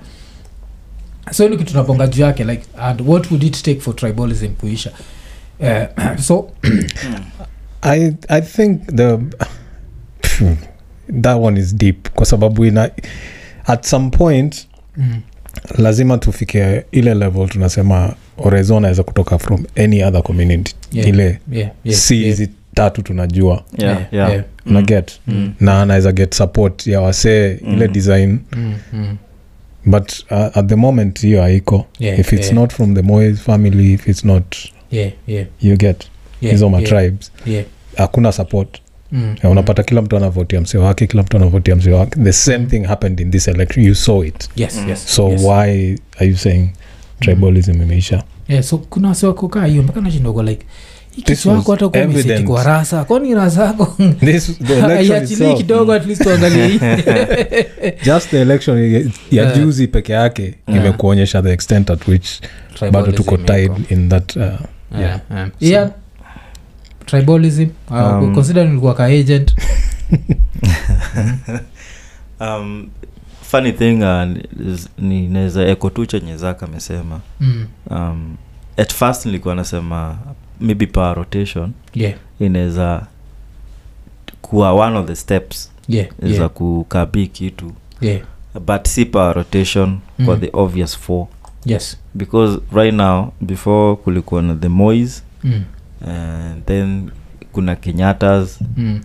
so 1.31 1.49
ni 1.49 1.57
kitu 1.57 1.75
naponga 1.77 2.07
juu 2.07 2.23
yake 2.23 2.45
like 2.45 2.63
and 2.79 3.01
what 3.01 3.31
would 3.31 3.43
it 3.43 3.63
take 3.63 3.81
for 3.81 3.97
tribalism 3.97 4.49
kuisha 4.49 4.91
uh, 5.61 6.17
so 6.27 6.51
I, 7.83 8.13
i 8.29 8.41
think 8.41 8.87
the 8.97 9.19
that 11.23 11.39
one 11.41 11.61
is 11.61 11.77
deep 11.77 12.09
kwa 12.09 12.27
sababu 12.27 12.65
ina 12.67 12.91
at 13.67 13.87
some 13.87 14.11
point 14.11 14.69
mm, 14.97 15.21
lazima 15.79 16.19
tufike 16.19 16.85
ile 16.93 17.15
level 17.15 17.49
tunasema 17.49 18.15
orezo 18.39 18.77
anaweza 18.77 19.03
kutoka 19.03 19.39
from 19.39 19.65
any 19.77 20.05
other 20.05 20.23
community 20.23 20.75
yeah, 20.93 21.09
ile 21.09 21.39
yeah, 21.53 21.71
yeah, 21.85 21.99
si 21.99 22.15
yeah, 22.15 22.27
hizi 22.27 22.49
tatu 22.75 23.03
tunajua 23.03 23.65
yeah, 23.79 23.93
yeah, 23.99 24.13
yeah. 24.13 24.31
yeah. 24.31 24.45
na 24.67 24.81
Mm. 24.81 24.87
get 24.87 25.13
Mm. 25.27 25.53
na 25.61 25.83
anaweza 25.83 26.13
get 26.13 26.35
support 26.35 26.87
ya 26.87 27.01
wasee 27.01 27.53
ile 27.55 27.87
Mm. 27.87 27.93
design 27.93 28.39
Mm, 28.53 28.75
mm, 28.93 29.17
but 29.87 30.13
uh, 30.31 30.57
at 30.59 30.67
the 30.67 30.77
moment 30.77 31.21
hiyo 31.21 31.43
haiko. 31.43 31.87
Yeah, 31.99 32.21
if 32.21 32.33
it's 32.33 32.47
yeah. 32.47 32.55
not 32.55 32.73
from 32.73 32.95
the 32.95 33.03
moy 33.03 33.35
family 33.35 33.93
if 33.93 34.09
it's 34.09 34.25
not 34.25 34.57
yeah, 34.91 35.11
yeah, 35.27 35.47
you 35.61 35.77
get 35.77 36.05
yeah, 36.41 36.53
hizo 36.55 36.69
matribes 36.71 36.93
yeah, 36.93 37.11
tribes. 37.11 37.33
yeah. 37.47 37.65
hakuna 37.97 38.33
support. 38.33 38.79
Mm, 39.13 39.37
yeah, 39.43 39.51
unapata 39.51 39.83
kila 39.83 40.03
mtu 40.03 40.17
anavotia 40.17 40.61
msee 40.61 40.79
wake 40.79 41.07
kila 41.07 41.23
mtu 41.23 41.37
anavotia 41.37 41.77
msee 41.77 41.91
wake. 41.93 42.21
The 42.25 42.33
same 42.33 42.67
thing 42.67 42.81
happened 42.85 43.21
in 43.21 43.31
this 43.31 43.49
election. 43.49 43.87
You 43.87 43.95
saw 43.95 44.25
it. 44.25 44.49
Yes, 44.57 44.77
Mm. 44.77 44.89
yes, 44.89 45.15
so 45.15 45.29
yes. 45.29 45.43
why 45.45 45.97
are 46.19 46.27
you 46.31 46.37
saying 46.37 46.69
tribalism 47.21 47.83
imeisha? 47.83 48.23
Yeah, 48.49 48.63
so 48.63 48.79
kuna 48.79 49.09
wasiwakokaa 49.09 49.67
hiyo 49.67 49.83
mpaka 49.83 50.01
nashindogo 50.01 50.43
like 50.43 50.67
hii 51.17 51.23
This 51.23 51.39
kichwa 51.39 51.55
yako 51.55 51.71
was 51.73 51.81
hata 51.81 52.43
kuwa 52.43 52.43
kwa 52.43 52.65
rasa 52.65 53.05
kwani 53.05 53.35
rasa 53.35 53.65
yako 53.65 53.97
this 54.21 54.59
the 54.59 54.73
election 54.79 54.91
aiachilii 54.91 55.33
itself, 55.33 55.57
kidogo 55.57 55.93
at 55.93 56.07
least 56.07 56.23
tuangalie 56.23 56.69
hii. 56.69 56.79
just 58.07 58.31
the 58.31 58.41
election 58.41 58.93
ya- 58.95 59.03
Yeah. 59.31 59.57
juzi 59.57 59.87
peke 59.87 60.13
yake 60.13 60.43
Yeah. 60.43 60.57
imekuonyesha 60.81 61.43
the 61.43 61.53
extent 61.53 61.91
at 61.91 62.09
which 62.09 62.29
bado 62.93 63.13
tuko 63.13 63.37
tied 63.37 63.73
in 63.91 64.09
that 64.09 64.37
uh, 64.37 64.43
Yeah, 64.43 64.59
yeah. 65.01 65.21
yeah. 65.31 65.51
Yeah. 65.61 65.91
tribalism 67.07 67.67
uh, 67.91 67.97
Um, 67.97 68.35
consider 68.35 68.67
nilikuwa 68.67 68.95
ka 68.95 69.05
agent 69.05 69.55
um, 72.41 72.89
funny 73.43 73.73
thing 73.73 74.03
uh, 74.03 74.25
ninaweza 74.99 75.67
eko 75.67 75.91
tu 75.91 76.07
chenye 76.07 76.37
zaka 76.37 76.67
amesema 76.67 77.21
mm. 77.41 77.67
um, 77.91 78.37
at 78.77 78.93
first 78.95 79.27
nilikuwa 79.27 79.55
nasema 79.55 80.19
maybe 80.63 80.87
power 80.87 81.15
rotation 81.15 81.73
yeah, 81.95 82.15
inaweza 82.41 83.07
kuwa 84.43 84.73
one 84.73 84.99
of 84.99 85.07
the 85.07 85.17
steps 85.17 85.73
yeah, 85.89 86.07
za 86.23 86.29
yeah, 86.29 86.49
kukabii 86.51 87.27
kitu 87.27 87.73
yeah. 88.01 88.21
but 88.67 88.87
si 88.89 89.05
power 89.05 89.35
rotation 89.37 89.89
mm. 90.19 90.27
kwa 90.27 90.35
Mm. 90.35 90.41
the 90.41 90.51
obvious 90.53 90.99
four 90.99 91.27
yes 91.67 91.99
because 92.15 92.59
right 92.73 92.95
now 92.95 93.33
before 93.41 93.97
kulikuwa 93.97 94.43
na 94.43 94.55
the 94.55 94.69
mois 94.69 95.25
mm. 95.45 95.63
and 96.09 96.65
then 96.67 97.11
kuna 97.53 97.77
kenyatas 97.77 98.59
Mm. 98.77 99.01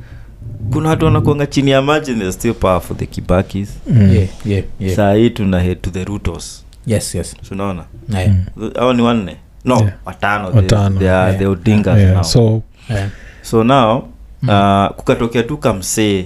kuna 0.74 0.90
watu 0.90 1.06
wanakuanga 1.06 1.46
chini 1.48 1.72
ya 1.72 1.82
maji 1.82 2.06
the 2.14 2.18
they're 2.18 2.32
still 2.32 2.54
powerful 2.54 2.98
the 2.98 3.06
kibakis 3.06 3.70
Mm. 3.90 4.14
Yeah, 4.16 4.28
yeah, 4.46 4.64
yeah. 4.80 4.96
saa 4.96 5.14
hii 5.14 5.30
tuna 5.30 5.60
head 5.60 5.82
to 5.82 5.90
the 5.90 6.04
rutos 6.06 6.66
yes 6.88 7.16
yes 7.16 7.36
tunaona 7.50 7.84
yeah. 8.14 8.36
Mm. 8.58 8.72
au 8.76 8.94
ni 8.94 9.02
wanne 9.02 9.38
no 9.66 9.76
Yeah. 9.76 9.92
watano 10.06 10.48
Watano. 10.56 10.90
they, 10.90 11.00
they 11.00 11.10
are 11.10 11.28
Yeah. 11.28 11.40
the 11.40 11.46
odingas 11.46 12.00
Yeah, 12.00 12.14
now 12.14 12.24
so 12.24 12.62
Yeah. 12.90 13.10
so 13.42 13.64
now 13.64 14.04
Mm. 14.44 14.50
uh, 14.50 14.96
kukatokea 14.96 15.44
tu 15.44 15.58
kamsee 15.58 16.26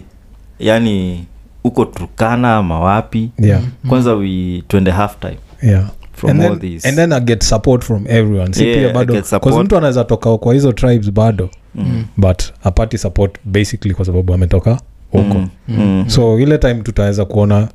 yani 0.59 1.25
uko 1.63 1.85
turkana 1.85 2.55
ama 2.55 2.79
wapi 2.79 3.29
yeah 3.39 3.61
Mm. 3.61 3.89
kwanza 3.89 4.13
we 4.13 4.63
twende 4.67 4.91
half 4.91 5.19
time 5.19 5.37
yeah 5.63 5.83
from 6.13 6.31
and 6.31 6.41
all 6.41 6.49
then, 6.49 6.59
these 6.59 6.87
and 6.87 6.97
then 6.97 7.13
i 7.13 7.19
get 7.19 7.43
support 7.43 7.83
from 7.83 8.03
everyone 8.07 8.53
si 8.53 8.67
Yeah, 8.67 8.79
pia 8.79 8.93
bado 8.93 9.13
get 9.13 9.25
support. 9.25 9.43
'cause 9.53 9.63
mtu 9.63 9.77
anaweza 9.77 10.03
toka 10.03 10.37
kwa 10.37 10.53
hizo 10.53 10.71
tribes 10.73 11.11
bado 11.11 11.49
mm. 11.75 12.03
but 12.17 12.43
apati 12.63 12.97
support 12.97 13.35
basically 13.45 13.93
kwa 13.93 14.05
sababu 14.05 14.33
ametoka 14.33 14.79
huko 15.11 15.33
Mm. 15.35 15.49
Mm. 15.67 16.05
so 16.07 16.39
ile 16.39 16.57
time 16.57 16.73
tutaweza 16.75 17.25
kuona 17.25 17.67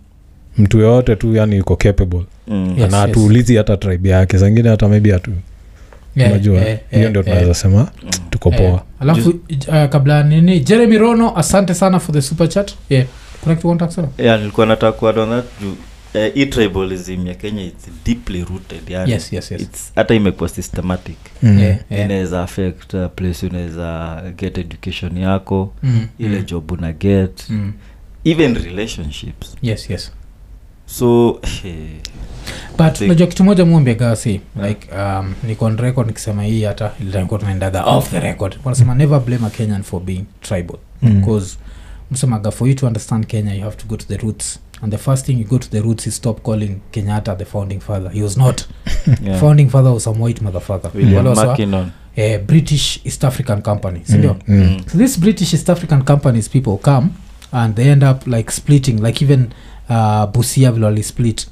mtu 0.59 0.79
yoyote 0.79 1.17
tu 1.17 1.35
yani 1.37 1.57
yuko 1.57 1.77
capable 1.77 2.23
Mm. 2.49 2.75
Yes, 2.79 2.91
na 2.91 2.99
yes. 3.07 3.17
hata 3.57 3.77
tribe 3.77 4.09
yake 4.09 4.39
zangine 4.39 4.69
hata 4.69 4.89
maybe 4.89 5.13
hatu 5.13 5.31
Yeah, 6.17 6.31
unajua 6.31 6.55
hiyo 6.61 6.69
yeah, 6.71 6.81
ndio 6.93 7.03
yeah. 7.11 7.25
tunaweza 7.25 7.55
sema 7.55 7.91
tuko 8.31 8.51
Yeah. 8.55 8.83
alafu 9.01 9.31
uh, 9.31 9.85
kabla 9.89 10.23
nini 10.23 10.61
jeremy 10.61 10.99
rono 10.99 11.37
asante 11.39 11.75
sana 11.75 12.01
for 12.01 12.15
the 12.15 12.23
super 12.23 12.49
chat 12.49 12.73
yeah. 12.91 13.07
kuna 13.41 13.55
kitu 13.55 13.69
unataka 13.71 14.09
yeah 14.19 14.39
nilikuwa 14.39 14.67
nataka 14.67 14.93
kuadd 14.93 15.17
that 15.17 15.45
juu 15.63 15.77
eh, 16.15 16.35
hii 16.35 16.47
tribalism 16.47 17.27
ya 17.27 17.35
kenya 17.35 17.63
its 17.63 17.89
deeply 18.05 18.45
rooted 18.45 18.89
yani 18.91 19.13
yes 19.13 19.33
yes 19.33 19.51
yes 19.51 19.61
It's- 19.63 19.91
hata 19.95 20.15
imekuwa 20.15 20.49
systematic 20.49 21.17
Mm. 21.43 21.59
yeah, 21.59 21.77
yeah. 21.91 22.05
inaweza 22.05 22.43
affect 22.43 22.95
uh, 22.95 23.07
place 23.17 23.47
unaweza 23.47 24.23
get 24.37 24.59
education 24.59 25.17
yako 25.19 25.73
Mm, 25.83 26.07
ile 26.19 26.39
mm, 26.39 26.45
job 26.45 26.71
una 26.73 26.93
get 26.93 27.51
mm. 27.51 27.73
even 28.25 28.55
relationships 28.55 29.57
yes 29.63 29.91
yes 29.91 30.13
so 30.87 31.31
but 32.79 33.01
unajua 33.01 33.27
kitu 33.27 33.45
moja 33.45 33.65
mwambia 33.65 33.95
gasi 33.95 34.41
like 34.69 34.89
um, 34.95 35.35
niko 35.47 35.65
on 35.65 35.77
record 35.79 36.07
nikisema 36.07 36.43
hii 36.45 36.65
hata 36.65 36.91
ilikuwa 37.01 37.41
tunaendaga 37.41 37.85
off 37.85 38.11
the 38.11 38.21
record. 38.21 38.57
Wanasema 38.65 38.95
never 38.95 39.21
blame 39.21 39.47
a 39.47 39.51
kenyan 39.51 39.83
for 39.83 40.03
being 40.03 40.25
tribal. 40.41 40.77
Mm. 41.03 41.41
msemaga 42.11 42.51
for 42.51 42.69
you 42.69 42.75
to 42.75 42.87
understand 42.87 43.27
kenya 43.27 43.55
you 43.55 43.63
have 43.65 43.77
to 43.77 43.87
go 43.89 43.97
to 43.97 44.05
the 44.07 44.17
roots. 44.17 44.59
And 44.83 44.93
the 44.93 44.99
first 44.99 45.27
thing 45.27 45.33
you 45.33 45.45
go 45.47 45.59
to 45.59 45.69
the 45.69 45.81
roots 45.81 46.07
is 46.07 46.17
stop 46.17 46.43
calling 46.43 46.77
kenyatta 46.91 47.35
the 47.37 47.45
founding 47.45 47.81
father. 47.81 48.11
He 48.11 48.23
was 48.23 48.37
not. 48.37 48.63
Yeah. 49.25 49.41
founding 49.41 49.69
father 49.71 49.91
was 49.93 50.05
some 50.05 50.21
white 50.25 50.41
waswa- 51.31 51.47
Mackinnon. 51.47 51.91
eh, 52.17 52.41
british 52.47 53.01
east 53.05 53.25
african 53.25 53.63
company 53.63 54.01
sindio 54.05 54.37
Mm. 54.49 54.57
Mm. 54.61 54.81
so 54.93 54.99
this 54.99 55.21
british 55.21 55.55
east 55.55 55.71
african 55.71 56.03
companies 56.03 56.49
people 56.51 56.77
come 56.77 57.09
and 57.53 57.75
they 57.77 57.91
end 57.91 58.05
up 58.05 58.27
like 58.27 58.51
splitting. 58.53 59.01
Like 59.03 59.25
even 59.25 59.47
uh, 59.89 60.27
busia 60.33 60.73
vile 60.73 61.03
split 61.03 61.47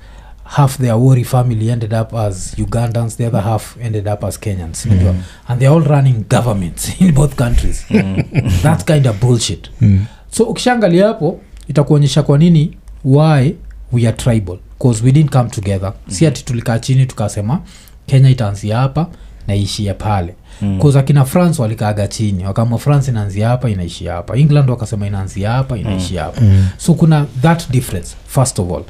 half 0.44 0.78
their 0.78 0.94
wori 0.94 1.24
family 1.24 1.70
ended 1.70 1.92
up 1.94 2.14
as 2.14 2.54
ugandans 2.58 3.16
the 3.16 3.26
other 3.26 3.40
half 3.42 3.76
ended 3.82 4.08
up 4.08 4.24
as 4.24 4.40
kenyans 4.40 4.86
mm. 4.86 4.92
Mm. 4.92 5.14
and 5.48 5.60
they're 5.60 5.74
all 5.74 5.84
running 5.88 6.24
governments 6.28 6.92
in 7.00 7.12
both 7.14 7.34
countries 7.34 7.84
Mm. 7.90 8.24
that 8.62 8.84
kind 8.84 9.06
of 9.06 9.20
bullshit 9.20 9.70
Mm. 9.80 10.04
so 10.30 10.44
ukishaangalia 10.44 11.06
hapo 11.06 11.40
itakuonyesha 11.68 12.22
kwa 12.22 12.38
nini 12.38 12.76
why 13.04 13.54
we 13.92 14.06
are 14.08 14.16
tribal 14.16 14.58
bcause 14.78 15.04
we 15.04 15.12
didn't 15.12 15.30
come 15.32 15.50
together 15.50 15.92
si 16.08 16.26
ati 16.26 16.44
tulikaa 16.44 16.78
chini 16.78 17.06
tukasema 17.06 17.60
kenya 18.06 18.30
itaanzia 18.30 18.78
hapa 18.78 19.06
na 19.46 19.94
pale 19.94 20.34
Mm. 20.62 20.80
akina 20.96 21.24
france 21.24 21.62
walikaaga 21.62 22.08
chini 22.08 22.44
wakama 22.46 22.78
france 22.78 23.10
inaanzia 23.10 23.48
hapa 23.48 23.70
inaishia 23.70 24.12
hapa 24.12 24.36
england 24.36 24.70
wakasema 24.70 25.06
inaanzia 25.06 25.50
hapa 25.50 25.78
inaishia 25.78 26.22
hapa 26.22 26.40
Mm. 26.40 26.66
so 26.76 26.94
kuna 26.94 27.26
that 27.42 27.70
difference 27.70 28.16
first 28.26 28.58
of 28.58 28.70
all 28.70 28.82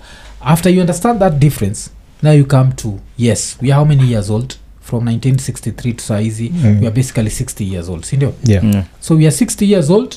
after 0.45 0.73
you 0.73 0.81
understand 0.81 1.19
that 1.21 1.39
difference 1.39 1.91
now 2.23 2.33
you 2.33 2.45
come 2.45 2.73
to 2.73 2.99
yes 3.19 3.57
we 3.63 3.69
are 3.73 3.79
how 3.79 3.85
many 3.85 4.05
years 4.11 4.31
old 4.31 4.55
from 4.81 4.99
1963 5.05 5.93
to 5.93 6.05
saizi 6.05 6.49
Mm. 6.49 6.81
we 6.81 6.87
are 6.87 6.95
basically 6.95 7.31
60 7.31 7.65
years 7.65 7.89
old 7.89 8.05
sindio 8.05 8.33
yeah 8.45 8.65
yeah. 8.65 8.85
so 9.01 9.15
we 9.17 9.27
are 9.27 9.37
60 9.37 9.65
years 9.71 9.91
old 9.91 10.15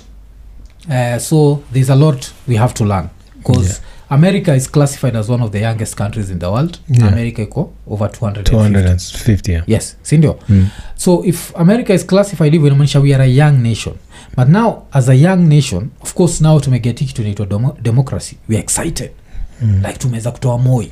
uh, 0.89 1.17
so 1.19 1.59
there's 1.73 1.89
a 1.89 1.95
lot 1.95 2.25
we 2.47 2.55
have 2.57 2.73
to 2.73 2.86
learn 2.86 3.07
because 3.38 3.67
Yeah. 3.67 3.80
america 4.09 4.55
is 4.55 4.71
classified 4.71 5.15
as 5.17 5.30
one 5.30 5.43
of 5.43 5.51
the 5.51 5.59
youngest 5.61 5.95
countries 5.95 6.30
in 6.30 6.39
the 6.39 6.45
world 6.45 6.80
Yeah. 6.89 7.07
america 7.07 7.41
iko 7.41 7.71
over 7.88 8.11
250 8.11 8.51
250 8.51 9.51
yeah. 9.51 9.63
yes 9.67 9.97
sindio 10.01 10.39
Mm. 10.49 10.67
so 10.95 11.23
if 11.25 11.55
america 11.55 11.93
is 11.93 12.05
classified 12.05 12.51
hivyo 12.53 12.67
inamaanisha 12.67 12.99
we 12.99 13.13
are 13.15 13.23
a 13.23 13.28
young 13.28 13.51
nation 13.61 13.95
but 14.38 14.47
now 14.47 14.84
as 14.91 15.09
a 15.09 15.13
young 15.13 15.38
nation 15.47 15.89
of 16.01 16.13
course 16.13 16.43
now 16.43 16.59
to 16.59 16.71
kitu 16.80 17.21
inaitwa 17.21 17.45
demo- 17.45 17.78
democracy 17.82 18.36
we 18.49 18.55
are 18.55 18.63
excited 18.63 19.09
Mm. 19.09 19.26
Like 19.62 19.93
tumeweza 19.99 20.32
kutoa 20.32 20.58
moi 20.58 20.91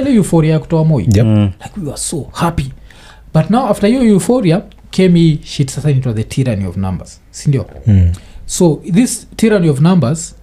ile 0.00 0.14
euforia 0.14 0.52
ya 0.52 0.58
kutoa 0.58 0.84
moi 0.84 1.02
Yep. 1.14 1.26
Mm. 1.26 1.44
like 1.44 1.80
we 1.80 1.86
were 1.86 1.96
so 1.98 2.26
happy 2.32 2.70
but 3.34 3.50
now 3.50 3.66
after 3.66 3.88
hiyo 3.90 4.04
euphoria 4.04 4.62
came 4.90 5.38
shit 5.44 5.70
sasa 5.70 5.90
into 5.90 6.12
the 6.12 6.24
tyranny 6.24 6.66
of 6.66 6.76
numbers 6.76 7.20
sindio 7.30 7.66
Mm. 7.86 8.12
so 8.46 8.82
this 8.94 9.26
tyranny 9.36 9.68
of 9.68 9.80
numbers 9.80 10.34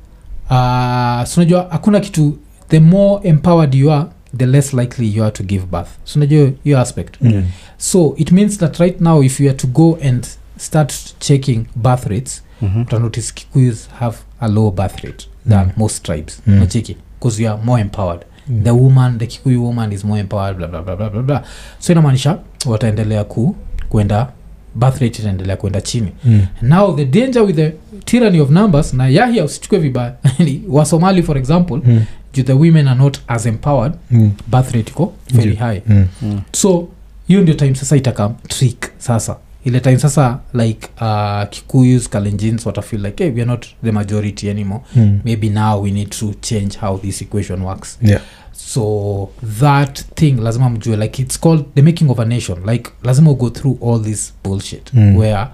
uh, 0.49 1.23
sunajua 1.27 1.67
hakuna 1.71 1.99
kitu 1.99 2.37
the 2.69 2.79
more 2.79 3.29
empowered 3.29 3.75
you 3.75 3.91
are 3.91 4.05
the 4.37 4.45
less 4.45 4.73
likely 4.73 5.15
you 5.17 5.23
are 5.23 5.31
to 5.31 5.43
give 5.43 5.65
birth 5.71 5.87
sunajua 6.03 6.39
unajua 6.41 6.59
hiyo 6.63 6.79
aspect 6.79 7.15
Mm. 7.21 7.43
so 7.77 8.13
it 8.17 8.31
means 8.31 8.57
that 8.57 8.77
right 8.79 9.01
now 9.01 9.23
if 9.23 9.39
you 9.39 9.49
are 9.49 9.57
to 9.57 9.67
go 9.67 9.97
and 10.07 10.27
start 10.57 10.93
checking 11.19 11.65
birth 11.75 12.05
rates 12.05 12.41
Mhm. 12.61 12.81
utanotice 12.81 13.31
kikuyus 13.33 13.89
have 13.99 14.17
a 14.39 14.47
low 14.47 14.71
birth 14.71 15.03
rate 15.03 15.25
than 15.49 15.65
Mm. 15.65 15.71
most 15.77 16.03
tribes 16.03 16.41
Mm. 16.47 16.55
nachiki 16.59 16.97
because 17.25 17.43
you 17.43 17.49
are 17.49 17.57
more 17.63 17.81
empowered 17.81 18.21
Mm. 18.49 18.63
the 18.63 18.71
woman 18.71 19.17
the 19.17 19.27
kikuyu 19.27 19.63
woman 19.63 19.91
is 19.91 20.03
more 20.05 20.19
empowered 20.19 20.57
blah, 20.57 20.67
blah, 20.67 20.81
blah, 20.81 20.95
blah, 20.95 21.09
blah, 21.09 21.21
blah. 21.23 21.41
so 21.79 21.93
inamaanisha 21.93 22.37
wataendelea 22.65 23.23
ku 23.23 23.55
kwenda 23.89 24.27
birth 24.75 25.01
rate 25.01 25.21
itaendelea 25.21 25.55
kwenda 25.57 25.81
chini 25.81 26.11
Mm. 26.25 26.41
now 26.61 26.95
the 26.95 27.05
danger 27.05 27.41
with 27.43 27.55
the 27.55 27.73
tyranny 28.05 28.39
of 28.39 28.49
numbers 28.49 28.93
na 28.93 29.07
yahya 29.07 29.43
usichukue 29.45 29.79
vibaya 29.79 30.13
wasomali 30.69 31.23
for 31.23 31.37
example 31.37 31.81
Mm. 31.85 32.03
the 32.45 32.53
women 32.53 32.87
are 32.87 32.99
not 32.99 33.17
as 33.27 33.45
empowered 33.45 33.93
Mm. 34.11 34.31
birth 34.47 34.71
rate 34.71 34.91
iko 34.91 35.13
very 35.33 35.55
high 35.55 35.81
Mm. 35.87 36.05
Mm. 36.21 36.41
so 36.51 36.87
hiyo 37.27 37.41
ndio 37.41 37.53
time 37.53 37.75
sasa 37.75 37.95
itakam 37.95 38.33
trick 38.47 38.89
sasa 38.97 39.37
ile 39.65 39.79
time 39.79 39.99
sasa 39.99 40.39
like 40.53 40.87
uh, 41.01 41.49
kikuyus 41.49 42.09
kalenjins 42.09 42.65
watafeel 42.65 43.01
like 43.05 43.23
hey, 43.23 43.33
weare 43.33 43.45
not 43.45 43.65
the 43.83 43.91
majority 43.91 44.49
anymore 44.49 44.81
Mm. 44.95 45.19
maybe 45.25 45.49
now 45.49 45.81
we 45.83 45.91
need 45.91 46.09
to 46.09 46.33
change 46.41 46.77
how 46.77 46.97
this 46.99 47.21
equation 47.21 47.61
works 47.61 47.97
Yeah. 48.01 48.21
so 48.51 49.29
that 49.59 50.03
thing 50.15 50.31
lazima 50.39 50.69
mjue 50.69 50.95
like 50.97 51.21
it's 51.21 51.39
called 51.39 51.65
the 51.75 51.81
making 51.81 52.09
of 52.09 52.19
a 52.19 52.25
nation 52.25 52.57
like 52.65 52.89
lazima 53.03 53.33
go 53.33 53.49
through 53.49 53.77
all 53.81 54.01
this 54.03 54.33
bullshit 54.43 54.93
Mm. 54.93 55.15
where 55.17 55.47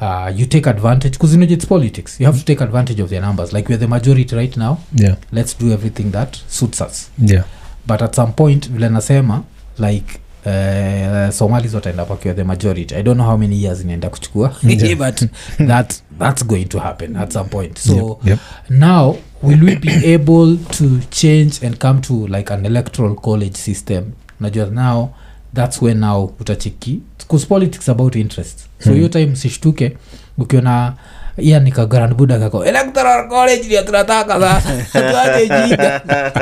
uh, 0.00 0.40
you 0.40 0.46
take 0.46 0.70
advantage 0.70 1.10
because 1.12 1.34
you 1.36 1.40
know 1.40 1.52
it's 1.52 1.66
politics 1.66 2.20
you 2.20 2.26
have 2.26 2.38
to 2.38 2.44
take 2.44 2.64
advantage 2.64 3.02
of 3.02 3.10
their 3.10 3.20
numbers 3.22 3.52
like 3.52 3.68
we're 3.68 3.80
the 3.80 3.88
majority 3.88 4.36
right 4.36 4.56
now 4.56 4.78
Yeah. 4.94 5.16
let's 5.32 5.58
do 5.58 5.72
everything 5.72 6.10
that 6.10 6.36
suits 6.48 6.80
us 6.80 7.10
Yeah. 7.18 7.44
but 7.86 8.02
at 8.02 8.14
some 8.14 8.32
point 8.32 8.70
vile 8.70 8.88
nasema 8.90 9.42
like 9.78 10.18
uh, 10.46 11.30
somalis 11.34 11.74
wataenda 11.74 12.04
pakiwa 12.04 12.34
the 12.34 12.44
majority 12.44 12.94
i 12.94 13.02
don't 13.02 13.16
know 13.20 13.26
how 13.30 13.38
many 13.38 13.62
years 13.62 13.80
inaenda 13.80 14.08
kuchukua 14.10 14.54
Yeah. 14.62 14.98
but 14.98 15.24
that, 15.66 15.94
that's 16.18 16.46
going 16.46 16.64
to 16.64 16.78
happen 16.78 17.16
at 17.16 17.32
some 17.32 17.48
point 17.48 17.78
so 17.78 17.92
Yep. 17.94 18.18
Yep. 18.24 18.38
now 18.70 19.16
will 19.42 19.64
we 19.64 19.76
be 19.76 20.14
able 20.14 20.56
to 20.78 20.84
change 21.10 21.66
and 21.66 21.76
come 21.78 22.00
to 22.00 22.26
like 22.26 22.52
an 22.54 22.66
electoral 22.66 23.14
college 23.14 23.56
system 23.56 24.04
najua 24.40 24.66
now 24.66 25.08
that's 25.54 25.82
when 25.82 25.98
now 25.98 26.24
utachiki 26.40 27.00
politics 27.48 27.88
about 27.88 28.16
interest 28.16 28.58
so 28.78 28.90
Mm. 28.90 28.96
hiyo 28.96 29.08
time 29.08 29.36
sishtuke 29.36 29.96
ukiona 30.38 30.94
iya 31.40 31.60
nika 31.60 31.86
grand 31.86 32.14
buda 32.14 32.38
kako 32.38 32.64
electoral 32.64 33.28
college 33.28 33.62
ndio 33.66 33.82
tunataka 33.82 34.40
sasa 34.40 34.72
tuache 35.10 35.48
jinga 35.48 36.00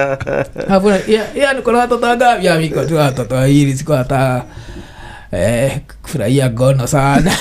Alafu 0.68 0.88
ya 0.88 1.07
iya- 1.09 1.26
iya 1.36 1.53
niko 1.53 1.72
na 1.72 1.78
watoto 1.78 2.07
wangapi 2.07 2.46
Ya, 2.46 2.59
miko 2.59 2.84
tu 2.84 2.96
watoto 2.96 3.34
wawili 3.34 3.76
siko 3.76 3.94
hata 3.96 4.44
eh, 5.32 5.80
kufurahia 6.03 6.49
gono 6.49 6.86
sana. 6.86 7.32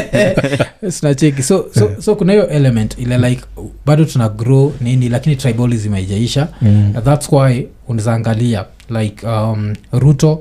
Sinacheki 0.90 1.42
so, 1.42 1.66
so, 1.74 1.90
so 2.02 2.16
kuna 2.16 2.32
hiyo 2.32 2.48
element. 2.48 2.98
Ile 2.98 3.18
like 3.18 3.42
bado 3.86 4.04
tuna 4.04 4.28
grow 4.28 4.72
nini 4.80 5.08
lakini 5.08 5.36
tribalism 5.36 5.92
haijaisha 5.92 6.48
Mm. 6.62 6.94
thats 7.04 7.32
why 7.32 7.66
unazaangalia 7.88 8.64
like 8.90 9.26
um, 9.26 9.74
ruto 9.92 10.32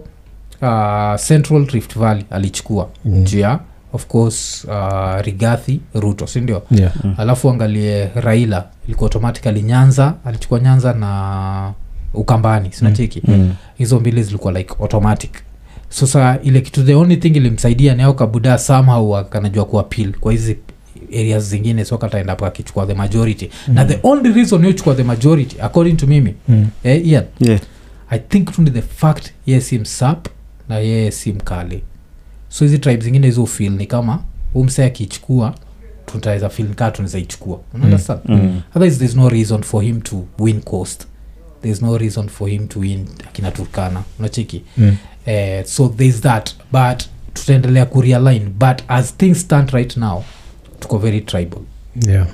uh, 0.62 1.16
central 1.28 1.66
rift 1.68 1.98
valley 2.00 2.26
alichukua. 2.32 2.90
Mm. 3.06 3.24
juu 3.24 3.40
ya 3.40 3.60
of 3.96 4.06
course 4.08 4.66
uh, 4.68 5.22
rigathi 5.22 5.80
ruto 5.94 6.28
sindio 6.28 6.64
Yeah. 6.72 6.92
alafu 7.18 7.50
angalie 7.50 8.10
raila 8.16 8.68
ilikuwa 8.88 9.08
automatically 9.10 9.62
nyanza 9.62 10.14
alichukua 10.26 10.60
nyanza 10.60 10.94
na 10.94 11.74
ukambani 12.14 12.72
sinacheki 12.72 13.22
Mm. 13.28 13.54
hizo 13.78 14.00
mbili 14.00 14.24
zilikuwa 14.24 14.54
like 14.54 14.76
automatic 14.82 15.32
sasa 15.90 16.40
ile 16.44 16.62
kitu 16.62 16.84
the 16.84 16.96
only 16.96 17.18
thing 17.18 17.28
ilimsaidia 17.30 17.96
nao 17.96 18.14
kabuda 18.14 18.58
somehow 18.58 19.18
akanajua 19.18 19.66
kuapil 19.66 20.14
kwa 20.14 20.32
hizi 20.32 20.58
areas 21.14 21.44
zingine 21.44 21.86
so 21.86 21.98
kataendapo 21.98 22.46
akichukua 22.46 22.86
the 22.86 22.94
majority 22.94 23.50
mm. 23.68 23.74
na 23.76 23.86
the 23.86 24.00
only 24.04 24.34
reason 24.34 24.66
yochukua 24.66 24.96
the 24.96 25.04
majority 25.04 25.62
according 25.62 25.94
to 25.94 26.08
mimi 26.08 26.36
Mm. 26.48 26.68
eh, 26.84 27.08
Ian, 27.08 27.24
Yeah. 27.40 27.60
i 28.10 28.20
think 28.20 28.52
tu 28.52 28.64
the 28.64 28.82
fact 28.82 29.30
yeye 29.46 29.62
si 29.62 29.80
msap 29.80 30.28
na 30.70 30.76
yeye 30.80 31.12
si 31.12 31.34
mkali 31.34 31.84
so 32.58 32.66
hizi 32.66 32.80
tribe 32.80 33.04
zingine 33.04 33.28
hizo 33.28 33.46
fil 33.46 33.72
ni 33.72 33.86
kama 33.86 34.24
umse 34.54 34.86
akichukua 34.86 35.56
tutaweza 36.06 36.50
fil 36.50 36.74
kaa 36.76 36.92
tunaweza 36.92 37.20
ichukua. 37.20 37.60
Unaunderstand? 37.74 38.20
Mm. 38.26 38.62
otherwise 38.76 38.98
there's 38.98 39.16
no 39.16 39.30
reason 39.30 39.62
for 39.64 39.84
him 39.84 40.02
to 40.02 40.26
win 40.40 40.62
coast. 40.62 41.08
There's 41.62 41.82
no 41.82 41.98
reason 41.98 42.28
for 42.30 42.50
him 42.50 42.68
to 42.68 42.80
win 42.80 43.08
akina 43.28 43.52
turkana. 43.52 44.04
Unacheki? 44.20 44.62
Mm. 44.78 44.96
eh, 45.26 45.66
so 45.66 45.88
there's 45.90 46.22
that. 46.22 46.52
But 46.72 47.04
tutaendelea 47.34 47.86
kurealign 47.86 48.50
but 48.60 48.82
as 48.88 49.18
things 49.18 49.40
stand 49.42 49.70
right 49.72 49.98
now 49.98 50.24
tuko 50.80 50.98
very 50.98 51.22
tribal. 51.22 51.62
Yeah. 52.08 52.28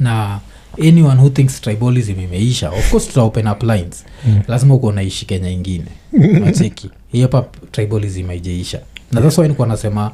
na 0.00 0.40
anyone 0.78 1.20
who 1.20 1.30
thinks 1.30 1.60
tribalism 1.60 2.20
imeisha 2.20 2.70
of 2.70 2.90
course 2.90 3.06
tuta 3.08 3.22
open 3.22 3.46
up 3.46 3.62
lines. 3.62 4.04
Mm. 4.26 4.42
lazima 4.48 4.74
uko 4.74 4.92
naishi 4.92 5.26
kenya 5.26 5.50
ingine. 5.50 5.86
Nacheki 6.44 6.90
hiyo 7.12 7.28
hapa 7.32 7.58
tribalism 7.72 8.26
haijaisha 8.26 8.80
na 9.12 9.20
that's 9.20 9.38
why 9.38 9.42
nilikuwa 9.44 9.68
nasema 9.68 10.12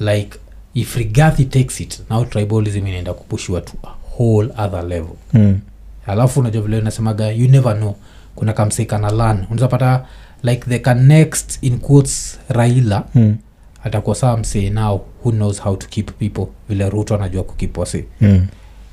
like 0.00 0.38
if 0.74 0.96
rigathi 0.96 1.44
takes 1.44 1.80
it 1.80 2.00
now 2.10 2.24
tribalism 2.24 2.86
inaenda 2.86 3.14
kupushiwa 3.14 3.60
to 3.60 3.72
a 3.84 3.88
whole 4.18 4.48
other 4.64 4.84
level 4.84 5.14
Mm. 5.32 5.60
alafu 6.06 6.40
unajua 6.40 6.62
vile 6.62 6.80
nasemaga 6.80 7.30
you 7.30 7.48
never 7.48 7.76
know 7.76 7.94
kuna 8.34 8.52
kamsekana 8.52 9.10
lan 9.10 9.46
unazapata 9.50 10.04
like 10.42 10.78
the 10.80 10.94
next 10.94 11.58
in 11.62 11.78
quotes 11.78 12.38
raila 12.48 13.04
Mm. 13.14 13.36
atakuwa 13.84 14.16
saa 14.16 14.36
msee 14.36 14.70
nao 14.70 15.04
who 15.24 15.30
knows 15.32 15.60
how 15.62 15.76
to 15.76 15.86
keep 15.86 16.10
people 16.18 16.46
vile 16.68 16.90
ruto 16.90 17.14
anajua 17.14 17.42
kukip 17.44 17.78
Mm. 18.20 18.46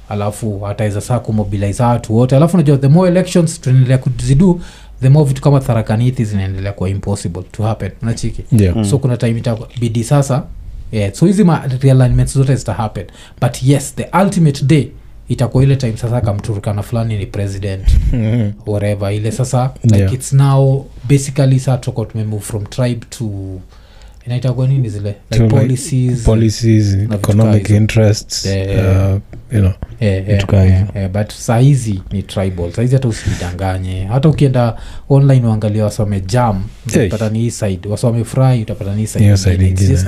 alafu 0.10 0.68
ataweza 0.68 1.02
saa 1.02 1.20
kumobilize 1.20 1.84
watu 1.84 2.16
wote 2.16 2.36
alafu 2.36 2.58
unajua 2.58 2.78
the 2.78 2.88
more 2.88 3.12
elections 3.12 3.62
tunaendelea 3.62 3.98
kuzidu 3.98 4.62
the 5.04 5.10
more 5.10 5.26
vitu 5.28 5.42
kama 5.42 5.60
tharakanithi 5.60 6.26
zinaendelea 6.26 6.74
kuwa 6.74 6.90
impossible 6.90 7.44
to 7.52 7.64
happen 7.64 7.92
nachiki 8.02 8.44
Yeah. 8.52 8.76
Mm. 8.76 8.86
so 8.86 8.98
kuna 8.98 9.18
time 9.18 9.40
itabidi 9.40 10.04
sasa 10.04 10.44
yeah, 10.92 11.14
so 11.14 11.26
hizi 11.26 11.46
realignments 11.82 12.34
zote 12.34 12.56
zita 12.56 12.74
happen 12.74 13.06
but 13.42 13.64
yes 13.64 13.96
the 13.96 14.08
ultimate 14.24 14.66
day 14.66 14.88
itakuwa 15.30 15.64
ile 15.64 15.76
time 15.76 15.98
sasa 15.98 16.22
kamturukana 16.22 16.84
fulani 16.84 17.18
ni 17.18 17.26
president 17.26 17.88
Mm. 18.14 18.54
whatever 18.66 19.14
ile 19.14 19.32
sasa 19.32 19.72
like 19.84 19.98
Yeah. 19.98 20.14
it's 20.14 20.34
now 20.34 20.86
basically 21.08 21.60
saa 21.60 21.78
tuko 21.78 22.06
tumemove 22.06 22.42
from 22.44 22.66
tribe 22.66 23.06
to 23.10 23.26
inaitagwa 24.26 24.68
nini 24.68 24.90
zile? 24.90 25.16
Like 25.32 25.44
like 25.44 25.56
policies 25.56 26.24
policies 26.24 26.94
economic 27.14 27.70
interests 27.70 28.46
Yeah. 28.46 29.14
uh, 29.16 29.20
you 29.52 29.60
know 29.60 29.74
Vitu 30.26 30.48
kaa 30.48 30.64
hivyo. 30.64 31.10
but 31.14 31.32
sahizi 31.34 32.02
ni 32.12 32.24
tribal. 32.24 32.72
Sahizi 32.72 32.96
hata 32.96 33.08
usijidanganye 33.08 34.06
hata 34.06 34.30
ukienda 34.30 34.78
online 35.10 35.48
uangalia 35.48 35.84
wasome 35.84 36.22
jam 36.22 36.64
utapata 36.88 37.30
ni 37.30 37.40
hii 37.40 37.52
side. 37.52 37.90
Wasome 37.90 38.24
fry 38.24 38.62
utapata 38.62 38.96
ni 38.96 39.08
side 39.08 39.38
side 39.38 39.66
It's 39.70 40.06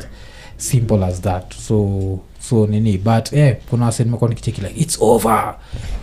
simple 0.58 1.06
as 1.06 1.22
that. 1.22 1.54
So 1.68 2.20
so 2.50 2.68
nini 2.68 2.98
but 2.98 3.34
eh, 3.34 3.56
kuna 3.70 3.86
wasenimekuwa 3.86 4.30
nikicheki 4.30 4.62
like 4.62 4.80
it's 4.82 4.98
over. 5.02 5.56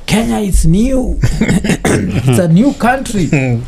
Kenya 0.06 0.40
is 0.40 0.64
new. 0.64 1.16
It's 2.28 2.38
a 2.38 2.48
new 2.48 2.72
country 2.72 3.28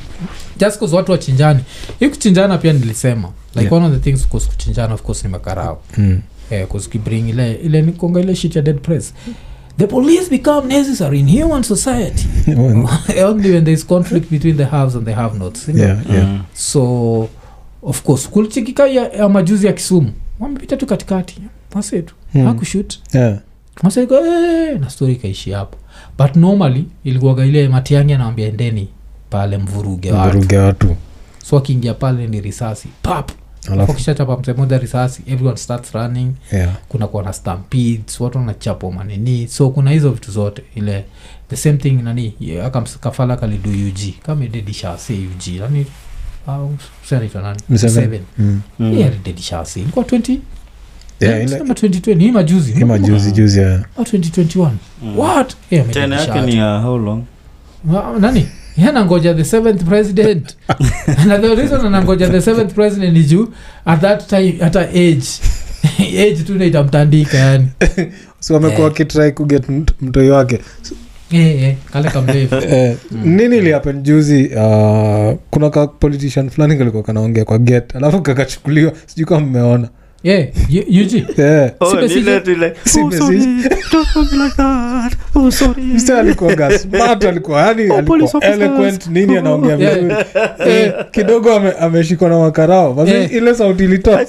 just 0.64 0.78
cause 0.78 0.96
watu 0.96 1.12
wachinjani 1.12 1.60
hii 2.00 2.08
kuchinjana 2.08 2.58
pia 2.58 2.72
nilisema 2.72 3.28
like 3.54 3.60
Yeah. 3.60 3.72
one 3.72 3.86
of 3.86 3.92
the 3.92 3.98
things 4.10 4.28
cause 4.28 4.48
kuchinjana 4.48 4.94
of 4.94 5.02
course 5.02 5.24
ni 5.24 5.30
makarao 5.30 5.82
Mm. 5.98 6.20
eh, 6.50 6.66
ile 7.28 7.52
ile 7.54 7.82
nikonga 7.82 8.20
ile 8.20 8.36
shit 8.36 8.56
ya 8.56 8.62
dead 8.62 8.78
press 8.80 9.14
the 9.78 9.86
police 9.86 10.30
become 10.30 10.68
necessary 10.68 11.20
in 11.20 11.42
human 11.42 11.62
society 11.62 12.26
only 13.24 13.50
when 13.50 13.64
there 13.64 13.72
is 13.72 13.86
conflict 13.86 14.30
between 14.30 14.56
the 14.56 14.64
haves 14.64 14.96
and 14.96 15.04
the 15.04 15.12
have 15.12 15.38
nots 15.38 15.68
yeah, 15.68 15.98
yeah. 16.12 16.26
Mm. 16.28 16.40
so 16.54 17.28
of 17.82 18.02
course 18.02 18.28
kulichikika 18.28 18.86
ya, 18.86 19.08
ya 19.12 19.28
majuzi 19.28 19.66
ya 19.66 19.72
kisumu 19.72 20.12
wamepita 20.40 20.76
tu 20.76 20.86
katikati 20.86 21.36
masetu 21.74 22.14
Mm. 22.34 22.46
hakushut 22.46 22.98
Yeah. 23.14 23.38
waseko 23.82 24.14
hey, 24.14 24.78
na 24.78 24.90
stori 24.90 25.12
ikaishi 25.12 25.50
hapo 25.50 25.78
but 26.18 26.36
normally 26.36 26.84
ilikuwaga 27.04 27.44
ile 27.46 27.68
matiangi 27.68 28.12
anawambia 28.12 28.46
endeni 28.48 28.88
pale 29.35 29.59
mvuruge 29.59 30.12
watu. 30.12 30.57
Watu. 30.57 30.97
So 31.47 31.57
akiingia 31.59 31.95
pale 31.95 32.26
ni 32.26 32.41
risasi. 32.41 32.89
Pap! 33.03 33.30
Kishachapa 33.61 34.37
ukishachapa 34.37 34.78
risasi 34.78 35.22
everyone 35.26 35.57
starts 35.57 35.93
running. 35.93 36.32
Yeah. 36.53 36.70
kuna 36.89 37.07
kuwa 37.07 37.22
na 37.22 37.32
stampedes 37.32 38.20
watu 38.20 38.39
wanachapwa 38.39 38.93
manini. 38.93 39.49
So 39.49 39.70
kuna 39.70 39.91
hizo 39.91 40.11
vitu 40.11 40.30
zote. 40.30 40.62
Ile 40.74 41.05
the 41.49 41.57
same 41.57 41.76
thing 41.76 41.91
nani 41.93 42.35
ye- 42.41 42.62
aka 42.64 42.80
ms- 42.80 42.99
kafala 42.99 43.37
kalidu 43.37 43.70
ug 43.70 43.99
kama 44.26 44.47
dedishase 44.47 45.12
ug 45.14 45.61
nani 45.61 45.87
aridedishase. 49.07 49.80
Mm. 49.80 49.80
Mm. 49.80 49.80
Ilikuwa 49.80 50.05
20 50.05 50.39
Yeah, 51.20 51.35
eh, 51.39 51.45
ile- 51.49 51.59
sema 51.59 51.74
2020 51.74 52.24
hii 52.24 52.30
majuzi. 52.32 52.72
hii 52.72 52.85
majuzi 52.85 53.32
juzi 53.32 53.59
ya 53.61 53.85
au 53.99 54.05
2021 54.05 54.70
Mm. 55.03 55.18
what? 55.18 55.55
Yeah, 55.70 55.91
tena 55.91 56.20
yake 56.20 56.41
ni 56.41 56.57
ya 56.57 56.78
how 56.78 56.99
long? 56.99 57.22
Ah, 57.97 58.18
nani 58.20 58.49
Yeye 58.77 58.89
anangoja 58.91 59.35
the 59.35 59.45
seventh 59.45 59.85
president. 59.85 60.57
Na 61.27 61.39
the 61.39 61.55
reason 61.55 61.87
anangoja 61.87 62.29
the 62.29 62.41
seventh 62.43 62.75
president 62.75 63.27
juu 63.27 63.49
at 63.85 64.01
that 64.01 64.27
time 64.29 64.55
hata 64.61 64.81
age 64.81 65.27
age 66.25 66.43
tu 66.47 66.55
ndo 66.55 66.64
itamtandika 66.64 67.39
yani. 67.39 67.68
So 68.41 68.57
amekuwa 68.57 68.79
Eh. 68.79 68.85
wakitrai 68.85 69.33
kuget 69.33 69.64
mtoi 70.01 70.31
wake 70.31 70.61
Eh, 71.31 71.62
eh, 71.62 71.77
eh, 72.72 72.97
nini 73.25 73.57
ilihapen 73.57 74.03
juzi 74.03 74.45
uh, 74.47 75.35
kuna 75.51 75.70
ka 75.70 75.87
politician 75.87 76.51
fulani 76.51 76.77
kalikuwa 76.77 77.03
kanaongea 77.03 77.45
kwa 77.45 77.59
get 77.59 77.97
alafu 77.97 78.22
kakachukuliwa 78.22 78.93
sijui 79.07 79.27
kama 79.27 79.41
mmeona 79.47 79.89
yeah, 80.25 80.47
you- 80.68 80.85
Eugene. 80.89 81.27
yeah. 81.39 81.70
Oh, 81.81 81.91
Si 82.85 82.99
"Oh. 82.99 83.11
Oh, 85.35 85.51
sorry." 85.51 85.83
mse 85.83 86.14
alikuwa 86.18 86.79
smart 86.79 87.25
alikuwa 87.25 87.61
yani 87.62 87.91
Oh, 87.91 87.97
alikuwa 87.97 88.45
eloquent 88.45 89.07
nini 89.07 89.37
anaongea 89.37 89.77
vizuri 89.77 90.14
eh, 90.66 90.93
kidogo 91.11 91.53
ame- 91.55 91.72
ameshikwa 91.81 92.29
na 92.29 92.39
makarao 92.39 92.95
basi 92.95 93.12
Yeah. 93.12 93.33
ile 93.33 93.55
sauti 93.55 93.85
ilitoka 93.85 94.27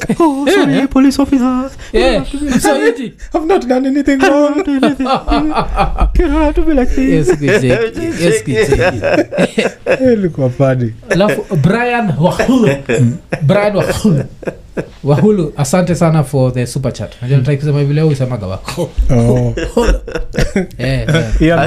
sorry, 0.54 0.74
Yeah. 0.74 0.88
police 0.88 1.22
officers. 1.22 1.72
Yeah, 1.94 2.26
so 2.62 2.76
Eugene. 2.76 3.14
I've 3.36 3.46
not 3.48 3.66
done 3.68 3.88
anything 3.88 4.18
wrong 4.22 4.58
You 4.68 4.80
don't 4.80 5.00
have 6.44 6.54
to 6.54 6.62
be 6.62 6.74
like 6.74 6.96
this. 6.96 7.28
Yes, 7.28 7.30
kucheki. 7.30 7.68
Yes, 8.24 8.44
kucheki. 8.44 9.02
Ilikuwa 10.14 10.50
padi 10.50 10.94
alafu 11.10 11.56
brian 11.56 12.14
wahulu 12.22 12.70
brian 13.42 13.76
wahulu 13.76 14.24
wahulu 15.04 15.54
asante 15.58 15.96
sana 15.96 16.24
for 16.24 16.54
the 16.54 16.68
super 16.68 16.94
chat 16.94 17.22
nataki 17.22 17.58
kusema 17.58 17.80
hivi 17.80 17.94
leo 17.94 18.08
usemaga 18.08 18.48
wako 18.48 18.92
oh. 19.12 19.54
eh, 20.78 21.08
eh. 21.40 21.60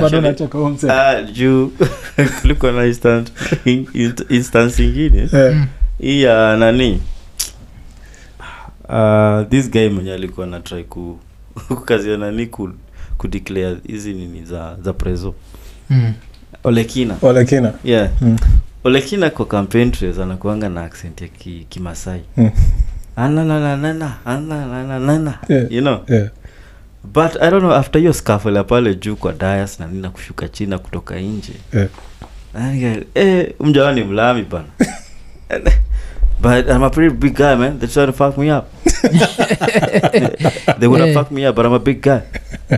Ah, 0.90 1.22
juu 1.22 1.72
kulikuwa 2.40 2.72
na 2.72 2.86
instant, 2.86 3.32
in, 3.64 3.86
in, 3.94 4.14
instance 4.28 4.84
ingine 4.84 5.28
Eh, 5.32 5.54
Mm. 5.54 5.66
hii 6.00 6.22
ya 6.22 6.56
nani 6.56 7.02
uh, 8.88 9.48
this 9.50 9.70
guy 9.70 9.88
mwenye 9.88 10.12
alikuwa 10.12 10.46
na 10.46 10.60
try 10.60 10.84
ku 10.84 11.18
kukazia 11.68 12.16
nani 12.16 12.46
ku, 12.46 12.70
kudeclare 13.18 13.76
hizi 13.86 14.12
nini 14.14 14.44
za 14.44 14.76
za 14.82 14.92
preso 14.92 15.34
Mm. 15.90 16.12
olekina 16.64 17.16
Olekina. 17.22 17.72
yeah 17.84 18.08
Mm. 18.20 18.36
olekina 18.84 19.30
kwa 19.30 19.46
campaign 19.46 19.90
trails 19.90 20.18
anakuanga 20.18 20.68
na 20.68 20.84
accent 20.84 21.20
ya 21.22 21.28
ki, 21.28 21.66
kimasai 21.68 22.20
Mm. 22.36 22.50
You 25.70 25.80
know 25.80 26.00
Yeah. 26.08 26.28
but 27.04 27.36
i 27.42 27.50
don't 27.50 27.60
know 27.60 27.72
after 27.72 27.98
hiyo 28.00 28.12
scaffold 28.12 28.64
pale 28.66 28.94
juu 28.94 29.16
kwa 29.16 29.32
dias 29.32 29.80
na 29.80 29.86
nina 29.86 30.10
kushuka 30.10 30.48
chini 30.48 30.70
na 30.70 30.78
kutoka 30.78 31.16
nje 31.20 31.52
Yeah. 31.74 32.98
Eh, 33.14 33.54
mjawa 33.60 33.92
ni 33.92 34.04
mlami 34.04 34.42
bana 34.42 34.64
but 36.40 36.68
i'm 36.68 36.82
a 36.82 36.90
pretty 36.90 37.14
big 37.14 37.34
guy 37.36 37.54
man 37.56 37.78
they're 37.78 37.92
trying 37.92 38.06
to 38.06 38.12
fuck 38.12 38.38
me 38.38 38.52
up 38.52 38.64
they 40.78 40.88
would 40.88 41.00
have 41.00 41.10
Eh. 41.10 41.14
fucked 41.14 41.30
me 41.32 41.48
up 41.48 41.56
but 41.56 41.66
i'm 41.66 41.72
a 41.74 41.78
big 41.78 42.00
guy 42.02 42.20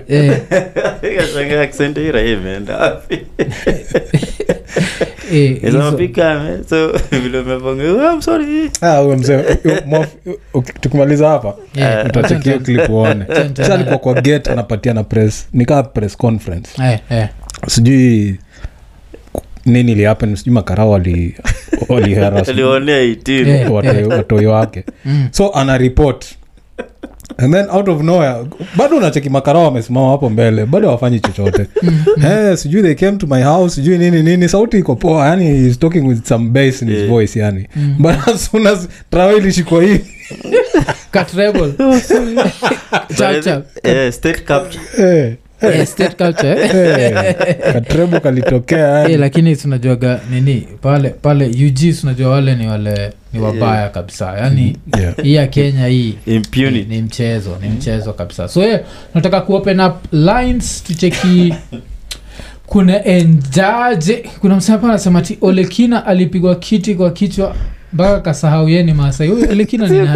Yeah. 0.08 1.60
Accent 1.62 1.96
man 1.96 2.66
tukimaliza 10.80 11.28
hapa 11.28 11.54
Yeah, 11.74 12.06
utachekia 12.06 12.54
acha- 12.54 12.58
clip 12.64 12.90
uone. 12.90 13.24
Acha- 13.24 13.40
acha- 13.44 13.56
Sasa 13.56 13.74
alikuwa 13.74 13.98
kwa 13.98 14.20
get 14.20 14.48
anapatia 14.48 14.94
na 14.94 15.04
press 15.04 15.48
nikaa 15.52 15.82
press 15.82 16.16
conference. 16.16 16.70
Eh, 16.84 16.98
eh. 17.10 17.28
sijui 17.68 18.36
nini 19.66 19.92
ilihappen 19.92 20.36
sijui 20.36 20.54
makarao 20.54 20.90
wali 20.90 21.34
waliharas 21.88 22.48
alionea 22.48 23.02
18 23.04 23.46
Yeah. 23.48 23.72
watoi 23.72 24.04
watoi 24.04 24.46
wake. 24.46 24.84
Mm. 25.04 25.28
so 25.30 25.50
ana 25.54 25.78
report 25.78 26.26
and 27.38 27.54
then 27.54 27.70
out 27.70 27.88
of 27.88 28.02
nowhere 28.02 28.34
bado 28.76 28.96
unacheki 28.96 29.30
makarao 29.30 29.64
wamesimama 29.64 30.10
hapo 30.10 30.30
mbele 30.30 30.66
bado 30.66 30.86
hawafanyi 30.88 31.20
chochote 31.20 31.66
hey, 32.20 32.56
sijui 32.56 32.82
they 32.82 32.94
came 32.94 33.18
to 33.18 33.26
my 33.26 33.42
house 33.42 33.74
sijui 33.74 33.98
nini 33.98 34.22
nini 34.22 34.48
sauti 34.48 34.78
iko 34.78 34.96
poa 34.96 35.26
yani 35.26 35.46
he's 35.46 35.78
talking 35.78 36.06
with 36.08 36.24
some 36.28 36.48
bass 36.50 36.82
in 36.82 36.88
his 36.88 36.96
Yeah. 36.98 37.08
voice 37.10 37.38
yani 37.40 37.68
Mm. 37.76 37.94
but 37.98 38.28
as 38.28 38.44
soon 38.50 38.66
as 38.66 38.88
ilishikwa 39.38 39.82
hivi 39.82 40.04
Cut 41.12 41.34
rebel. 41.34 41.72
Chap, 43.18 43.42
chap. 43.44 43.66
Eh, 43.82 44.12
state 44.12 44.44
capture 44.44 44.80
eh, 44.98 45.34
Eh, 45.62 45.86
state 45.86 46.16
culture, 46.16 46.52
eh. 46.52 47.34
eh, 47.48 47.72
katrebo 47.72 48.20
kalitokea 48.20 49.06
hey, 49.08 49.16
lakini 49.16 49.56
tunajuaga 49.56 50.20
nini? 50.30 50.68
Pale 50.82 51.08
pale 51.10 51.46
ug 51.46 51.94
tunajua 52.00 52.30
wale 52.30 52.54
ni 52.54 52.66
wale 52.68 53.12
ni 53.32 53.40
wabaya 53.40 53.88
kabisa. 53.88 54.38
Yaani 54.38 54.76
yeah. 54.98 55.14
hii 55.22 55.34
ya 55.34 55.46
kenya 55.46 55.86
hii 55.86 56.14
ni, 56.26 56.84
ni 56.88 57.02
mchezo 57.02 57.56
ni 57.62 57.68
mchezo 57.68 58.12
kabisa. 58.12 58.48
So 58.48 58.62
yeah, 58.62 58.80
nataka 59.14 59.40
kuopen 59.40 59.80
up 59.80 60.12
lines 60.12 60.84
tucheki 60.84 61.54
kuna 62.66 63.04
enjaje 63.04 64.24
kuna 64.40 64.56
msapa 64.56 64.88
anasema 64.88 65.22
ti 65.22 65.38
olekina 65.40 66.06
alipigwa 66.06 66.54
kiti 66.54 66.94
kwa 66.94 67.10
kichwa 67.10 67.54
mpaka 67.92 68.20
kasahau 68.20 68.68
ye 68.68 68.82
ni 68.82 68.92
maasai. 68.94 69.28
Huyu 69.28 69.50
olekina 69.50 69.86
ni 69.88 69.98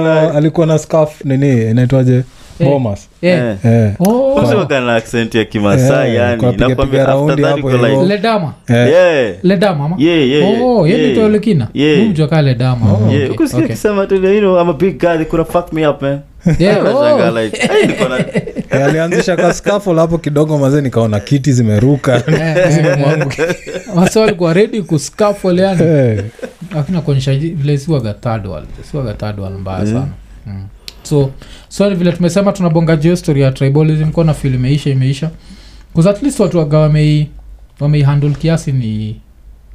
nani? 0.00 0.36
alikuwa 0.36 0.66
na 0.66 0.78
scarf 0.78 1.24
nini 1.24 1.70
inaitwaje? 1.70 2.14
Eh. 2.16 2.22
Bomas 2.60 3.08
Eh, 3.22 3.30
Eh. 3.38 3.56
eh. 3.64 3.92
oh, 4.00 4.34
na 4.80 4.94
accent 4.96 5.34
ya 5.34 5.44
kimasai 5.44 6.16
yani 6.16 6.42
nakwambia 6.42 7.08
after 7.08 7.36
that 7.36 7.56
hapo 7.56 7.70
like 7.70 8.02
ledama. 8.06 8.54
Yeah. 8.68 9.34
Ledama 9.42 9.88
ma 9.88 9.96
yeah 9.98 10.28
yeah 10.30 10.62
oh 10.62 10.86
yeye 10.88 11.10
ndio 11.10 11.24
olekina 11.24 11.68
Yeah. 11.74 12.08
mjua 12.08 12.28
kaa 12.28 12.42
ledama. 12.42 12.92
Oh, 12.92 12.98
yeah 13.10 13.22
okay, 13.22 13.28
ukusikia 13.28 13.58
okay. 13.64 13.72
akisema 13.72 14.06
tu 14.06 14.14
you 14.14 14.40
know 14.40 14.60
i'm 14.62 14.68
a 14.68 14.72
big 14.72 14.98
guy 15.00 15.16
they 15.16 15.24
could 15.24 15.46
have 15.46 15.52
fucked 15.52 15.72
me 15.72 15.86
up 15.88 16.02
man. 16.02 16.20
Yeah, 16.58 16.82
Nashangaa 16.84 17.42
like 17.42 17.56
hey, 17.68 17.86
niko 17.86 18.08
na 18.08 18.24
alianzisha 18.86 19.36
ka 19.36 19.54
scaffold 19.54 19.98
hapo 19.98 20.18
kidogo 20.18 20.58
maze 20.58 20.80
nikaona 20.80 21.20
kiti 21.20 21.52
zimeruka. 21.52 22.22
Wasa 23.94 24.20
redi 24.52 24.82
kuskafol 24.82 25.58
yani. 25.58 26.22
Lakini 26.74 26.98
akuonyesha 26.98 27.34
vile 27.34 27.78
siwaga 27.78 28.14
siwaga 28.90 29.14
mbaya 29.58 29.86
sana. 29.86 30.08
Mm. 30.46 30.64
So 31.02 31.30
so 31.68 31.90
vile 31.94 32.12
tumesema 32.12 32.52
tunabonga 32.52 32.96
juu 32.96 33.16
story 33.16 33.40
ya 33.40 33.52
tribalism 33.52 34.10
kona 34.10 34.34
fil 34.34 34.54
imeisha 34.54 34.90
imeisha. 34.90 35.30
Bcause 35.92 36.10
at 36.10 36.22
least 36.22 36.40
watu 36.40 36.58
waga 36.58 36.78
wamei 36.78 37.28
wameihandle 37.80 38.30
kiasi 38.30 38.72
ni 38.72 39.20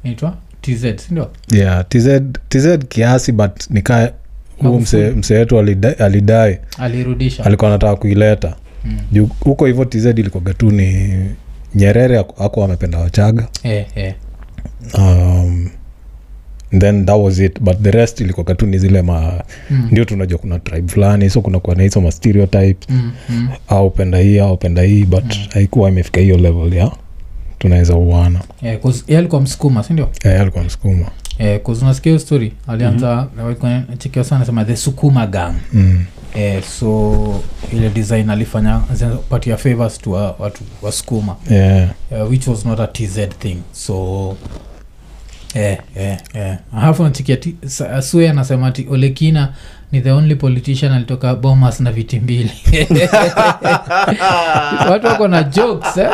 inaitwa 0.04 0.36
tz 0.60 0.84
sindio? 1.06 1.30
Yeah, 1.52 1.84
tz, 1.88 2.08
tz 2.48 2.66
kiasi 2.88 3.32
but 3.32 3.70
nikaa 3.70 4.10
huu 4.58 4.80
mse 4.80 5.10
mse 5.10 5.34
wetu 5.34 5.56
alida- 5.58 5.98
alidai. 6.04 6.58
Alirudisha. 6.78 7.44
Alikuwa 7.44 7.70
anataka 7.70 7.96
kuileta. 7.96 8.56
Mm. 8.84 8.98
juu 9.12 9.28
huko 9.40 9.66
hivyo 9.66 9.84
tz 9.84 10.04
ilikoga 10.06 10.54
tu 10.54 10.70
ni 10.70 11.18
nyerere 11.74 12.18
ako 12.18 12.64
amependa 12.64 12.98
wachaga. 12.98 13.48
Eh, 13.62 13.86
eh. 13.94 14.14
um, 14.94 15.70
then 16.78 17.06
that 17.06 17.16
was 17.20 17.38
it 17.38 17.60
but 17.60 17.82
the 17.82 17.90
rest 17.90 18.20
ilikoga 18.20 18.54
tu 18.54 18.66
ni 18.66 18.78
zile 18.78 19.02
ma 19.02 19.42
Mm. 19.70 19.88
ndio 19.90 20.04
tunajua 20.04 20.38
kuna 20.38 20.58
tribe 20.58 20.92
fulani 20.92 21.30
so 21.30 21.40
kunakuwa 21.40 21.76
na 21.76 21.82
hizo 21.82 22.00
mastereotypes 22.00 22.88
Mm, 22.88 23.12
mm. 23.28 23.48
au 23.68 23.90
penda 23.90 24.18
hii 24.18 24.38
au 24.38 24.56
penda 24.56 24.82
hii 24.82 25.04
but 25.04 25.24
haikuwa 25.54 25.88
imefika 25.90 26.20
hiyo 26.20 26.36
level 26.36 26.74
ya 26.74 26.90
tunaweza 27.58 27.96
uana 27.96 28.40
Eh, 28.62 29.18
alikuwa 29.18 29.40
msukuma 29.40 29.82
sindio 29.82 30.08
Eh, 30.24 30.40
alikuwa 30.40 30.64
msukuma 30.64 31.06
unasikia 31.82 32.10
hiyo 32.10 32.18
story 32.18 32.52
alianza 32.66 33.14
mm-hmm. 33.16 34.24
sana 34.24 34.44
sema 34.46 34.64
the 34.64 34.76
sukuma 34.76 35.26
gang 35.26 35.54
mm. 35.72 36.04
eh, 36.34 36.62
so 36.62 37.40
ile 37.72 37.90
design 37.90 38.30
alifanya 38.30 38.80
patia 39.28 39.56
favors 39.56 39.98
to 39.98 40.10
watu 40.38 40.64
wasukuma 40.82 41.36
yeah. 41.50 41.88
uh, 42.10 42.30
which 42.30 42.46
was 42.48 42.64
not 42.66 42.80
a 42.80 42.86
tz 42.86 43.18
thing 43.38 43.56
so 43.72 44.36
eh, 45.58 45.78
yeah, 45.96 46.18
eh. 46.34 46.56
alafu 46.76 47.02
nachikia 47.02 47.38
asue 47.94 48.30
anasema 48.30 48.70
ti 48.70 48.86
olekina 48.90 49.52
ni 49.92 50.00
the 50.00 50.10
only 50.12 50.34
politician 50.34 50.92
alitoka 50.92 51.34
bomas 51.34 51.80
na 51.80 51.92
viti 51.92 52.20
mbili. 52.20 52.50
Watu 54.90 55.06
wako 55.06 55.28
na 55.28 55.42
jokes 55.42 55.96
eh? 55.96 56.10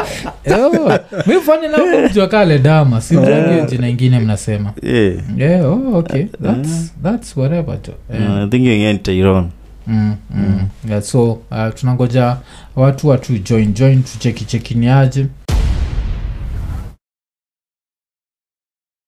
oh, 0.54 0.98
mi 1.26 1.40
fanya 1.40 1.68
nakumjua 1.68 2.26
kale 2.26 2.58
dama 2.58 3.00
simjagio 3.00 3.66
jina 3.66 3.88
ingine 3.88 4.18
mnasema. 4.20 4.72
Yeah 4.82 5.54
yeah, 5.54 5.64
oh, 5.72 5.96
okay. 5.98 6.24
That's, 6.42 6.92
that's 7.02 7.36
whatever 7.36 7.82
to 7.82 7.92
yeah. 8.10 8.28
no, 8.28 8.44
i 8.46 8.48
think 8.50 8.64
you're 8.64 8.90
in 8.90 8.98
Tehran 8.98 9.50
mm, 9.86 10.16
mm. 10.34 10.68
Yeah, 10.88 11.02
so 11.02 11.32
uh, 11.32 11.74
tunangoja 11.74 12.36
watu 12.76 13.08
watu 13.08 13.38
join 13.38 13.72
join 13.74 14.02
tuchekichekiniaje 14.02 15.26